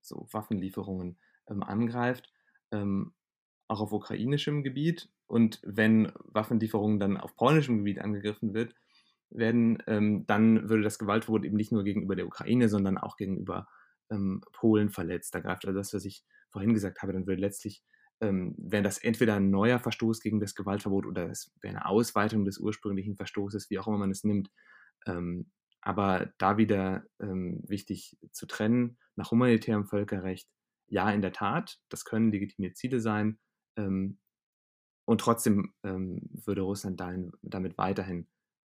so 0.00 0.28
Waffenlieferungen 0.30 1.18
ähm, 1.48 1.62
angreift, 1.62 2.32
ähm, 2.70 3.12
auch 3.68 3.80
auf 3.80 3.92
ukrainischem 3.92 4.62
Gebiet. 4.62 5.10
Und 5.26 5.60
wenn 5.64 6.12
Waffenlieferungen 6.24 6.98
dann 6.98 7.16
auf 7.16 7.36
polnischem 7.36 7.78
Gebiet 7.78 8.00
angegriffen 8.00 8.54
wird, 8.54 8.74
werden, 9.30 9.82
ähm, 9.86 10.26
dann 10.26 10.68
würde 10.68 10.82
das 10.82 10.98
Gewaltverbot 10.98 11.44
eben 11.44 11.56
nicht 11.56 11.72
nur 11.72 11.84
gegenüber 11.84 12.16
der 12.16 12.26
Ukraine, 12.26 12.68
sondern 12.68 12.98
auch 12.98 13.16
gegenüber 13.16 13.68
ähm, 14.10 14.42
Polen 14.52 14.90
verletzt. 14.90 15.34
Da 15.34 15.40
greift 15.40 15.64
also 15.66 15.78
das, 15.78 15.94
was 15.94 16.04
ich 16.04 16.24
vorhin 16.50 16.74
gesagt 16.74 17.02
habe, 17.02 17.12
dann 17.12 17.26
würde 17.26 17.40
letztlich, 17.40 17.82
ähm, 18.20 18.54
wäre 18.58 18.82
das 18.82 18.98
entweder 18.98 19.36
ein 19.36 19.50
neuer 19.50 19.78
Verstoß 19.78 20.20
gegen 20.20 20.40
das 20.40 20.54
Gewaltverbot 20.54 21.06
oder 21.06 21.30
es 21.30 21.52
wäre 21.60 21.76
eine 21.76 21.86
Ausweitung 21.86 22.44
des 22.44 22.58
ursprünglichen 22.58 23.16
Verstoßes, 23.16 23.70
wie 23.70 23.78
auch 23.78 23.86
immer 23.86 23.98
man 23.98 24.10
es 24.10 24.24
nimmt. 24.24 24.50
Ähm, 25.06 25.50
aber 25.80 26.32
da 26.38 26.58
wieder 26.58 27.04
ähm, 27.20 27.62
wichtig 27.66 28.18
zu 28.32 28.46
trennen, 28.46 28.98
nach 29.16 29.30
humanitärem 29.30 29.86
Völkerrecht, 29.86 30.48
ja, 30.88 31.10
in 31.10 31.22
der 31.22 31.32
Tat, 31.32 31.78
das 31.88 32.04
können 32.04 32.32
legitime 32.32 32.74
Ziele 32.74 33.00
sein. 33.00 33.38
Ähm, 33.76 34.18
und 35.06 35.20
trotzdem 35.20 35.72
würde 35.82 36.60
Russland 36.60 37.00
dahin, 37.00 37.32
damit 37.42 37.76
weiterhin 37.78 38.28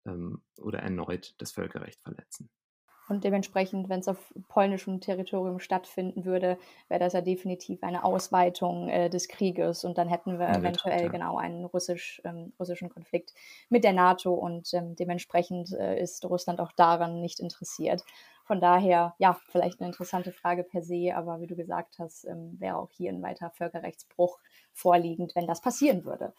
ähm, 0.10 0.42
oder 0.58 0.80
erneut 0.80 1.36
das 1.38 1.52
Völkerrecht 1.52 2.02
verletzen. 2.02 2.50
Und 3.10 3.24
dementsprechend, 3.24 3.90
wenn 3.90 4.02
es 4.02 4.08
auf 4.08 4.34
polnischem 4.50 5.02
Territorium 5.02 5.60
stattfinden 5.60 6.26
würde, 6.26 6.60
wäre 6.90 7.00
das 7.00 7.14
ja 7.14 7.22
definitiv 7.22 7.82
eine 7.82 8.04
Ausweitung 8.04 8.88
äh, 8.88 9.10
des 9.10 9.28
Krieges. 9.28 9.84
Und 9.84 9.98
dann 9.98 10.08
hätten 10.08 10.38
wir 10.38 10.48
eventuell 10.48 11.06
ja. 11.06 11.10
genau 11.10 11.40
einen 11.40 11.66
russisch, 11.66 12.22
ähm, 12.24 12.54
russischen 12.60 12.90
Konflikt 12.90 13.34
mit 13.68 13.84
der 13.84 13.94
NATO. 13.94 14.36
Und 14.36 14.72
ähm, 14.76 14.96
dementsprechend 14.96 15.74
äh, 15.74 16.00
ist 16.00 16.24
Russland 16.24 16.62
auch 16.62 16.72
daran 16.72 17.20
nicht 17.20 17.40
interessiert. 17.40 18.04
Von 18.44 18.62
daher, 18.62 19.16
ja, 19.18 19.40
vielleicht 19.50 19.80
eine 19.80 19.90
interessante 19.90 20.32
Frage 20.32 20.64
per 20.64 20.84
se, 20.84 21.14
aber 21.16 21.42
wie 21.42 21.48
du 21.48 21.56
gesagt 21.56 21.98
hast, 21.98 22.26
ähm, 22.26 22.60
wäre 22.60 22.78
auch 22.78 22.92
hier 22.92 23.12
ein 23.12 23.24
weiterer 23.24 23.50
Völkerrechtsbruch 23.50 24.40
vorliegend, 24.72 25.36
wenn 25.36 25.48
das 25.48 25.62
passieren 25.62 26.06
würde 26.06 26.34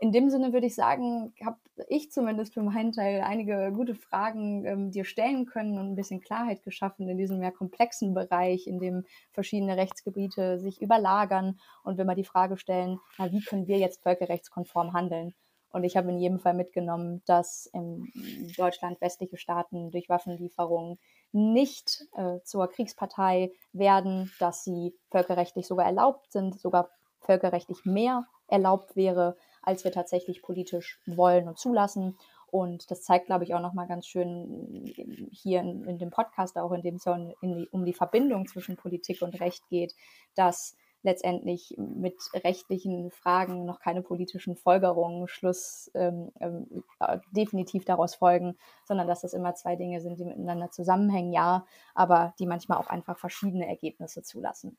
in 0.00 0.12
dem 0.12 0.30
Sinne 0.30 0.54
würde 0.54 0.66
ich 0.66 0.74
sagen, 0.74 1.34
habe 1.44 1.58
ich 1.88 2.10
zumindest 2.10 2.54
für 2.54 2.62
meinen 2.62 2.92
Teil 2.92 3.20
einige 3.20 3.70
gute 3.72 3.94
Fragen 3.94 4.64
ähm, 4.64 4.90
dir 4.90 5.04
stellen 5.04 5.44
können 5.44 5.78
und 5.78 5.92
ein 5.92 5.94
bisschen 5.94 6.22
Klarheit 6.22 6.62
geschaffen 6.62 7.08
in 7.08 7.18
diesem 7.18 7.38
mehr 7.38 7.52
komplexen 7.52 8.14
Bereich, 8.14 8.66
in 8.66 8.78
dem 8.78 9.04
verschiedene 9.32 9.76
Rechtsgebiete 9.76 10.58
sich 10.58 10.80
überlagern 10.80 11.60
und 11.84 11.98
wenn 11.98 12.06
wir 12.06 12.14
die 12.14 12.24
Frage 12.24 12.56
stellen, 12.56 12.98
na, 13.18 13.30
wie 13.30 13.42
können 13.42 13.66
wir 13.66 13.76
jetzt 13.76 14.02
völkerrechtskonform 14.02 14.94
handeln? 14.94 15.34
Und 15.72 15.84
ich 15.84 15.96
habe 15.96 16.10
in 16.10 16.18
jedem 16.18 16.40
Fall 16.40 16.54
mitgenommen, 16.54 17.22
dass 17.26 17.66
in 17.66 18.10
Deutschland 18.56 19.00
westliche 19.00 19.36
Staaten 19.36 19.90
durch 19.90 20.08
Waffenlieferungen 20.08 20.98
nicht 21.32 22.06
äh, 22.16 22.40
zur 22.42 22.68
Kriegspartei 22.68 23.52
werden, 23.72 24.32
dass 24.40 24.64
sie 24.64 24.94
völkerrechtlich 25.10 25.66
sogar 25.66 25.86
erlaubt 25.86 26.32
sind, 26.32 26.58
sogar 26.58 26.88
völkerrechtlich 27.20 27.84
mehr 27.84 28.26
erlaubt 28.48 28.96
wäre, 28.96 29.36
als 29.62 29.84
wir 29.84 29.92
tatsächlich 29.92 30.42
politisch 30.42 31.00
wollen 31.06 31.48
und 31.48 31.58
zulassen. 31.58 32.16
Und 32.46 32.90
das 32.90 33.02
zeigt, 33.02 33.26
glaube 33.26 33.44
ich, 33.44 33.54
auch 33.54 33.60
nochmal 33.60 33.86
ganz 33.86 34.06
schön 34.06 34.92
hier 35.30 35.60
in, 35.60 35.84
in, 35.84 35.98
dem 35.98 36.10
Podcast, 36.10 36.58
auch 36.58 36.72
in 36.72 36.82
dem 36.82 36.96
es 36.96 37.06
um 37.06 37.84
die 37.84 37.92
Verbindung 37.92 38.46
zwischen 38.46 38.76
Politik 38.76 39.22
und 39.22 39.40
Recht 39.40 39.68
geht, 39.68 39.94
dass 40.34 40.76
letztendlich 41.02 41.74
mit 41.78 42.16
rechtlichen 42.34 43.10
Fragen 43.10 43.64
noch 43.64 43.80
keine 43.80 44.02
politischen 44.02 44.56
Folgerungen, 44.56 45.28
Schluss 45.28 45.90
ähm, 45.94 46.30
ähm, 46.40 46.84
definitiv 47.30 47.84
daraus 47.84 48.16
folgen, 48.16 48.58
sondern 48.84 49.06
dass 49.06 49.22
das 49.22 49.32
immer 49.32 49.54
zwei 49.54 49.76
Dinge 49.76 50.00
sind, 50.00 50.18
die 50.18 50.24
miteinander 50.24 50.70
zusammenhängen, 50.70 51.32
ja, 51.32 51.64
aber 51.94 52.34
die 52.38 52.46
manchmal 52.46 52.78
auch 52.78 52.88
einfach 52.88 53.18
verschiedene 53.18 53.66
Ergebnisse 53.66 54.22
zulassen. 54.22 54.76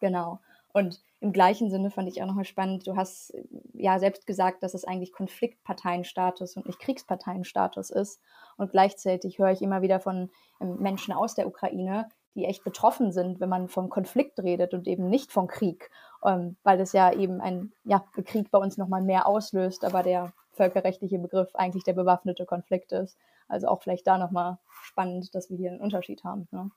Genau. 0.00 0.40
Und 0.72 1.00
im 1.20 1.32
gleichen 1.32 1.70
Sinne 1.70 1.90
fand 1.90 2.08
ich 2.08 2.22
auch 2.22 2.26
nochmal 2.26 2.44
spannend, 2.44 2.86
du 2.86 2.96
hast 2.96 3.30
äh, 3.30 3.44
ja 3.72 3.98
selbst 3.98 4.26
gesagt, 4.26 4.62
dass 4.62 4.74
es 4.74 4.84
eigentlich 4.84 5.12
Konfliktparteienstatus 5.12 6.56
und 6.56 6.66
nicht 6.66 6.78
Kriegsparteienstatus 6.78 7.90
ist. 7.90 8.20
Und 8.56 8.70
gleichzeitig 8.70 9.38
höre 9.38 9.50
ich 9.50 9.62
immer 9.62 9.82
wieder 9.82 10.00
von 10.00 10.30
ähm, 10.60 10.76
Menschen 10.78 11.12
aus 11.14 11.34
der 11.34 11.46
Ukraine, 11.46 12.08
die 12.34 12.44
echt 12.44 12.62
betroffen 12.62 13.10
sind, 13.10 13.40
wenn 13.40 13.48
man 13.48 13.68
von 13.68 13.88
Konflikt 13.88 14.38
redet 14.38 14.74
und 14.74 14.86
eben 14.86 15.08
nicht 15.08 15.32
von 15.32 15.48
Krieg. 15.48 15.90
ähm, 16.24 16.56
weil 16.62 16.78
das 16.78 16.92
ja 16.92 17.12
eben 17.12 17.40
ein 17.40 17.72
ja, 17.84 18.04
Krieg 18.24 18.50
bei 18.50 18.58
uns 18.58 18.76
nochmal 18.76 19.02
mehr 19.02 19.26
auslöst, 19.26 19.84
aber 19.84 20.02
der 20.02 20.32
völkerrechtliche 20.52 21.18
Begriff 21.18 21.54
eigentlich 21.54 21.84
der 21.84 21.94
bewaffnete 21.94 22.44
Konflikt 22.46 22.92
ist. 22.92 23.16
Also 23.48 23.68
auch 23.68 23.82
vielleicht 23.82 24.06
da 24.06 24.18
nochmal 24.18 24.58
spannend, 24.82 25.34
dass 25.34 25.50
wir 25.50 25.56
hier 25.56 25.70
einen 25.70 25.80
Unterschied 25.80 26.24
haben. 26.24 26.48
Ne? 26.50 26.70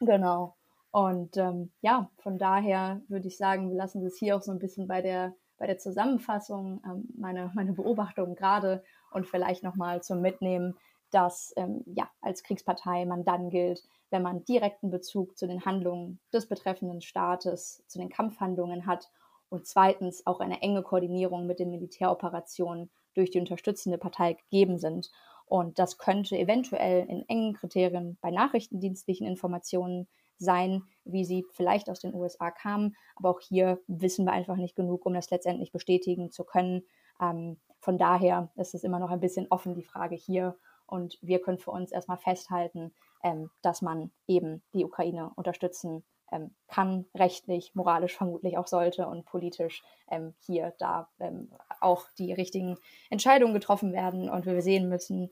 Genau. 0.00 0.54
Und 0.92 1.38
ähm, 1.38 1.72
ja, 1.80 2.10
von 2.18 2.38
daher 2.38 3.00
würde 3.08 3.26
ich 3.26 3.38
sagen, 3.38 3.70
wir 3.70 3.76
lassen 3.76 4.04
es 4.04 4.18
hier 4.18 4.36
auch 4.36 4.42
so 4.42 4.52
ein 4.52 4.58
bisschen 4.58 4.86
bei 4.86 5.00
der, 5.00 5.34
bei 5.56 5.66
der 5.66 5.78
Zusammenfassung, 5.78 6.82
ähm, 6.84 7.08
meine, 7.16 7.50
meine 7.54 7.72
Beobachtungen 7.72 8.36
gerade 8.36 8.84
und 9.10 9.26
vielleicht 9.26 9.62
nochmal 9.62 10.02
zum 10.02 10.20
Mitnehmen, 10.20 10.76
dass 11.10 11.54
ähm, 11.56 11.82
ja, 11.86 12.10
als 12.20 12.42
Kriegspartei 12.42 13.06
man 13.06 13.24
dann 13.24 13.48
gilt, 13.48 13.82
wenn 14.10 14.22
man 14.22 14.44
direkten 14.44 14.90
Bezug 14.90 15.38
zu 15.38 15.46
den 15.46 15.64
Handlungen 15.64 16.20
des 16.30 16.46
betreffenden 16.46 17.00
Staates, 17.00 17.82
zu 17.86 17.98
den 17.98 18.10
Kampfhandlungen 18.10 18.86
hat 18.86 19.10
und 19.48 19.66
zweitens 19.66 20.26
auch 20.26 20.40
eine 20.40 20.60
enge 20.60 20.82
Koordinierung 20.82 21.46
mit 21.46 21.58
den 21.58 21.70
Militäroperationen 21.70 22.90
durch 23.14 23.30
die 23.30 23.40
unterstützende 23.40 23.96
Partei 23.96 24.34
gegeben 24.34 24.78
sind. 24.78 25.10
Und 25.46 25.78
das 25.78 25.96
könnte 25.96 26.38
eventuell 26.38 27.06
in 27.06 27.26
engen 27.28 27.54
Kriterien 27.54 28.18
bei 28.20 28.30
nachrichtendienstlichen 28.30 29.26
Informationen 29.26 30.06
sein, 30.44 30.82
wie 31.04 31.24
sie 31.24 31.44
vielleicht 31.52 31.90
aus 31.90 32.00
den 32.00 32.14
USA 32.14 32.50
kamen. 32.50 32.96
Aber 33.16 33.30
auch 33.30 33.40
hier 33.40 33.80
wissen 33.86 34.24
wir 34.24 34.32
einfach 34.32 34.56
nicht 34.56 34.76
genug, 34.76 35.06
um 35.06 35.14
das 35.14 35.30
letztendlich 35.30 35.72
bestätigen 35.72 36.30
zu 36.30 36.44
können. 36.44 36.82
Ähm, 37.20 37.58
von 37.80 37.98
daher 37.98 38.50
ist 38.56 38.74
es 38.74 38.84
immer 38.84 38.98
noch 38.98 39.10
ein 39.10 39.20
bisschen 39.20 39.46
offen, 39.50 39.74
die 39.74 39.84
Frage 39.84 40.14
hier. 40.14 40.56
Und 40.86 41.18
wir 41.22 41.40
können 41.40 41.58
für 41.58 41.70
uns 41.70 41.90
erstmal 41.90 42.18
festhalten, 42.18 42.92
ähm, 43.22 43.50
dass 43.62 43.82
man 43.82 44.10
eben 44.26 44.62
die 44.74 44.84
Ukraine 44.84 45.30
unterstützen 45.36 46.04
ähm, 46.32 46.54
kann, 46.66 47.06
rechtlich, 47.14 47.74
moralisch 47.74 48.16
vermutlich 48.16 48.56
auch 48.56 48.66
sollte 48.66 49.06
und 49.06 49.26
politisch 49.26 49.82
ähm, 50.10 50.34
hier 50.40 50.74
da 50.78 51.08
ähm, 51.20 51.50
auch 51.80 52.06
die 52.18 52.32
richtigen 52.32 52.78
Entscheidungen 53.10 53.54
getroffen 53.54 53.92
werden 53.92 54.30
und 54.30 54.46
wir 54.46 54.62
sehen 54.62 54.88
müssen, 54.88 55.30